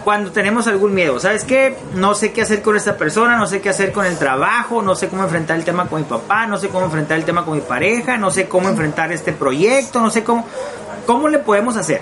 Cuando 0.05 0.33
tenemos 0.33 0.67
algún 0.67 0.95
miedo, 0.95 1.19
¿sabes 1.21 1.45
qué? 1.45 1.77
No 1.95 2.15
sé 2.15 2.33
qué 2.33 2.43
hacer 2.43 2.63
con 2.63 2.77
esta 2.77 2.97
persona, 2.97 3.37
no 3.37 3.47
sé 3.47 3.61
qué 3.61 3.69
hacer 3.69 3.93
con 3.93 4.05
el 4.05 4.19
trabajo, 4.19 4.83
no 4.83 4.95
sé 4.95 5.09
cómo 5.09 5.23
enfrentar 5.23 5.57
el 5.57 5.65
tema 5.65 5.87
con 5.87 6.01
mi 6.01 6.07
papá, 6.07 6.47
no 6.47 6.59
sé 6.59 6.69
cómo 6.69 6.87
enfrentar 6.87 7.19
el 7.19 7.25
tema 7.25 7.45
con 7.45 7.55
mi 7.55 7.61
pareja, 7.61 8.17
no 8.17 8.31
sé 8.31 8.49
cómo 8.49 8.69
enfrentar 8.69 9.13
este 9.13 9.33
proyecto, 9.33 10.01
no 10.01 10.11
sé 10.11 10.25
cómo 10.25 10.47
cómo 11.07 11.29
le 11.29 11.39
podemos 11.39 11.77
hacer. 11.77 12.01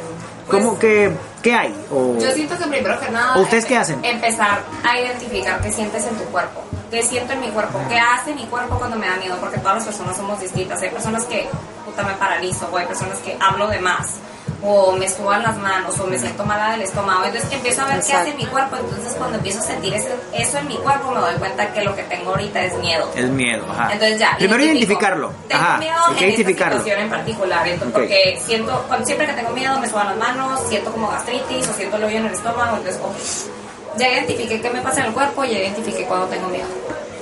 ¿Cómo 0.49 0.79
que 0.79 1.13
qué 1.43 1.55
hay? 1.55 1.73
O, 1.93 2.19
Yo 2.19 2.33
siento 2.33 2.59
que 2.59 2.65
primero 2.67 2.99
que 2.99 3.09
nada. 3.11 3.39
¿Ustedes 3.39 3.65
qué 3.65 3.77
hacen? 3.77 4.05
Empezar 4.05 4.63
a 4.83 4.99
identificar 4.99 5.61
qué 5.61 5.71
sientes 5.71 6.05
en 6.07 6.17
tu 6.17 6.25
cuerpo. 6.25 6.65
¿Qué 6.91 7.05
siento 7.05 7.35
en 7.35 7.41
mi 7.41 7.51
cuerpo? 7.51 7.81
¿Qué 7.89 7.97
hace 7.97 8.35
mi 8.35 8.47
cuerpo 8.47 8.77
cuando 8.77 8.97
me 8.97 9.07
da 9.07 9.17
miedo? 9.17 9.37
Porque 9.39 9.59
todas 9.59 9.77
las 9.77 9.85
personas 9.85 10.17
somos 10.17 10.41
distintas. 10.41 10.83
Hay 10.83 10.91
personas 10.91 11.25
que 11.27 11.49
puta 11.87 12.03
me 12.03 12.15
paralizo, 12.15 12.69
o 12.73 12.77
hay 12.77 12.87
personas 12.87 13.19
que 13.19 13.37
hablo 13.41 13.69
de 13.69 13.79
más, 13.79 14.17
o 14.63 14.93
me 14.93 15.09
suban 15.09 15.43
las 15.43 15.57
manos, 15.57 15.99
o 15.99 16.07
me 16.07 16.19
siento 16.19 16.45
mala 16.45 16.73
del 16.73 16.83
estómago. 16.83 17.25
Entonces 17.25 17.51
empiezo 17.51 17.83
a 17.83 17.87
ver 17.87 18.03
qué 18.07 18.13
hace 18.13 18.35
mi 18.35 18.45
cuerpo. 18.47 18.77
Entonces 18.77 19.15
cuando 19.17 19.39
empiezo 19.39 19.61
a 19.61 19.63
sentir 19.63 19.95
ese- 19.95 20.15
eso 20.35 20.59
en 20.59 20.69
mi 20.69 20.77
cuerpo, 20.77 21.11
me 21.13 21.21
doy 21.21 21.35
cuenta 21.37 21.73
que 21.73 21.83
lo 21.83 21.97
que 21.97 22.03
tengo 22.05 22.31
ahorita 22.31 22.63
es 22.63 22.75
miedo. 22.79 23.11
el 23.17 23.31
miedo, 23.31 23.65
ajá. 23.71 23.93
Entonces 23.93 24.19
ya. 24.19 24.37
Primero 24.39 24.63
identificarlo. 24.65 25.33
Tengo 25.49 25.63
Ajá. 25.63 25.79
miedo 25.79 25.97
que 26.19 26.25
en 26.25 26.31
identificarlo. 26.31 26.77
esta 26.79 26.85
situación 26.85 27.05
en 27.05 27.11
particular. 27.11 27.69
entonces. 27.69 27.93
Porque 27.95 28.41
siento, 28.45 28.85
cuando, 28.89 29.07
siempre 29.07 29.27
que 29.27 29.33
tengo 29.33 29.51
miedo 29.51 29.79
me 29.81 29.89
suban 29.89 30.07
las 30.09 30.17
manos, 30.17 30.61
siento 30.69 30.93
como 30.93 31.09
gastritis 31.09 31.67
o 31.69 31.73
siento 31.73 31.97
el 31.97 32.05
hoyo 32.05 32.17
en 32.19 32.27
el 32.27 32.33
estómago. 32.35 32.77
Entonces, 32.77 33.01
ok. 33.03 33.99
Ya 33.99 34.09
identifiqué 34.09 34.61
qué 34.61 34.71
me 34.71 34.81
pasa 34.83 35.01
en 35.01 35.07
el 35.07 35.13
cuerpo 35.13 35.45
y 35.45 35.51
ya 35.53 35.59
identifiqué 35.59 36.05
cuando 36.05 36.27
tengo 36.27 36.49
miedo. 36.49 36.69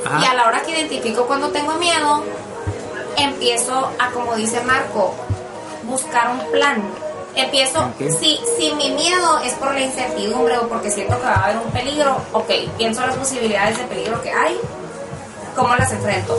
Ajá. 0.05 0.21
Y 0.21 0.25
a 0.27 0.35
la 0.35 0.47
hora 0.47 0.61
que 0.63 0.73
identifico 0.73 1.25
cuando 1.27 1.49
tengo 1.51 1.75
miedo, 1.75 2.23
empiezo 3.17 3.91
a, 3.99 4.11
como 4.11 4.35
dice 4.37 4.61
Marco, 4.63 5.15
buscar 5.85 6.31
un 6.31 6.51
plan. 6.53 6.83
Empiezo, 7.41 7.79
Ok. 7.81 8.11
si, 8.19 8.41
si 8.59 8.73
mi 8.75 8.91
miedo 8.91 9.39
es 9.45 9.55
por 9.55 9.73
la 9.73 9.81
incertidumbre 9.81 10.59
o 10.59 10.69
porque 10.69 10.91
siento 10.91 11.19
que 11.19 11.25
va 11.25 11.35
a 11.35 11.45
haber 11.45 11.59
un 11.59 11.71
peligro, 11.71 12.17
ok, 12.33 12.51
pienso 12.77 13.07
las 13.07 13.17
posibilidades 13.17 13.79
de 13.79 13.85
peligro 13.85 14.21
que 14.23 14.31
hay, 14.33 14.59
¿cómo 15.55 15.75
las 15.77 15.93
enfrento? 15.93 16.37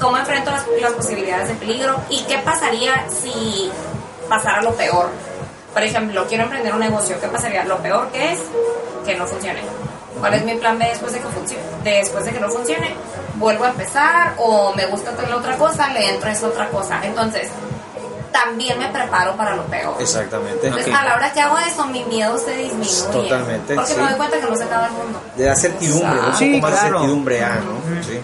¿Cómo 0.00 0.16
enfrento 0.18 0.50
las, 0.50 0.64
las 0.80 0.92
posibilidades 0.92 1.48
de 1.48 1.54
peligro? 1.54 1.96
¿Y 2.10 2.22
qué 2.24 2.38
pasaría 2.38 3.04
si 3.08 3.70
pasara 4.28 4.62
lo 4.62 4.74
peor? 4.74 5.08
Por 5.72 5.82
ejemplo, 5.82 6.26
quiero 6.28 6.44
emprender 6.44 6.74
un 6.74 6.80
negocio, 6.80 7.20
¿qué 7.20 7.28
pasaría? 7.28 7.64
Lo 7.64 7.78
peor 7.78 8.08
que 8.10 8.32
es 8.32 8.40
que 9.06 9.14
no 9.16 9.26
funcione. 9.26 9.60
¿Cuál 10.18 10.34
es 10.34 10.44
mi 10.44 10.54
plan 10.56 10.78
B 10.78 10.84
después 10.86 11.12
de 11.12 11.20
que 11.20 11.28
funcione? 11.28 11.62
Después 11.84 12.24
de 12.26 12.32
que 12.32 12.40
no 12.40 12.50
funcione, 12.50 12.94
vuelvo 13.36 13.64
a 13.64 13.68
empezar 13.70 14.34
o 14.36 14.74
me 14.74 14.84
gusta 14.86 15.12
la 15.28 15.36
otra 15.36 15.56
cosa, 15.56 15.88
le 15.88 16.10
entro 16.10 16.28
a 16.28 16.32
esa 16.32 16.46
otra 16.48 16.68
cosa. 16.68 17.00
Entonces, 17.02 17.48
también 18.44 18.78
me 18.78 18.88
preparo 18.88 19.36
para 19.36 19.56
lo 19.56 19.64
peor. 19.66 19.94
Exactamente. 20.00 20.66
Entonces, 20.68 20.94
a 20.94 21.04
la 21.04 21.14
hora 21.16 21.32
que 21.32 21.40
hago 21.40 21.58
eso, 21.58 21.86
mi 21.86 22.04
miedo 22.04 22.38
se 22.38 22.56
disminuye. 22.56 23.12
Totalmente, 23.12 23.74
Porque 23.74 23.92
sí. 23.92 23.98
me 24.00 24.06
doy 24.08 24.14
cuenta 24.14 24.40
que 24.40 24.46
no 24.46 24.56
se 24.56 24.64
acaba 24.64 24.86
el 24.86 24.92
mundo. 24.92 25.20
Le 25.36 25.44
da 25.44 25.54
certidumbre, 25.56 26.10
un 26.18 26.24
poco 26.26 26.36
Sí, 26.38 26.60
más 26.60 26.70
de 26.72 26.78
claro. 26.78 26.98
certidumbre 26.98 27.44
a, 27.44 27.54
¿no? 27.56 28.02
Sí. 28.06 28.20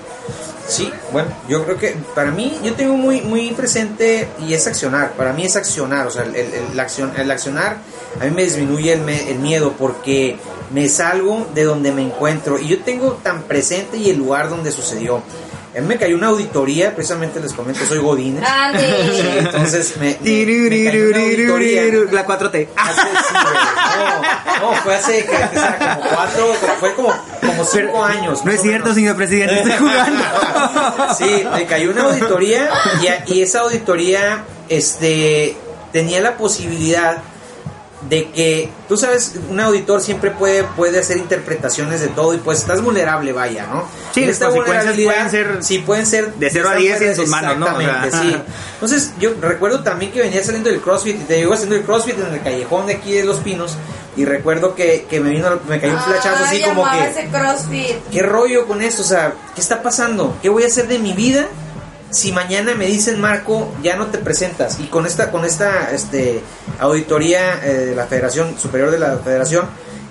Sí, 0.69 0.93
bueno, 1.13 1.29
yo 1.49 1.63
creo 1.65 1.79
que 1.79 1.97
para 2.15 2.33
mí, 2.33 2.59
yo 2.65 2.75
tengo 2.75 2.97
muy, 2.97 3.21
muy 3.21 3.53
presente 3.53 4.29
y 4.41 4.53
es 4.53 4.67
accionar. 4.67 5.13
Para 5.13 5.33
mí 5.33 5.45
es 5.45 5.55
accionar, 5.55 6.09
o 6.09 6.11
sea, 6.11 6.25
el, 6.25 6.35
el- 6.35 6.53
el 6.73 6.81
acción, 6.81 7.13
el 7.17 7.31
accionar 7.31 7.77
a 8.21 8.25
mí 8.25 8.31
me 8.33 8.43
disminuye 8.43 8.93
el, 8.95 9.03
me- 9.03 9.31
el 9.31 9.39
miedo 9.39 9.75
porque 9.79 10.39
me 10.73 10.89
salgo 10.89 11.47
de 11.55 11.63
donde 11.63 11.93
me 11.93 12.03
encuentro 12.03 12.59
y 12.59 12.67
yo 12.67 12.83
tengo 12.83 13.13
tan 13.23 13.43
presente 13.43 13.97
y 13.99 14.11
el 14.11 14.17
lugar 14.19 14.49
donde 14.51 14.73
sucedió. 14.73 15.23
A 15.77 15.81
mí 15.81 15.87
me 15.89 15.99
cayó 15.99 16.17
una 16.17 16.29
auditoría, 16.29 16.95
precisamente 16.95 17.39
les 17.39 17.53
comento, 17.53 17.85
soy 17.87 17.99
Godínez. 17.99 18.43
Andy. 18.49 18.83
Entonces 19.39 19.97
me, 19.99 20.17
me- 20.23 20.71
me 20.71 20.85
cayó 20.85 21.09
una 21.11 21.21
auditoría. 21.21 21.83
La 22.13 22.27
4T. 22.27 22.69
Hace, 22.77 23.01
sí, 23.03 23.35
güey. 23.35 23.55
no, 24.61 24.71
no, 24.73 24.77
fue 24.83 24.95
hace 24.95 25.25
que, 25.25 25.31
que 25.31 25.49
será 25.49 25.79
como 25.99 26.11
cuatro, 26.11 26.55
fue 26.81 26.95
como, 26.95 27.15
como 27.41 27.65
cinco 27.65 28.03
años. 28.05 28.45
No 28.45 28.53
es 28.53 28.63
cierto, 28.63 28.85
menos. 28.85 28.95
señor 28.97 29.17
presidente, 29.17 29.57
estoy 29.57 29.73
jugando. 29.79 30.23
Sí, 31.19 31.45
me 31.53 31.67
cayó 31.67 31.91
una 31.91 32.03
auditoría 32.05 32.71
y, 33.03 33.07
a- 33.09 33.25
y 33.27 33.43
esa 33.43 33.61
auditoría 33.61 34.45
este, 34.69 35.57
tenía 35.93 36.21
la 36.21 36.37
posibilidad 36.37 37.19
de 38.09 38.31
que, 38.31 38.69
tú 38.89 38.97
sabes, 38.97 39.33
un 39.51 39.59
auditor 39.59 40.01
siempre 40.03 40.31
puede, 40.31 40.63
puede 40.65 40.99
hacer 40.99 41.17
interpretaciones 41.17 42.01
de 42.01 42.09
todo 42.09 42.35
y 42.35 42.39
pues 42.39 42.59
estás 42.61 42.83
vulnerable, 42.83 43.33
vaya, 43.33 43.67
¿no? 43.67 43.89
Sí, 44.13 44.23
En 44.23 44.29
las 44.29 44.39
consecuencias 44.39 44.95
pueden 44.95 45.31
ser 45.31 45.59
sí, 45.65 45.79
pueden 45.79 46.07
ser 46.07 46.35
de 46.35 46.51
cero 46.51 46.69
a 46.69 46.73
están 46.73 46.83
diez 46.83 46.97
fuera- 46.99 47.11
en 47.13 47.17
sus 47.17 47.29
manos, 47.29 47.57
¿no? 47.59 47.67
O 47.67 47.81
sea, 47.81 48.05
Exactamente, 48.05 48.39
sí. 48.39 48.53
Entonces, 48.75 49.13
yo 49.19 49.31
recuerdo 49.41 49.83
también 49.83 50.13
que 50.13 50.21
venía 50.21 50.45
saliendo 50.45 50.69
del 50.71 50.81
CrossFit 50.81 51.17
y 51.23 51.25
te 51.25 51.35
digo 51.35 51.55
haciendo 51.55 51.75
el 51.75 51.83
CrossFit 51.83 52.19
en 52.19 52.35
el 52.35 52.43
callejón 52.43 52.87
de 52.87 52.95
aquí 52.95 53.13
de 53.13 53.25
Los 53.25 53.39
Pinos 53.39 53.77
y 54.17 54.25
recuerdo 54.25 54.75
que, 54.75 55.07
que 55.11 55.19
me 55.21 55.31
vino, 55.31 55.49
me 55.69 55.81
cayó 55.81 55.95
un 55.95 56.01
flachazo 56.01 56.45
así 56.45 56.63
como 56.63 56.85
que... 56.91 57.09
ese 57.09 57.29
CrossFit. 57.29 57.97
¿Qué 58.13 58.23
rollo 58.23 58.67
con 58.67 58.83
esto? 58.83 59.03
O 59.03 59.07
sea, 59.07 59.33
¿qué 59.55 59.61
está 59.61 59.83
pasando? 59.83 60.37
¿Qué 60.43 60.49
voy 60.51 60.63
a 60.65 60.67
hacer 60.67 60.87
de 60.87 60.99
mi 60.99 61.13
vida 61.15 61.49
si 62.17 62.33
mañana 62.33 62.75
me 62.75 62.87
dicen, 62.87 63.21
Marco, 63.21 63.71
ya 63.83 63.97
no 63.97 64.07
te 64.07 64.17
presentas? 64.19 64.81
Y 64.81 64.85
con 64.85 65.05
esta, 65.05 65.31
con 65.31 65.45
esta 65.45 65.91
este, 65.93 66.41
auditoría 66.79 67.61
eh, 67.63 67.87
de 67.87 67.95
la 67.95 68.07
Federación 68.07 68.59
Superior 68.59 68.91
de 68.91 68.99
la 68.99 69.19
Federación, 69.19 69.67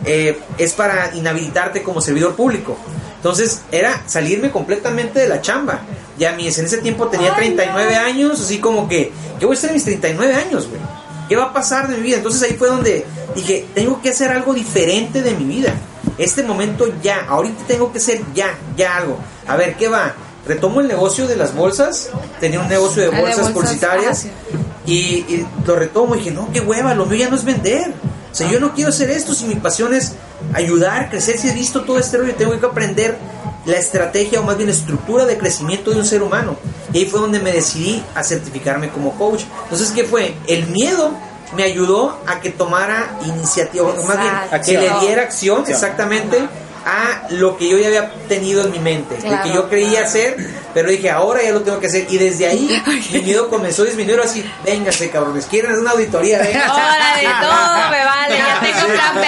eh, 0.06 0.39
es 0.60 0.74
para 0.74 1.15
inhabilitarte 1.15 1.82
como 1.82 2.02
servidor 2.02 2.36
público. 2.36 2.78
Entonces, 3.15 3.62
era 3.72 4.04
salirme 4.06 4.52
completamente 4.52 5.20
de 5.20 5.28
la 5.28 5.41
chamba. 5.41 5.82
Ya 6.20 6.34
mis, 6.34 6.56
en 6.60 6.65
ese 6.65 6.78
tiempo 6.78 7.08
tenía 7.08 7.36
39 7.36 7.96
años, 7.96 8.39
así 8.39 8.60
como 8.60 8.88
que, 8.88 9.12
¿qué 9.39 9.48
voy 9.48 9.56
a 9.56 9.58
hacer 9.58 9.72
en 9.72 9.76
mis 9.76 9.86
39 9.86 10.36
años, 10.36 10.68
güey? 10.68 10.82
¿Qué 11.28 11.36
va 11.36 11.46
a 11.46 11.54
pasar 11.54 11.88
de 11.88 11.98
mi 11.98 12.04
vida? 12.04 12.18
Entonces 12.18 12.44
ahí 12.44 12.56
fue 12.56 12.68
donde 12.68 13.04
dije, 13.34 13.65
tengo 13.74 14.00
que 14.00 14.10
hacer 14.10 14.30
algo 14.30 14.54
diferente 14.54 15.24
de 15.24 15.34
mi 15.34 15.46
vida. 15.46 15.74
Este 16.20 16.44
momento 16.44 16.86
ya, 17.02 17.26
ahorita 17.28 17.63
tengo 17.68 17.91
que 17.91 17.98
hacer 17.98 18.22
ya, 18.36 18.56
ya 18.78 18.98
algo. 18.98 19.18
A 19.48 19.56
ver, 19.56 19.76
¿qué 19.76 19.88
va? 19.88 20.13
Retomo 20.48 20.82
el 20.82 20.88
negocio 20.88 21.28
de 21.28 21.36
las 21.36 21.56
bolsas. 21.56 22.10
Tenía 22.40 22.60
un 22.60 22.68
negocio 22.68 23.04
de 23.04 23.10
de 23.10 23.22
bolsas, 23.22 23.50
publicitarias. 23.50 24.12
ah, 24.12 24.14
sí. 24.16 24.32
y, 24.86 24.96
y 25.34 25.48
lo 25.66 25.76
retomo 25.76 26.16
y 26.16 26.20
dije, 26.20 26.32
no, 26.32 26.52
qué 26.52 26.60
hueva, 26.62 26.94
lo 26.94 27.06
mío 27.06 27.18
ya 27.20 27.30
no 27.30 27.36
es 27.36 27.44
vender. 27.44 27.94
O 28.32 28.36
sea, 28.36 28.50
yo 28.52 28.60
no 28.60 28.74
quiero 28.74 28.90
hacer 28.90 29.10
esto 29.10 29.34
si 29.34 29.46
mi 29.46 29.56
pasión 29.56 29.94
es 29.94 30.14
ayudar, 30.54 31.10
crecer. 31.10 31.38
Si 31.38 31.48
he 31.50 31.54
visto 31.54 31.82
todo 31.84 31.98
este 31.98 32.18
rollo, 32.18 32.36
tengo 32.36 32.60
que 32.60 32.66
aprender 32.66 33.18
la 33.66 33.78
estrategia 33.78 34.40
o 34.42 34.44
más 34.44 34.58
bien 34.58 34.70
estructura 34.70 35.26
de 35.26 35.38
crecimiento 35.38 35.92
de 35.92 35.98
un 36.00 36.06
ser 36.06 36.22
humano. 36.22 36.58
Y 36.94 37.00
ahí 37.00 37.06
fue 37.06 37.20
donde 37.22 37.40
me 37.40 37.52
decidí 37.52 38.04
a 38.14 38.24
certificarme 38.24 38.90
como 38.90 39.18
coach. 39.18 39.44
Entonces, 39.64 39.92
¿qué 39.92 40.04
fue? 40.04 40.36
El 40.48 40.68
miedo 40.68 41.12
me 41.56 41.64
ayudó 41.64 42.20
a 42.28 42.42
que 42.42 42.50
tomara 42.50 43.18
iniciativa, 43.26 43.86
o 43.88 44.04
más 44.04 44.20
bien, 44.20 44.32
a 44.52 44.62
que 44.62 44.74
le 44.74 44.84
Exacto. 44.86 45.06
diera 45.06 45.22
acción 45.22 45.64
exactamente 45.68 46.48
a 46.86 47.24
lo 47.32 47.58
que 47.58 47.67
yo 47.67 47.80
ya 47.80 47.88
había 47.88 48.12
tenido 48.28 48.63
en 48.63 48.71
mi 48.71 48.78
mente, 48.78 49.17
lo 49.28 49.41
que 49.41 49.52
yo 49.52 49.67
creía 49.69 50.04
hacer, 50.04 50.38
pero 50.71 50.89
dije, 50.89 51.10
ahora 51.10 51.41
ya 51.41 51.52
lo 51.52 51.62
tengo 51.62 51.80
que 51.80 51.88
hacer. 51.88 52.06
Y 52.10 52.17
desde 52.19 52.45
ahí 52.45 52.84
mi 53.12 53.21
miedo 53.21 53.50
comenzó 53.50 53.82
a 53.82 53.86
disminuir 53.86 54.19
así, 54.19 54.48
vénganse 54.63 55.10
cabrones, 55.10 55.48
quieren 55.48 55.71
hacer 55.71 55.82
una 55.82 55.91
auditoría, 55.91 56.38
vengan. 56.43 56.69
Órale, 56.69 57.28
todo 57.41 57.89
me 57.89 58.06
vale, 58.06 58.38
ya 58.38 58.60
tengo 58.62 58.86
plan 58.93 59.15
B. 59.15 59.26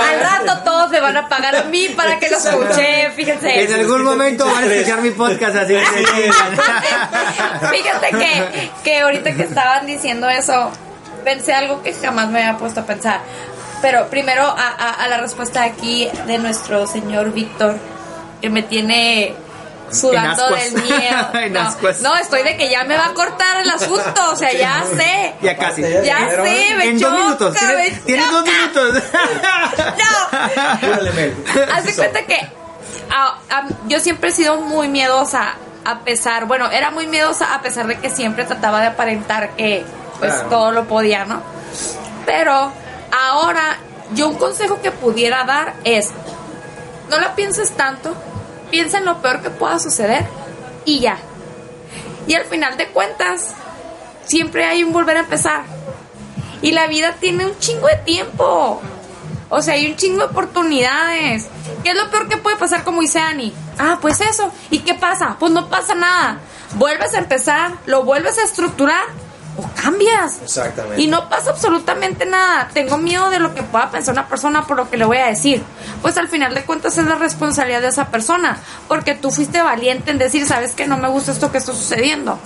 Al 0.00 0.20
rato 0.20 0.62
todos 0.64 0.90
me 0.90 1.00
van 1.00 1.16
a 1.16 1.28
pagar 1.28 1.56
a 1.56 1.62
mí 1.64 1.88
para 1.96 2.18
que 2.20 2.30
lo 2.30 2.36
escuche, 2.36 3.10
fíjense. 3.16 3.64
En 3.64 3.72
algún 3.72 4.04
momento 4.04 4.46
van 4.46 4.64
a 4.64 4.72
escuchar 4.72 5.02
mi 5.02 5.10
podcast 5.10 5.56
así. 5.56 5.74
Fíjate 7.70 8.10
que, 8.10 8.70
que 8.84 9.00
ahorita 9.00 9.34
que 9.34 9.42
estaban 9.42 9.84
diciendo 9.84 10.28
eso, 10.28 10.70
pensé 11.24 11.54
algo 11.54 11.82
que 11.82 11.92
jamás 11.92 12.28
me 12.28 12.38
había 12.44 12.56
puesto 12.56 12.80
a 12.80 12.86
pensar. 12.86 13.20
Pero 13.82 14.08
primero 14.08 14.42
a, 14.44 14.52
a- 14.68 15.04
a 15.04 15.08
la 15.08 15.18
respuesta 15.18 15.62
aquí 15.62 16.08
de 16.26 16.38
nuestro 16.38 16.86
señor 16.86 17.32
Víctor, 17.32 17.76
que 18.40 18.50
me 18.50 18.62
tiene 18.62 19.34
sudando 19.90 20.48
del 20.50 20.74
miedo. 20.82 21.68
No, 22.02 22.16
estoy 22.16 22.42
de 22.42 22.56
que 22.56 22.68
ya 22.70 22.84
me 22.84 22.96
va 22.96 23.06
a 23.06 23.14
cortar 23.14 23.60
el 23.62 23.70
asunto, 23.70 24.30
o 24.32 24.36
sea, 24.36 24.52
ya 24.52 24.84
sé. 24.96 25.34
Ya 25.42 25.56
casi. 25.56 25.82
Ya 25.82 26.28
sé, 26.28 26.74
me 26.76 26.84
En 26.88 26.98
dos 26.98 27.10
choca, 27.10 27.22
minutos. 27.22 27.52
me 27.54 27.58
Tienes, 27.60 28.04
tienes 28.04 28.30
dos 28.30 28.44
minutos. 28.44 29.02
No. 29.98 31.72
Haz 31.72 31.84
de 31.84 31.94
cuenta 31.94 32.22
que 32.26 32.36
a- 33.10 33.38
a- 33.50 33.68
yo 33.86 34.00
siempre 34.00 34.30
he 34.30 34.32
sido 34.32 34.60
muy 34.60 34.88
miedosa, 34.88 35.54
a 35.84 36.00
pesar, 36.00 36.44
bueno, 36.46 36.70
era 36.70 36.90
muy 36.90 37.06
miedosa 37.06 37.54
a 37.54 37.62
pesar 37.62 37.86
de 37.86 37.98
que 37.98 38.10
siempre 38.10 38.44
trataba 38.44 38.80
de 38.80 38.88
aparentar 38.88 39.50
que 39.56 39.84
pues 40.18 40.32
Claro. 40.32 40.48
todo 40.48 40.72
lo 40.72 40.84
podía, 40.84 41.24
¿no? 41.24 41.42
Pero 42.26 42.72
ahora 43.26 43.78
yo 44.14 44.28
un 44.28 44.36
consejo 44.36 44.80
que 44.80 44.90
pudiera 44.90 45.44
dar 45.44 45.74
es, 45.84 46.10
no 47.10 47.18
la 47.18 47.34
pienses 47.34 47.72
tanto, 47.72 48.14
piensa 48.70 48.98
en 48.98 49.04
lo 49.04 49.20
peor 49.20 49.42
que 49.42 49.50
pueda 49.50 49.78
suceder 49.78 50.26
y 50.84 51.00
ya. 51.00 51.18
Y 52.26 52.34
al 52.34 52.44
final 52.44 52.76
de 52.76 52.88
cuentas, 52.88 53.54
siempre 54.26 54.64
hay 54.64 54.84
un 54.84 54.92
volver 54.92 55.16
a 55.16 55.20
empezar. 55.20 55.62
Y 56.60 56.72
la 56.72 56.86
vida 56.86 57.14
tiene 57.18 57.46
un 57.46 57.58
chingo 57.58 57.86
de 57.86 57.96
tiempo. 57.96 58.80
O 59.48 59.62
sea, 59.62 59.74
hay 59.74 59.86
un 59.86 59.96
chingo 59.96 60.18
de 60.18 60.24
oportunidades. 60.24 61.48
¿Qué 61.82 61.90
es 61.90 61.96
lo 61.96 62.10
peor 62.10 62.28
que 62.28 62.36
puede 62.36 62.56
pasar 62.56 62.84
como 62.84 63.00
dice 63.00 63.20
Ani? 63.20 63.54
Ah, 63.78 63.98
pues 64.00 64.20
eso. 64.20 64.52
¿Y 64.70 64.80
qué 64.80 64.94
pasa? 64.94 65.36
Pues 65.38 65.52
no 65.52 65.68
pasa 65.68 65.94
nada. 65.94 66.40
Vuelves 66.74 67.14
a 67.14 67.18
empezar, 67.18 67.72
lo 67.86 68.04
vuelves 68.04 68.38
a 68.38 68.44
estructurar 68.44 69.04
o 69.58 69.68
cambias. 69.74 70.40
Exactamente. 70.42 71.02
Y 71.02 71.08
no 71.08 71.28
pasa 71.28 71.50
absolutamente 71.50 72.24
nada. 72.24 72.70
Tengo 72.72 72.96
miedo 72.96 73.28
de 73.28 73.40
lo 73.40 73.54
que 73.54 73.62
pueda 73.62 73.90
pensar 73.90 74.12
una 74.12 74.28
persona 74.28 74.66
por 74.66 74.76
lo 74.76 74.88
que 74.88 74.96
le 74.96 75.04
voy 75.04 75.18
a 75.18 75.26
decir. 75.26 75.62
Pues 76.00 76.16
al 76.16 76.28
final 76.28 76.54
de 76.54 76.64
cuentas 76.64 76.96
es 76.96 77.04
la 77.04 77.16
responsabilidad 77.16 77.82
de 77.82 77.88
esa 77.88 78.06
persona. 78.06 78.58
Porque 78.86 79.14
tú 79.14 79.30
fuiste 79.30 79.60
valiente 79.60 80.12
en 80.12 80.18
decir, 80.18 80.46
sabes 80.46 80.72
que 80.72 80.86
no 80.86 80.96
me 80.96 81.08
gusta 81.08 81.32
esto 81.32 81.50
que 81.50 81.58
está 81.58 81.72
sucediendo. 81.72 82.38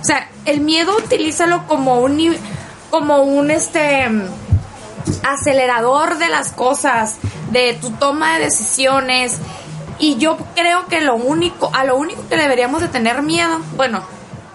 O 0.00 0.04
sea, 0.04 0.28
el 0.44 0.60
miedo 0.60 0.96
utilízalo 0.96 1.66
como 1.66 2.00
un 2.00 2.36
como 2.90 3.22
un 3.22 3.50
este 3.50 4.08
acelerador 5.24 6.18
de 6.18 6.28
las 6.28 6.52
cosas, 6.52 7.16
de 7.50 7.74
tu 7.80 7.90
toma 7.92 8.34
de 8.34 8.44
decisiones. 8.44 9.38
Y 9.98 10.16
yo 10.16 10.36
creo 10.54 10.86
que 10.86 11.00
lo 11.00 11.14
único, 11.14 11.70
a 11.72 11.84
lo 11.84 11.96
único 11.96 12.28
que 12.28 12.36
deberíamos 12.36 12.80
de 12.80 12.88
tener 12.88 13.22
miedo, 13.22 13.60
bueno, 13.76 14.02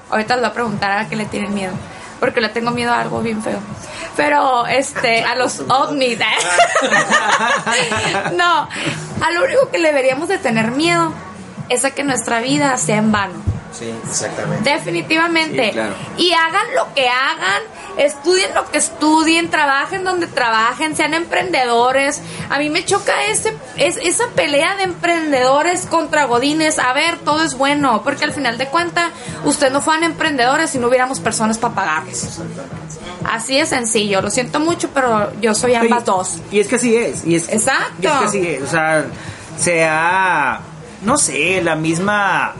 ahorita 0.09 0.35
les 0.35 0.41
voy 0.41 0.49
a 0.49 0.53
preguntar 0.53 0.91
a 0.91 1.07
qué 1.07 1.15
le 1.15 1.25
tienen 1.25 1.53
miedo, 1.53 1.73
porque 2.19 2.41
le 2.41 2.49
tengo 2.49 2.71
miedo 2.71 2.91
a 2.91 3.01
algo 3.01 3.21
bien 3.21 3.41
feo. 3.41 3.59
Pero 4.15 4.65
este, 4.65 5.23
a 5.23 5.35
los 5.35 5.59
ovnis. 5.69 6.17
no, 8.35 8.67
a 9.21 9.31
lo 9.31 9.43
único 9.43 9.69
que 9.69 9.79
deberíamos 9.79 10.27
de 10.27 10.37
tener 10.37 10.71
miedo 10.71 11.13
es 11.69 11.85
a 11.85 11.91
que 11.91 12.03
nuestra 12.03 12.39
vida 12.39 12.77
sea 12.77 12.97
en 12.97 13.12
vano. 13.12 13.56
Sí, 13.71 13.93
exactamente. 14.07 14.69
Definitivamente. 14.69 15.65
Sí, 15.65 15.71
claro. 15.71 15.93
Y 16.17 16.31
hagan 16.33 16.75
lo 16.75 16.93
que 16.93 17.07
hagan, 17.07 17.61
estudien 17.97 18.53
lo 18.55 18.69
que 18.69 18.77
estudien, 18.77 19.49
trabajen 19.49 20.03
donde 20.03 20.27
trabajen, 20.27 20.95
sean 20.95 21.13
emprendedores. 21.13 22.21
A 22.49 22.59
mí 22.59 22.69
me 22.69 22.83
choca 22.85 23.25
ese, 23.25 23.55
es, 23.77 23.97
esa 23.97 24.27
pelea 24.35 24.75
de 24.75 24.83
emprendedores 24.83 25.85
contra 25.85 26.25
godines. 26.25 26.79
A 26.79 26.93
ver, 26.93 27.17
todo 27.19 27.43
es 27.43 27.55
bueno, 27.55 28.01
porque 28.03 28.25
al 28.25 28.33
final 28.33 28.57
de 28.57 28.67
cuentas, 28.67 29.11
usted 29.45 29.71
no 29.71 29.81
fueran 29.81 30.03
emprendedores 30.03 30.71
si 30.71 30.79
no 30.79 30.87
hubiéramos 30.87 31.19
personas 31.19 31.57
para 31.57 31.75
pagarles. 31.75 32.39
Así 33.23 33.57
es 33.57 33.69
sencillo. 33.69 34.21
Lo 34.21 34.29
siento 34.29 34.59
mucho, 34.59 34.89
pero 34.93 35.31
yo 35.41 35.53
soy 35.53 35.75
ambas 35.75 36.05
dos. 36.05 36.39
Y 36.51 36.59
es 36.59 36.67
que 36.67 36.75
así 36.75 36.95
es. 36.95 37.25
Y 37.25 37.35
es, 37.35 37.49
Exacto. 37.49 38.01
Y 38.01 38.07
es 38.07 38.13
que 38.13 38.25
así 38.25 38.47
es. 38.47 38.61
O 38.63 38.67
sea, 38.67 39.05
sea, 39.57 40.59
no 41.01 41.17
sé, 41.17 41.61
la 41.61 41.75
misma, 41.75 42.53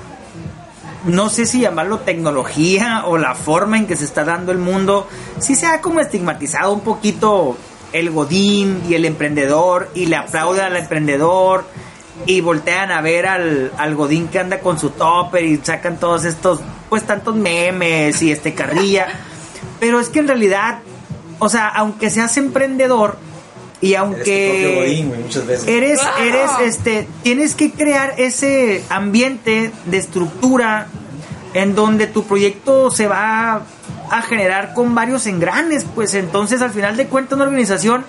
no 1.06 1.30
sé 1.30 1.46
si 1.46 1.62
llamarlo 1.62 2.00
tecnología 2.00 3.04
o 3.06 3.18
la 3.18 3.36
forma 3.36 3.78
en 3.78 3.88
que 3.88 3.96
se 3.96 4.06
está 4.06 4.24
dando 4.24 4.52
el 4.52 4.58
mundo, 4.58 5.08
sí 5.40 5.56
se 5.56 5.68
ha 5.68 5.82
como 5.82 6.00
estigmatizado 6.00 6.74
un 6.74 6.82
poquito 6.82 7.58
el 7.94 8.12
godín 8.12 8.82
y 8.90 8.96
el 8.96 9.06
emprendedor 9.06 9.90
y 9.94 10.08
le 10.08 10.18
aplauden 10.18 10.66
al 10.66 10.78
emprendedor 10.78 11.66
y 12.26 12.42
voltean 12.42 12.92
a 12.92 13.02
ver 13.02 13.28
al, 13.28 13.72
al 13.78 13.96
godín 13.96 14.28
que 14.28 14.40
anda 14.40 14.60
con 14.60 14.80
su 14.80 14.90
topper 14.90 15.44
y 15.44 15.58
sacan 15.58 15.98
todos 15.98 16.26
estos, 16.26 16.60
pues 16.90 17.04
tantos 17.04 17.36
memes 17.36 18.22
y 18.22 18.32
este 18.32 18.54
carrilla. 18.54 19.08
Pero 19.80 20.00
es 20.00 20.10
que 20.10 20.20
en 20.20 20.28
realidad, 20.28 20.80
o 21.40 21.50
sea, 21.50 21.68
aunque 21.68 22.10
seas 22.10 22.36
emprendedor 22.38 23.18
y 23.82 23.94
Eres 23.94 24.00
tu 24.00 24.06
aunque 24.06 24.76
godín, 24.76 25.10
güey, 25.10 25.22
muchas 25.22 25.46
veces. 25.46 25.68
eres, 25.68 26.00
Claro. 26.00 26.24
eres, 26.24 26.52
este, 26.64 27.08
tienes 27.24 27.56
que 27.56 27.72
crear 27.72 28.14
ese 28.18 28.84
ambiente 28.90 29.72
de 29.86 29.98
estructura 29.98 30.88
en 31.54 31.76
donde 31.76 32.08
tu 32.08 32.24
proyecto 32.24 32.92
se 32.92 33.08
va 33.08 33.62
a 34.10 34.22
generar 34.22 34.74
con 34.74 34.96
varios 34.96 35.28
engranes, 35.28 35.86
pues 35.96 36.14
entonces 36.14 36.62
al 36.62 36.72
final 36.72 36.98
de 36.98 37.08
cuentas 37.08 37.36
una 37.36 37.46
organización 37.46 38.06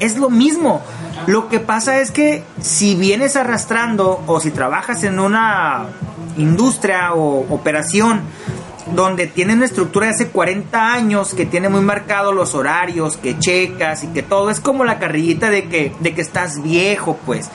es 0.00 0.16
lo 0.16 0.30
mismo. 0.30 0.82
Lo 1.26 1.48
que 1.48 1.58
pasa 1.60 2.00
es 2.00 2.10
que 2.10 2.42
si 2.60 2.94
vienes 2.94 3.36
arrastrando 3.36 4.22
o 4.26 4.40
si 4.40 4.50
trabajas 4.50 5.02
en 5.04 5.18
una 5.18 5.86
industria 6.36 7.14
o 7.14 7.46
operación 7.52 8.20
donde 8.94 9.26
tiene 9.26 9.54
una 9.54 9.66
estructura 9.66 10.06
de 10.06 10.12
hace 10.12 10.28
40 10.28 10.92
años 10.92 11.34
que 11.34 11.46
tiene 11.46 11.68
muy 11.68 11.80
marcados 11.80 12.34
los 12.34 12.54
horarios, 12.54 13.16
que 13.16 13.38
checas 13.38 14.04
y 14.04 14.08
que 14.08 14.22
todo 14.22 14.50
es 14.50 14.60
como 14.60 14.84
la 14.84 14.98
carrillita 14.98 15.50
de 15.50 15.68
que, 15.68 15.92
de 16.00 16.14
que 16.14 16.20
estás 16.20 16.62
viejo, 16.62 17.18
pues. 17.24 17.50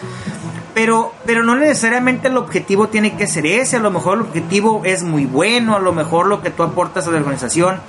Pero, 0.74 1.14
pero 1.26 1.44
no 1.44 1.56
necesariamente 1.56 2.30
el 2.30 2.38
objetivo 2.38 2.88
tiene 2.90 3.16
que 3.16 3.28
ser 3.28 3.46
ese, 3.46 3.78
a 3.78 3.80
lo 3.80 3.92
mejor 3.92 4.18
el 4.18 4.22
objetivo 4.22 4.82
es 4.86 5.04
muy 5.04 5.26
bueno, 5.26 5.76
a 5.76 5.80
lo 5.80 5.94
mejor 5.94 6.26
lo 6.28 6.42
que 6.42 6.50
tú 6.50 6.64
aportas 6.64 7.08
a 7.08 7.12
la 7.12 7.18
organización 7.18 7.80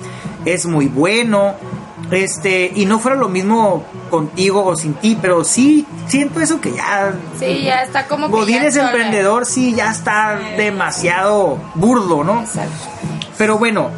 es 0.44 0.66
muy 0.66 0.86
bueno, 0.86 1.54
este, 2.10 2.70
y 2.74 2.84
no 2.84 2.98
fuera 2.98 3.16
lo 3.16 3.28
mismo 3.28 3.84
contigo 4.10 4.64
o 4.64 4.76
sin 4.76 4.94
ti, 4.94 5.18
pero 5.20 5.44
sí 5.44 5.86
siento 6.06 6.40
eso 6.40 6.60
que 6.60 6.72
ya 6.72 7.14
Sí, 7.38 7.62
ya 7.64 7.82
está 7.82 8.06
como 8.06 8.26
que 8.26 8.32
Godín 8.32 8.62
es 8.62 8.76
emprendedor, 8.76 9.46
sí, 9.46 9.74
ya 9.74 9.90
está 9.90 10.38
demasiado 10.56 11.58
burdo, 11.74 12.22
¿no? 12.22 12.40
Exacto. 12.42 13.13
Pero 13.38 13.58
bueno, 13.58 13.90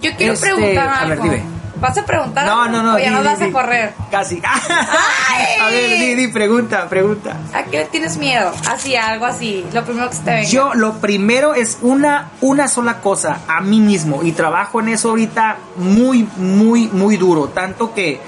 Yo 0.00 0.10
quiero 0.16 0.32
Este, 0.34 0.46
preguntar 0.52 0.88
a 0.88 1.02
ver, 1.04 1.12
algo. 1.12 1.24
dime. 1.24 1.42
¿Vas 1.80 1.98
a 1.98 2.04
preguntar 2.06 2.46
no, 2.46 2.62
algo 2.62 2.76
no, 2.76 2.82
no. 2.84 2.94
o 2.94 2.98
ya 2.98 3.10
di, 3.10 3.16
di, 3.16 3.22
vas 3.24 3.38
di. 3.40 3.44
a 3.46 3.52
correr? 3.52 3.92
Casi. 4.10 4.40
a 4.44 5.68
ver, 5.68 5.98
di, 5.98 6.14
di, 6.14 6.28
pregunta, 6.28 6.88
pregunta. 6.88 7.36
¿A 7.52 7.64
qué 7.64 7.84
tienes 7.90 8.16
miedo? 8.18 8.52
Así, 8.68 8.94
algo 8.94 9.26
así. 9.26 9.64
Lo 9.72 9.84
primero 9.84 10.08
que 10.08 10.14
se 10.16 10.22
te 10.22 10.30
venga. 10.30 10.48
Yo 10.48 10.74
lo 10.74 10.94
primero 10.98 11.54
es 11.54 11.78
una, 11.82 12.30
una 12.40 12.68
sola 12.68 13.00
cosa, 13.00 13.40
a 13.48 13.60
mí 13.60 13.80
mismo. 13.80 14.22
Y 14.22 14.30
trabajo 14.32 14.78
en 14.80 14.90
eso 14.90 15.08
ahorita 15.10 15.56
muy, 15.76 16.28
muy, 16.36 16.86
muy 16.88 17.16
duro. 17.16 17.48
Tanto 17.48 17.92
que, 17.94 18.20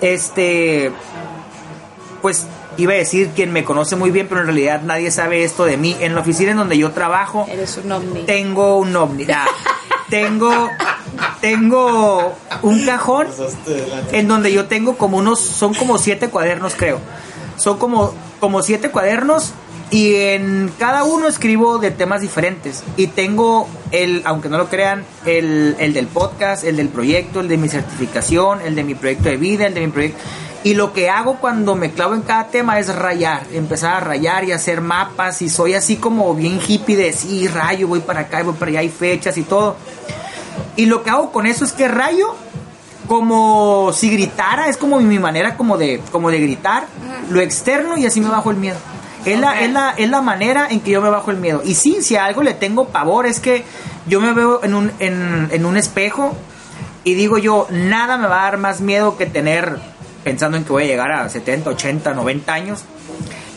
este, 0.00 0.92
pues 2.22 2.46
iba 2.76 2.92
a 2.92 2.96
decir 2.96 3.30
quien 3.34 3.52
me 3.52 3.64
conoce 3.64 3.96
muy 3.96 4.10
bien, 4.12 4.26
pero 4.28 4.40
en 4.42 4.46
realidad 4.46 4.82
nadie 4.84 5.10
sabe 5.10 5.42
esto 5.42 5.64
de 5.64 5.76
mí. 5.76 5.96
En 6.00 6.14
la 6.14 6.20
oficina 6.20 6.52
en 6.52 6.58
donde 6.58 6.78
yo 6.78 6.92
trabajo, 6.92 7.46
Eres 7.50 7.76
un 7.82 7.90
ovni. 7.90 8.22
tengo 8.22 8.78
un 8.78 8.94
ovni. 8.94 9.26
Ah, 9.32 9.46
tengo, 10.10 10.68
tengo 11.40 12.34
un 12.62 12.84
cajón 12.84 13.28
en 14.12 14.28
donde 14.28 14.52
yo 14.52 14.66
tengo 14.66 14.98
como 14.98 15.18
unos, 15.18 15.40
son 15.40 15.74
como 15.74 15.98
siete 15.98 16.28
cuadernos 16.28 16.74
creo. 16.74 17.00
Son 17.56 17.78
como, 17.78 18.14
como 18.40 18.62
siete 18.62 18.90
cuadernos 18.90 19.52
y 19.90 20.14
en 20.14 20.72
cada 20.78 21.04
uno 21.04 21.26
escribo 21.26 21.78
de 21.78 21.90
temas 21.90 22.20
diferentes. 22.20 22.84
Y 22.96 23.08
tengo 23.08 23.68
el, 23.90 24.22
aunque 24.24 24.48
no 24.48 24.58
lo 24.58 24.68
crean, 24.68 25.04
el, 25.26 25.76
el 25.78 25.92
del 25.92 26.06
podcast, 26.06 26.64
el 26.64 26.76
del 26.76 26.88
proyecto, 26.88 27.40
el 27.40 27.48
de 27.48 27.56
mi 27.56 27.68
certificación, 27.68 28.60
el 28.62 28.74
de 28.74 28.84
mi 28.84 28.94
proyecto 28.94 29.28
de 29.28 29.36
vida, 29.36 29.66
el 29.66 29.74
de 29.74 29.80
mi 29.80 29.88
proyecto... 29.88 30.20
Y 30.62 30.74
lo 30.74 30.92
que 30.92 31.08
hago 31.08 31.36
cuando 31.36 31.74
me 31.74 31.90
clavo 31.90 32.14
en 32.14 32.22
cada 32.22 32.48
tema 32.48 32.78
es 32.78 32.94
rayar, 32.94 33.46
empezar 33.52 33.94
a 33.94 34.00
rayar 34.00 34.44
y 34.44 34.52
hacer 34.52 34.82
mapas 34.82 35.40
y 35.40 35.48
soy 35.48 35.74
así 35.74 35.96
como 35.96 36.34
bien 36.34 36.60
hippie 36.66 36.96
de 36.96 37.12
sí, 37.14 37.48
rayo, 37.48 37.88
voy 37.88 38.00
para 38.00 38.20
acá, 38.20 38.42
voy 38.42 38.54
para 38.54 38.70
allá, 38.70 38.80
hay 38.80 38.90
fechas 38.90 39.38
y 39.38 39.42
todo. 39.42 39.76
Y 40.76 40.86
lo 40.86 41.02
que 41.02 41.10
hago 41.10 41.32
con 41.32 41.46
eso 41.46 41.64
es 41.64 41.72
que 41.72 41.88
rayo 41.88 42.34
como 43.10 43.90
si 43.92 44.08
gritara, 44.10 44.68
es 44.68 44.76
como 44.76 45.00
mi 45.00 45.18
manera 45.18 45.56
como 45.56 45.76
de, 45.76 46.00
como 46.12 46.30
de 46.30 46.40
gritar, 46.40 46.86
lo 47.30 47.40
externo 47.40 47.96
y 47.96 48.06
así 48.06 48.20
me 48.20 48.28
bajo 48.28 48.50
el 48.50 48.56
miedo. 48.56 48.76
Es, 49.24 49.38
la, 49.38 49.60
es, 49.60 49.70
la, 49.72 49.90
es 49.96 50.08
la 50.08 50.22
manera 50.22 50.68
en 50.70 50.80
que 50.80 50.92
yo 50.92 51.02
me 51.02 51.10
bajo 51.10 51.30
el 51.30 51.36
miedo. 51.38 51.60
Y 51.64 51.74
sí, 51.74 52.02
si 52.02 52.16
a 52.16 52.26
algo 52.26 52.42
le 52.42 52.54
tengo 52.54 52.88
pavor 52.88 53.26
es 53.26 53.40
que 53.40 53.64
yo 54.06 54.20
me 54.20 54.32
veo 54.32 54.62
en 54.62 54.74
un, 54.74 54.92
en, 54.98 55.48
en 55.50 55.66
un 55.66 55.76
espejo 55.76 56.36
y 57.02 57.14
digo 57.14 57.38
yo, 57.38 57.66
nada 57.70 58.16
me 58.16 58.28
va 58.28 58.42
a 58.42 58.44
dar 58.44 58.58
más 58.58 58.80
miedo 58.80 59.16
que 59.16 59.26
tener, 59.26 59.78
pensando 60.24 60.56
en 60.56 60.64
que 60.64 60.72
voy 60.72 60.84
a 60.84 60.86
llegar 60.86 61.10
a 61.12 61.28
70, 61.28 61.70
80, 61.70 62.14
90 62.14 62.52
años 62.52 62.80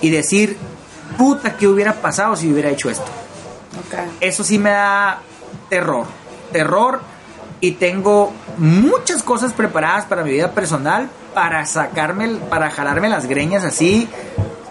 y 0.02 0.10
decir, 0.10 0.58
puta, 1.18 1.56
¿qué 1.58 1.68
hubiera 1.68 1.94
pasado 1.94 2.36
si 2.36 2.52
hubiera 2.52 2.70
hecho 2.70 2.90
esto? 2.90 3.06
Ok. 3.88 4.00
eso 4.22 4.44
sí 4.44 4.60
me 4.60 4.70
da 4.70 5.20
terror. 5.70 6.06
Terror 6.52 7.02
y 7.60 7.72
tengo 7.74 8.32
muchas 8.58 9.24
cosas 9.24 9.54
preparadas 9.54 10.06
para 10.06 10.24
mi 10.24 10.32
vida 10.32 10.52
personal 10.52 11.10
para 11.34 11.66
sacarme, 11.66 12.36
para 12.50 12.70
jalarme 12.70 13.10
las 13.10 13.26
greñas 13.26 13.64
así. 13.64 14.08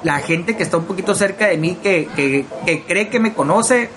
La 0.05 0.19
gente 0.21 0.57
que 0.57 0.63
está 0.63 0.77
un 0.77 0.85
poquito 0.85 1.15
cerca 1.15 1.47
de 1.49 1.57
mí, 1.59 1.77
que, 1.83 2.09
que- 2.15 2.45
que 2.67 2.83
cree 2.85 3.09
que 3.09 3.19
me 3.21 3.33
conoce, 3.35 3.89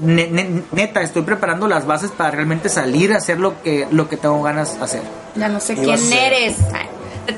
ne- 0.00 0.28
ne- 0.28 0.62
neta, 0.72 1.02
estoy 1.02 1.22
preparando 1.22 1.68
las 1.68 1.84
bases 1.86 2.10
para 2.10 2.30
realmente 2.30 2.68
salir 2.68 3.12
a 3.12 3.18
hacer 3.18 3.38
lo 3.38 3.60
que, 3.62 3.86
lo 3.90 4.08
que 4.08 4.16
tengo 4.16 4.42
ganas 4.42 4.76
de 4.78 4.84
hacer. 4.84 5.02
Ya 5.36 5.48
no 5.48 5.60
sé 5.60 5.74
quién 5.74 6.00
eres. 6.12 6.56
Ay, 6.74 6.88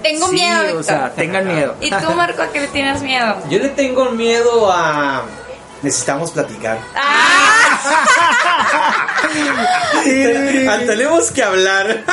tengo 0.03 0.28
Sí, 0.28 0.35
miedo, 0.35 0.61
Víctor. 0.62 0.80
o 0.80 0.82
sea, 0.82 1.11
tengan 1.14 1.47
miedo. 1.47 1.74
¿Y 1.80 1.91
tú, 1.91 2.12
Marco, 2.14 2.43
a 2.43 2.49
qué 2.53 2.61
le 2.61 2.68
tienes 2.68 3.03
miedo? 3.03 3.37
Yo 3.51 3.59
le 3.59 3.68
tengo 3.70 4.11
miedo 4.11 4.70
a. 4.72 5.22
Necesitamos 5.82 6.30
platicar. 6.30 6.78
Ah, 6.95 7.61
tenemos 10.87 11.30
que 11.30 11.43
hablar. 11.43 12.05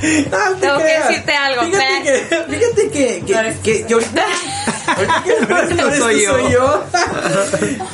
Te 0.00 0.22
Tengo 0.60 0.78
que 0.78 0.84
decirte 0.84 1.34
algo, 1.34 1.62
Fíjate 1.62 2.02
que, 2.02 2.18
fíjate 2.48 2.90
que, 2.90 3.24
que, 3.26 3.34
No 3.34 3.62
que- 3.62 3.86
que 3.86 3.94
ahorita. 3.94 4.24
ahorita 4.86 5.22
que- 5.24 5.46
No 5.48 5.56
ahorita 5.56 5.98
soy 5.98 6.52
yo. 6.52 6.84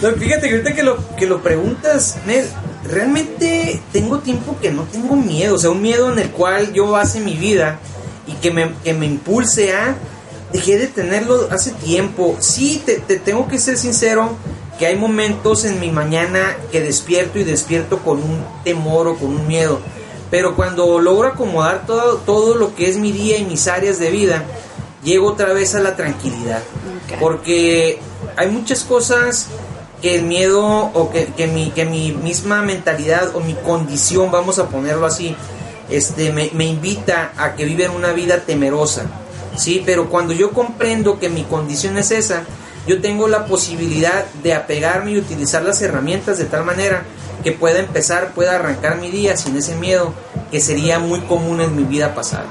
No, 0.03 0.11
fíjate 0.13 0.49
que 0.49 0.55
ahorita 0.55 0.75
que 0.75 0.83
lo, 0.83 1.17
que 1.17 1.27
lo 1.27 1.43
preguntas, 1.43 2.17
Ned, 2.27 2.47
realmente 2.93 3.81
tengo 3.93 4.19
tiempo 4.19 4.57
que 4.61 4.71
no 4.71 4.85
tengo 4.85 5.17
miedo. 5.17 5.57
O 5.57 5.59
sea, 5.59 5.71
un 5.71 5.83
miedo 5.83 6.13
en 6.13 6.19
el 6.19 6.31
cual 6.31 6.73
yo 6.73 6.91
base 6.91 7.21
mi 7.21 7.35
vida 7.35 7.79
y 8.27 8.33
que 8.35 8.51
me, 8.51 8.73
que 8.85 8.95
me 8.95 9.07
impulse 9.07 9.75
a. 9.75 9.97
Dejé 10.53 10.79
de 10.79 10.87
tenerlo 10.87 11.49
hace 11.51 11.73
tiempo. 11.73 12.37
Sí, 12.39 12.83
te, 12.85 12.97
te 12.99 13.19
tengo 13.19 13.49
que 13.49 13.59
ser 13.59 13.79
sincero 13.79 14.37
que 14.79 14.87
hay 14.87 14.97
momentos 14.97 15.65
en 15.65 15.81
mi 15.81 15.91
mañana 15.91 16.57
que 16.71 16.81
despierto 16.81 17.39
y 17.39 17.45
despierto 17.45 18.01
con 18.01 18.19
un 18.19 18.45
temor 18.63 19.09
o 19.09 19.17
con 19.17 19.31
un 19.31 19.47
miedo. 19.49 19.81
Pero 20.31 20.55
cuando 20.55 20.99
logro 20.99 21.29
acomodar 21.29 21.87
todo, 21.87 22.17
todo 22.19 22.55
lo 22.55 22.75
que 22.75 22.89
es 22.89 22.99
mi 22.99 23.13
día 23.13 23.39
y 23.39 23.45
mis 23.45 23.67
áreas 23.67 23.99
de 23.99 24.11
vida, 24.11 24.45
llego 25.03 25.29
otra 25.29 25.53
vez 25.53 25.75
a 25.75 25.81
la 25.81 25.97
tranquilidad. 25.97 26.63
Porque 27.19 27.99
hay 28.37 28.49
muchas 28.49 28.85
cosas 28.85 29.49
que 30.03 30.17
el 30.17 30.25
miedo 30.25 30.61
o 30.67 31.11
que, 31.11 31.27
que 31.27 31.47
mi, 31.47 31.71
que 31.71 31.85
mi 31.85 32.13
misma 32.13 32.61
mentalidad 32.61 33.35
o 33.35 33.41
mi 33.41 33.55
condición, 33.55 34.31
vamos 34.31 34.59
a 34.59 34.69
ponerlo 34.69 35.07
así, 35.07 35.35
este, 35.89 36.33
me, 36.33 36.51
me 36.53 36.67
invita 36.67 37.33
a 37.39 37.55
que 37.55 37.65
viva 37.65 37.91
una 37.91 38.13
vida 38.13 38.41
temerosa. 38.41 39.05
Sí, 39.57 39.83
pero 39.87 40.11
cuando 40.11 40.33
yo 40.33 40.51
comprendo 40.51 41.19
que 41.19 41.29
mi 41.29 41.45
condición 41.45 41.97
es 41.99 42.11
esa, 42.11 42.45
yo 42.87 43.01
tengo 43.01 43.29
la 43.29 43.47
posibilidad 43.47 44.25
de 44.43 44.55
apegarme 44.55 45.13
y 45.13 45.19
utilizar 45.19 45.63
las 45.63 45.81
herramientas 45.83 46.39
de 46.39 46.47
tal 46.47 46.65
manera 46.65 47.05
que 47.45 47.53
pueda 47.53 47.79
empezar, 47.79 48.33
pueda 48.35 48.57
arrancar 48.57 48.99
mi 48.99 49.11
día 49.11 49.37
sin 49.37 49.57
ese 49.57 49.77
miedo 49.77 50.13
que 50.51 50.61
sería 50.61 50.99
muy 50.99 51.21
común 51.21 51.61
en 51.61 51.77
mi 51.77 51.85
vida 51.85 52.15
pasada. 52.15 52.47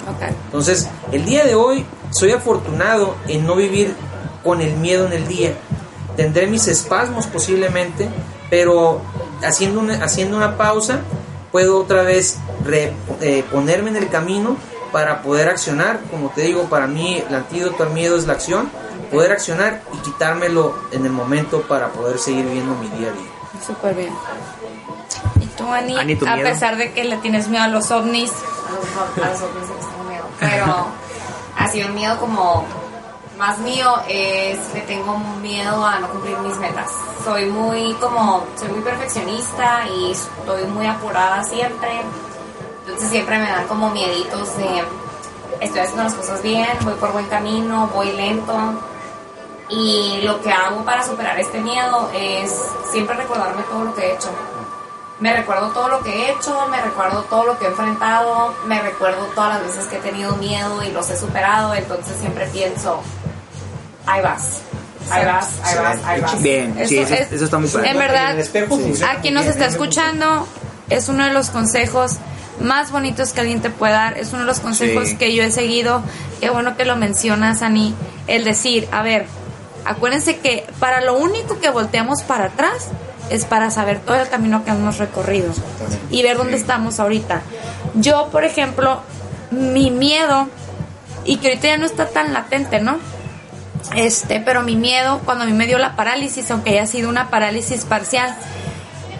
Entonces, 0.45 0.87
el 1.11 1.25
día 1.25 1.45
de 1.45 1.55
hoy 1.55 1.85
soy 2.11 2.31
afortunado 2.31 3.15
en 3.27 3.45
no 3.45 3.55
vivir 3.55 3.93
con 4.43 4.61
el 4.61 4.75
miedo 4.77 5.05
en 5.05 5.13
el 5.13 5.27
día. 5.27 5.53
Tendré 6.17 6.47
mis 6.47 6.67
espasmos 6.67 7.27
posiblemente, 7.27 8.09
pero 8.49 9.01
haciendo 9.43 9.79
una, 9.79 10.03
haciendo 10.03 10.37
una 10.37 10.57
pausa 10.57 10.99
puedo 11.51 11.79
otra 11.79 12.03
vez 12.03 12.37
re- 12.65 12.93
eh, 13.21 13.43
ponerme 13.51 13.89
en 13.89 13.97
el 13.97 14.09
camino 14.09 14.55
para 14.91 15.21
poder 15.21 15.49
accionar. 15.49 15.99
Como 16.09 16.29
te 16.29 16.41
digo, 16.41 16.63
para 16.63 16.87
mí 16.87 17.23
el 17.27 17.33
antídoto 17.35 17.83
al 17.83 17.89
miedo 17.91 18.17
es 18.17 18.25
la 18.27 18.33
acción, 18.33 18.69
poder 19.11 19.31
accionar 19.33 19.81
y 19.93 19.97
quitármelo 19.97 20.75
en 20.91 21.05
el 21.05 21.11
momento 21.11 21.61
para 21.63 21.89
poder 21.89 22.17
seguir 22.19 22.45
viviendo 22.45 22.73
mi 22.75 22.87
día 22.97 23.09
a 23.09 23.11
día. 23.11 23.31
Súper 23.65 23.93
bien. 23.95 24.13
¿Y 25.39 25.45
tú, 25.47 25.67
Ani? 25.71 25.97
Ani, 25.97 26.15
¿tu 26.15 26.25
a 26.25 26.35
miedo? 26.35 26.49
pesar 26.49 26.77
de 26.77 26.93
que 26.93 27.03
le 27.03 27.17
tienes 27.17 27.47
miedo 27.49 27.63
a 27.63 27.67
los 27.67 27.91
ovnis, 27.91 28.31
A 28.31 29.29
los 29.29 29.41
ovnis 29.41 29.67
sí 29.67 29.73
les 29.77 29.87
tengo 29.89 30.03
miedo. 30.09 30.23
Pero 30.39 30.87
así 31.57 31.83
un 31.83 31.93
miedo 31.93 32.17
como 32.19 32.65
más 33.41 33.57
mío 33.57 33.95
es 34.07 34.59
que 34.71 34.81
tengo 34.81 35.17
miedo 35.41 35.83
a 35.83 35.97
no 35.97 36.09
cumplir 36.09 36.37
mis 36.37 36.55
metas. 36.57 36.91
Soy 37.23 37.47
muy 37.47 37.95
como, 37.95 38.45
soy 38.55 38.69
muy 38.69 38.81
perfeccionista 38.81 39.87
y 39.87 40.11
estoy 40.11 40.65
muy 40.65 40.85
apurada 40.85 41.43
siempre. 41.43 41.89
Entonces 42.81 43.09
siempre 43.09 43.39
me 43.39 43.49
dan 43.49 43.65
como 43.65 43.89
mieditos 43.89 44.57
de 44.57 44.83
estoy 45.59 45.79
haciendo 45.79 46.03
las 46.03 46.13
cosas 46.13 46.43
bien, 46.43 46.69
voy 46.83 46.93
por 46.93 47.13
buen 47.13 47.25
camino, 47.25 47.89
voy 47.91 48.11
lento. 48.11 48.55
Y 49.69 50.21
lo 50.21 50.39
que 50.41 50.51
hago 50.51 50.85
para 50.85 51.03
superar 51.03 51.39
este 51.39 51.59
miedo 51.61 52.11
es 52.13 52.55
siempre 52.91 53.15
recordarme 53.15 53.63
todo 53.63 53.85
lo 53.85 53.95
que 53.95 54.05
he 54.05 54.13
hecho. 54.13 54.29
Me 55.19 55.35
recuerdo 55.35 55.69
todo 55.69 55.87
lo 55.87 56.01
que 56.01 56.11
he 56.11 56.31
hecho, 56.31 56.67
me 56.67 56.79
recuerdo 56.79 57.23
todo 57.23 57.45
lo 57.45 57.57
que 57.57 57.65
he 57.65 57.69
enfrentado, 57.69 58.53
me 58.65 58.79
recuerdo 58.81 59.25
todas 59.33 59.55
las 59.55 59.63
veces 59.63 59.87
que 59.87 59.97
he 59.97 60.01
tenido 60.01 60.35
miedo 60.35 60.83
y 60.83 60.91
los 60.91 61.09
he 61.09 61.17
superado, 61.17 61.73
entonces 61.73 62.17
siempre 62.19 62.45
pienso, 62.47 63.01
ahí 64.05 64.21
vas, 64.21 64.61
ahí 65.09 65.25
vas, 65.25 65.47
ahí 65.63 65.77
vas, 65.77 65.97
ahí 66.05 66.21
vas. 66.21 66.41
Bien, 66.41 66.73
sí, 66.87 66.97
Eso 66.99 67.13
eso, 67.13 67.23
es- 67.23 67.31
eso 67.31 67.45
está 67.45 67.57
muy 67.59 67.69
padre. 67.69 67.89
en 67.91 67.97
verdad, 67.97 68.35
funciona 68.67 69.11
a 69.13 69.15
quien 69.21 69.33
nos 69.33 69.45
está 69.45 69.59
bien, 69.59 69.69
escuchando, 69.71 70.47
es 70.89 71.07
uno 71.09 71.25
de 71.25 71.33
los 71.33 71.49
consejos 71.49 72.17
más 72.59 72.91
bonitos 72.91 73.33
que 73.33 73.41
alguien 73.41 73.61
te 73.61 73.69
puede 73.69 73.93
dar, 73.93 74.17
es 74.17 74.29
uno 74.29 74.39
de 74.39 74.45
los 74.45 74.59
consejos 74.59 75.09
Sí. 75.09 75.17
que 75.17 75.33
yo 75.35 75.43
he 75.43 75.51
seguido, 75.51 76.03
qué 76.39 76.49
bueno 76.49 76.75
que 76.77 76.85
lo 76.85 76.95
mencionas, 76.95 77.61
Ani, 77.61 77.95
el 78.27 78.43
decir, 78.43 78.87
a 78.91 79.01
ver, 79.01 79.25
acuérdense 79.85 80.37
que 80.39 80.65
para 80.79 81.01
lo 81.01 81.17
único 81.17 81.59
que 81.59 81.69
volteamos 81.71 82.21
para 82.23 82.45
atrás 82.45 82.89
es 83.31 83.45
para 83.45 83.71
saber 83.71 83.99
todo 83.99 84.17
el 84.19 84.27
camino 84.29 84.63
que 84.65 84.71
hemos 84.71 84.97
recorrido 84.97 85.51
y 86.11 86.21
ver 86.21 86.37
dónde 86.37 86.57
estamos 86.57 86.99
ahorita. 86.99 87.41
Yo, 87.95 88.27
por 88.31 88.43
ejemplo, 88.43 89.01
mi 89.49 89.89
miedo, 89.89 90.47
y 91.25 91.37
que 91.37 91.47
ahorita 91.49 91.67
ya 91.67 91.77
no 91.77 91.85
está 91.85 92.07
tan 92.09 92.33
latente, 92.33 92.79
¿no? 92.79 92.97
Este, 93.95 94.39
pero 94.39 94.61
mi 94.61 94.75
miedo, 94.75 95.21
cuando 95.25 95.43
a 95.43 95.47
mí 95.47 95.53
me 95.53 95.67
dio 95.67 95.77
la 95.77 95.95
parálisis, 95.95 96.49
aunque 96.51 96.71
haya 96.71 96.85
sido 96.87 97.09
una 97.09 97.29
parálisis 97.29 97.83
parcial, 97.85 98.35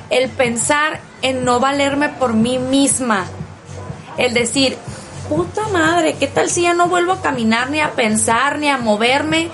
el 0.10 0.30
pensar 0.30 1.00
en 1.22 1.44
no 1.46 1.60
valerme 1.60 2.10
por 2.10 2.34
mí 2.34 2.58
misma, 2.58 3.26
el 4.18 4.34
decir, 4.34 4.78
puta 5.30 5.68
madre, 5.70 6.16
¿qué 6.20 6.28
tal 6.28 6.50
si 6.50 6.64
ya 6.64 6.74
no 6.74 6.88
vuelvo 6.88 7.14
a 7.14 7.22
caminar, 7.22 7.70
ni 7.70 7.80
a 7.80 7.92
pensar, 7.92 8.60
ni 8.60 8.70
a 8.70 8.78
moverme? 8.78 9.50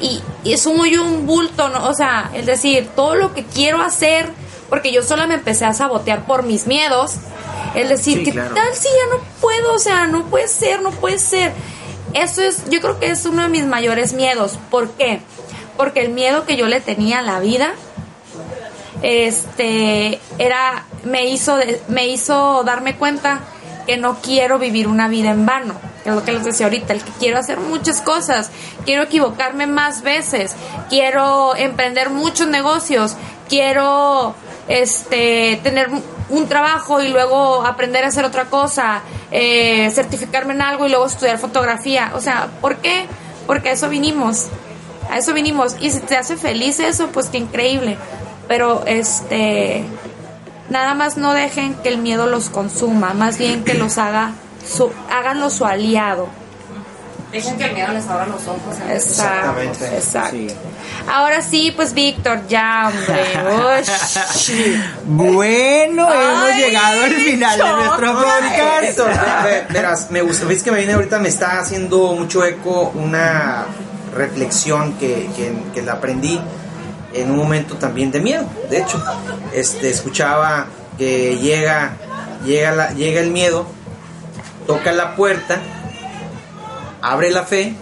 Y, 0.00 0.22
y 0.44 0.56
soy 0.56 0.92
yo 0.92 1.04
un 1.04 1.26
bulto, 1.26 1.68
¿no? 1.68 1.88
O 1.88 1.94
sea, 1.94 2.30
el 2.34 2.46
decir, 2.46 2.88
todo 2.96 3.14
lo 3.14 3.34
que 3.34 3.44
quiero 3.44 3.82
hacer, 3.82 4.30
porque 4.68 4.92
yo 4.92 5.02
sola 5.02 5.26
me 5.26 5.34
empecé 5.34 5.64
a 5.64 5.74
sabotear 5.74 6.24
por 6.26 6.42
mis 6.42 6.66
miedos, 6.66 7.16
el 7.74 7.88
decir, 7.88 8.18
Sí, 8.18 8.24
¿qué 8.24 8.32
claro. 8.32 8.54
tal 8.54 8.74
si 8.74 8.88
ya 8.88 9.16
no 9.16 9.22
puedo? 9.40 9.74
O 9.74 9.78
sea, 9.78 10.06
no 10.06 10.24
puede 10.26 10.48
ser, 10.48 10.80
no 10.82 10.90
puede 10.90 11.18
ser. 11.18 11.52
Eso 12.14 12.42
es, 12.42 12.68
yo 12.70 12.80
creo 12.80 12.98
que 12.98 13.10
es 13.10 13.24
uno 13.24 13.42
de 13.42 13.48
mis 13.48 13.64
mayores 13.64 14.12
miedos. 14.12 14.58
¿Por 14.70 14.90
qué? 14.92 15.20
Porque 15.76 16.00
el 16.00 16.10
miedo 16.10 16.44
que 16.44 16.56
yo 16.56 16.66
le 16.66 16.80
tenía 16.80 17.20
a 17.20 17.22
la 17.22 17.40
vida, 17.40 17.72
este, 19.02 20.20
era, 20.38 20.84
me 21.04 21.26
hizo, 21.26 21.56
me 21.88 22.08
hizo 22.08 22.62
darme 22.64 22.96
cuenta 22.96 23.40
que 23.86 23.96
no 23.96 24.20
quiero 24.20 24.58
vivir 24.58 24.88
una 24.88 25.08
vida 25.08 25.30
en 25.30 25.46
vano. 25.46 25.74
Que 26.02 26.10
es 26.10 26.14
lo 26.14 26.24
que 26.24 26.32
les 26.32 26.44
decía 26.44 26.66
ahorita, 26.66 26.92
el 26.92 27.02
que 27.02 27.12
quiero 27.18 27.38
hacer 27.38 27.58
muchas 27.58 28.00
cosas, 28.00 28.50
quiero 28.84 29.02
equivocarme 29.02 29.66
más 29.66 30.02
veces, 30.02 30.54
quiero 30.88 31.54
emprender 31.56 32.10
muchos 32.10 32.46
negocios, 32.48 33.16
quiero 33.48 34.34
este 34.70 35.60
tener 35.64 35.88
un 36.28 36.46
trabajo 36.46 37.02
y 37.02 37.08
luego 37.08 37.66
aprender 37.66 38.04
a 38.04 38.08
hacer 38.08 38.24
otra 38.24 38.44
cosa, 38.46 39.02
eh, 39.32 39.90
certificarme 39.90 40.54
en 40.54 40.62
algo 40.62 40.86
y 40.86 40.90
luego 40.90 41.06
estudiar 41.06 41.38
fotografía. 41.38 42.12
O 42.14 42.20
sea, 42.20 42.48
¿por 42.60 42.76
qué? 42.76 43.06
Porque 43.46 43.70
a 43.70 43.72
eso 43.72 43.88
vinimos. 43.88 44.46
A 45.10 45.18
eso 45.18 45.34
vinimos. 45.34 45.76
Y 45.80 45.90
si 45.90 46.00
te 46.00 46.16
hace 46.16 46.36
feliz 46.36 46.78
eso, 46.78 47.08
pues 47.08 47.26
qué 47.28 47.38
increíble. 47.38 47.98
Pero 48.46 48.84
este 48.86 49.84
nada 50.70 50.94
más 50.94 51.16
no 51.16 51.34
dejen 51.34 51.74
que 51.74 51.88
el 51.88 51.98
miedo 51.98 52.26
los 52.26 52.48
consuma, 52.48 53.12
más 53.12 53.38
bien 53.38 53.64
que 53.64 53.74
los 53.74 53.98
haga 53.98 54.34
su, 54.64 54.92
háganlo 55.10 55.50
su 55.50 55.66
aliado. 55.66 56.28
Dejen 57.32 57.56
que 57.56 57.64
el 57.64 57.74
miedo 57.74 57.92
les 57.92 58.06
abra 58.08 58.26
los 58.26 58.42
ojos. 58.48 58.76
¿eh? 58.88 58.94
Exacto. 58.94 59.60
Exactamente. 59.60 59.96
Exacto. 59.96 60.36
Sí. 60.36 60.48
Ahora 61.08 61.42
sí, 61.42 61.72
pues 61.74 61.94
Víctor, 61.94 62.46
ya, 62.48 62.88
hombre. 62.88 63.24
Bueno, 65.04 66.12
hemos 66.12 66.44
Ay, 66.44 66.62
llegado 66.62 67.02
al 67.04 67.12
final 67.12 67.58
de 67.58 67.72
nuestro 67.72 68.12
podcast. 68.14 69.72
Verás, 69.72 70.10
me 70.10 70.22
gusta, 70.22 70.46
ves 70.46 70.62
que 70.62 70.70
me 70.70 70.78
viene 70.78 70.94
ahorita, 70.94 71.18
me 71.18 71.28
está 71.28 71.60
haciendo 71.60 72.14
mucho 72.14 72.44
eco 72.44 72.92
una 72.94 73.66
reflexión 74.14 74.94
que, 74.94 75.28
que, 75.36 75.52
que 75.72 75.82
la 75.82 75.92
aprendí 75.94 76.40
en 77.12 77.30
un 77.30 77.36
momento 77.36 77.76
también 77.76 78.10
de 78.10 78.20
miedo. 78.20 78.44
De 78.68 78.78
hecho, 78.78 79.02
este, 79.52 79.90
escuchaba 79.90 80.66
que 80.98 81.38
llega, 81.38 81.92
llega, 82.44 82.72
la, 82.72 82.90
llega 82.92 83.20
el 83.20 83.30
miedo, 83.30 83.66
toca 84.66 84.92
la 84.92 85.16
puerta, 85.16 85.60
abre 87.02 87.30
la 87.30 87.44
fe, 87.44 87.74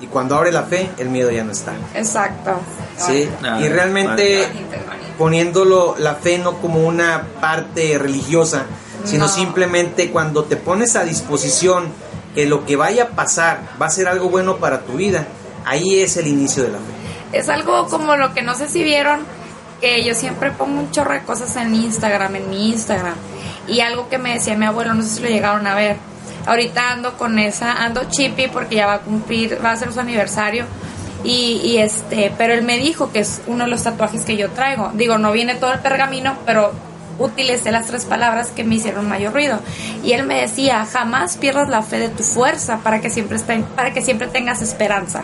y 0.00 0.06
cuando 0.06 0.36
abre 0.36 0.52
la 0.52 0.64
fe, 0.64 0.90
el 0.98 1.08
miedo 1.08 1.30
ya 1.30 1.44
no 1.44 1.52
está. 1.52 1.72
Exacto. 1.94 2.52
¿sí? 2.98 3.28
Ah, 3.42 3.58
y 3.60 3.68
realmente 3.68 4.40
vale. 4.42 5.00
poniéndolo 5.18 5.94
la 5.98 6.14
fe 6.16 6.38
no 6.38 6.54
como 6.60 6.80
una 6.86 7.22
parte 7.40 7.96
religiosa, 7.98 8.66
sino 9.04 9.26
No. 9.26 9.32
simplemente 9.32 10.10
cuando 10.10 10.44
te 10.44 10.56
pones 10.56 10.96
a 10.96 11.04
disposición 11.04 11.84
que 12.34 12.46
lo 12.46 12.64
que 12.66 12.76
vaya 12.76 13.04
a 13.04 13.08
pasar 13.10 13.60
va 13.80 13.86
a 13.86 13.90
ser 13.90 14.08
algo 14.08 14.28
bueno 14.28 14.56
para 14.56 14.80
tu 14.80 14.94
vida, 14.94 15.26
ahí 15.64 16.00
es 16.00 16.16
el 16.16 16.26
inicio 16.26 16.64
de 16.64 16.70
la 16.70 16.78
fe. 16.78 17.38
Es 17.38 17.48
algo 17.48 17.86
como 17.88 18.16
lo 18.16 18.34
que 18.34 18.42
no 18.42 18.54
sé 18.54 18.68
si 18.68 18.82
vieron, 18.82 19.20
que 19.80 20.04
yo 20.04 20.14
siempre 20.14 20.50
pongo 20.50 20.80
un 20.80 20.90
chorro 20.90 21.12
de 21.14 21.22
cosas 21.22 21.54
en 21.56 21.74
Instagram, 21.74 22.36
en 22.36 22.50
mi 22.50 22.70
Instagram. 22.70 23.14
Y 23.68 23.80
algo 23.80 24.08
que 24.08 24.18
me 24.18 24.34
decía 24.34 24.56
mi 24.56 24.66
abuelo, 24.66 24.94
no 24.94 25.02
sé 25.02 25.08
si 25.08 25.22
lo 25.22 25.28
llegaron 25.28 25.66
a 25.66 25.74
ver. 25.74 25.96
Ahorita 26.46 26.90
ando 26.92 27.14
con 27.16 27.38
esa, 27.38 27.82
ando 27.84 28.04
chippy 28.10 28.48
porque 28.48 28.76
ya 28.76 28.86
va 28.86 28.94
a 28.94 29.00
cumplir, 29.00 29.58
va 29.64 29.72
a 29.72 29.76
ser 29.76 29.92
su 29.92 30.00
aniversario. 30.00 30.66
Y, 31.24 31.60
y 31.64 31.78
este, 31.78 32.32
pero 32.36 32.52
él 32.52 32.62
me 32.62 32.76
dijo 32.76 33.10
que 33.10 33.20
es 33.20 33.40
uno 33.46 33.64
de 33.64 33.70
los 33.70 33.82
tatuajes 33.82 34.24
que 34.24 34.36
yo 34.36 34.50
traigo. 34.50 34.90
Digo, 34.94 35.16
no 35.16 35.32
viene 35.32 35.54
todo 35.54 35.72
el 35.72 35.78
pergamino, 35.78 36.36
pero 36.44 36.72
utilicé 37.18 37.70
las 37.72 37.86
tres 37.86 38.04
palabras 38.04 38.50
que 38.50 38.64
me 38.64 38.74
hicieron 38.74 39.08
mayor 39.08 39.32
ruido. 39.32 39.58
Y 40.02 40.12
él 40.12 40.24
me 40.26 40.40
decía, 40.40 40.84
jamás 40.84 41.36
pierdas 41.36 41.68
la 41.68 41.82
fe 41.82 41.98
de 41.98 42.08
tu 42.08 42.22
fuerza 42.22 42.78
para 42.78 43.00
que 43.00 43.08
siempre, 43.10 43.36
estén, 43.36 43.62
para 43.64 43.92
que 43.92 44.02
siempre 44.02 44.26
tengas 44.26 44.60
esperanza. 44.62 45.22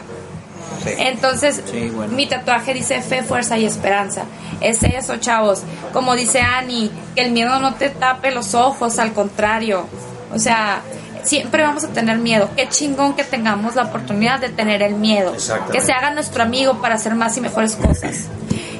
Entonces, 0.86 1.62
Sí, 1.70 1.90
bueno. 1.90 2.14
mi 2.14 2.26
tatuaje 2.26 2.72
dice 2.72 3.02
fe, 3.02 3.22
fuerza 3.22 3.58
y 3.58 3.66
esperanza. 3.66 4.22
Es 4.60 4.82
eso, 4.82 5.16
chavos. 5.18 5.62
Como 5.92 6.14
dice 6.16 6.40
Ani, 6.40 6.90
que 7.14 7.22
el 7.22 7.32
miedo 7.32 7.58
no 7.60 7.74
te 7.74 7.90
tape 7.90 8.30
los 8.30 8.54
ojos, 8.54 8.98
al 8.98 9.12
contrario. 9.12 9.86
O 10.32 10.38
sea, 10.38 10.80
siempre 11.24 11.62
vamos 11.62 11.84
a 11.84 11.88
tener 11.88 12.18
miedo. 12.18 12.50
Qué 12.56 12.68
chingón 12.68 13.14
que 13.14 13.24
tengamos 13.24 13.74
la 13.74 13.84
oportunidad 13.84 14.40
de 14.40 14.48
tener 14.48 14.82
el 14.82 14.94
miedo. 14.94 15.34
Que 15.72 15.80
se 15.80 15.92
haga 15.92 16.10
nuestro 16.10 16.42
amigo 16.42 16.80
para 16.80 16.94
hacer 16.94 17.14
más 17.14 17.36
y 17.36 17.40
mejores 17.40 17.76
cosas. 17.76 18.28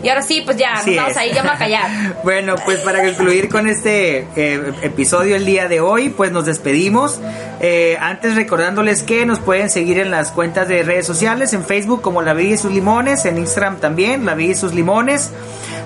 Y 0.02 0.08
ahora 0.08 0.22
sí, 0.22 0.42
pues 0.44 0.56
ya, 0.56 0.74
nos 0.74 0.96
vamos 0.96 1.10
es. 1.10 1.16
ahí, 1.18 1.32
ya 1.32 1.42
me 1.42 1.50
a 1.50 1.58
callar. 1.58 1.90
Bueno, 2.24 2.54
pues 2.64 2.80
para 2.80 3.02
concluir 3.02 3.48
con 3.48 3.68
este 3.68 4.26
eh, 4.36 4.72
episodio 4.82 5.36
el 5.36 5.44
día 5.44 5.68
de 5.68 5.80
hoy, 5.80 6.08
pues 6.08 6.32
nos 6.32 6.46
despedimos. 6.46 7.20
Eh, 7.60 7.98
antes 8.00 8.34
recordándoles 8.34 9.02
que 9.02 9.26
nos 9.26 9.40
pueden 9.40 9.68
seguir 9.68 9.98
en 9.98 10.10
las 10.10 10.30
cuentas 10.30 10.68
de 10.68 10.82
redes 10.82 11.06
sociales, 11.06 11.52
en 11.52 11.64
Facebook 11.64 12.00
como 12.00 12.22
La 12.22 12.32
Vida 12.32 12.54
y 12.54 12.58
sus 12.58 12.72
Limones, 12.72 13.26
en 13.26 13.38
Instagram 13.38 13.78
también, 13.78 14.24
La 14.24 14.34
Vida 14.34 14.52
y 14.52 14.54
sus 14.54 14.74
Limones. 14.74 15.30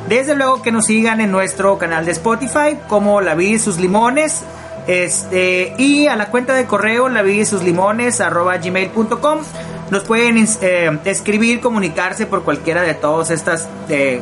Desde 0.08 0.36
luego 0.36 0.62
que 0.62 0.70
nos 0.70 0.86
sigan 0.86 1.20
en 1.20 1.32
nuestro 1.32 1.78
canal 1.78 2.04
de 2.04 2.12
Spotify 2.12 2.78
como 2.88 3.20
La 3.20 3.34
Vida 3.34 3.56
y 3.56 3.58
sus 3.58 3.78
Limones. 3.78 4.42
Este, 4.86 5.74
y 5.78 6.06
a 6.06 6.16
la 6.16 6.26
cuenta 6.26 6.52
de 6.52 6.66
correo 6.66 7.08
la 7.08 7.22
vida 7.22 7.42
y 7.42 7.46
sus 7.46 7.62
limones 7.62 8.20
arroba 8.20 8.58
gmail.com 8.58 9.38
nos 9.90 10.04
pueden 10.04 10.46
eh, 10.60 10.98
escribir, 11.04 11.60
comunicarse 11.60 12.26
por 12.26 12.42
cualquiera 12.42 12.82
de 12.82 12.94
todas 12.94 13.30
estas 13.30 13.68
eh, 13.88 14.20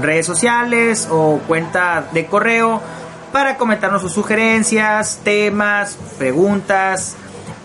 redes 0.00 0.26
sociales 0.26 1.08
o 1.10 1.40
cuenta 1.46 2.04
de 2.12 2.26
correo 2.26 2.80
para 3.32 3.56
comentarnos 3.56 4.02
sus 4.02 4.12
sugerencias, 4.12 5.20
temas, 5.22 5.98
preguntas, 6.18 7.16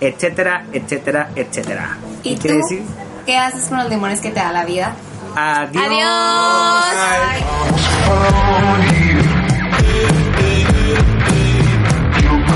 etcétera, 0.01 0.65
etcétera, 0.73 1.29
etcétera. 1.35 1.97
¿Y 2.23 2.35
¿Qué 2.35 2.41
quiere 2.41 2.57
tú? 2.57 2.63
decir? 2.63 2.83
¿Qué 3.25 3.37
haces 3.37 3.69
con 3.69 3.77
los 3.77 3.89
limones 3.89 4.19
que 4.19 4.31
te 4.31 4.39
da 4.39 4.51
la 4.51 4.65
vida? 4.65 4.93
Adiós. 5.35 5.83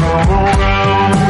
around. 0.08 1.27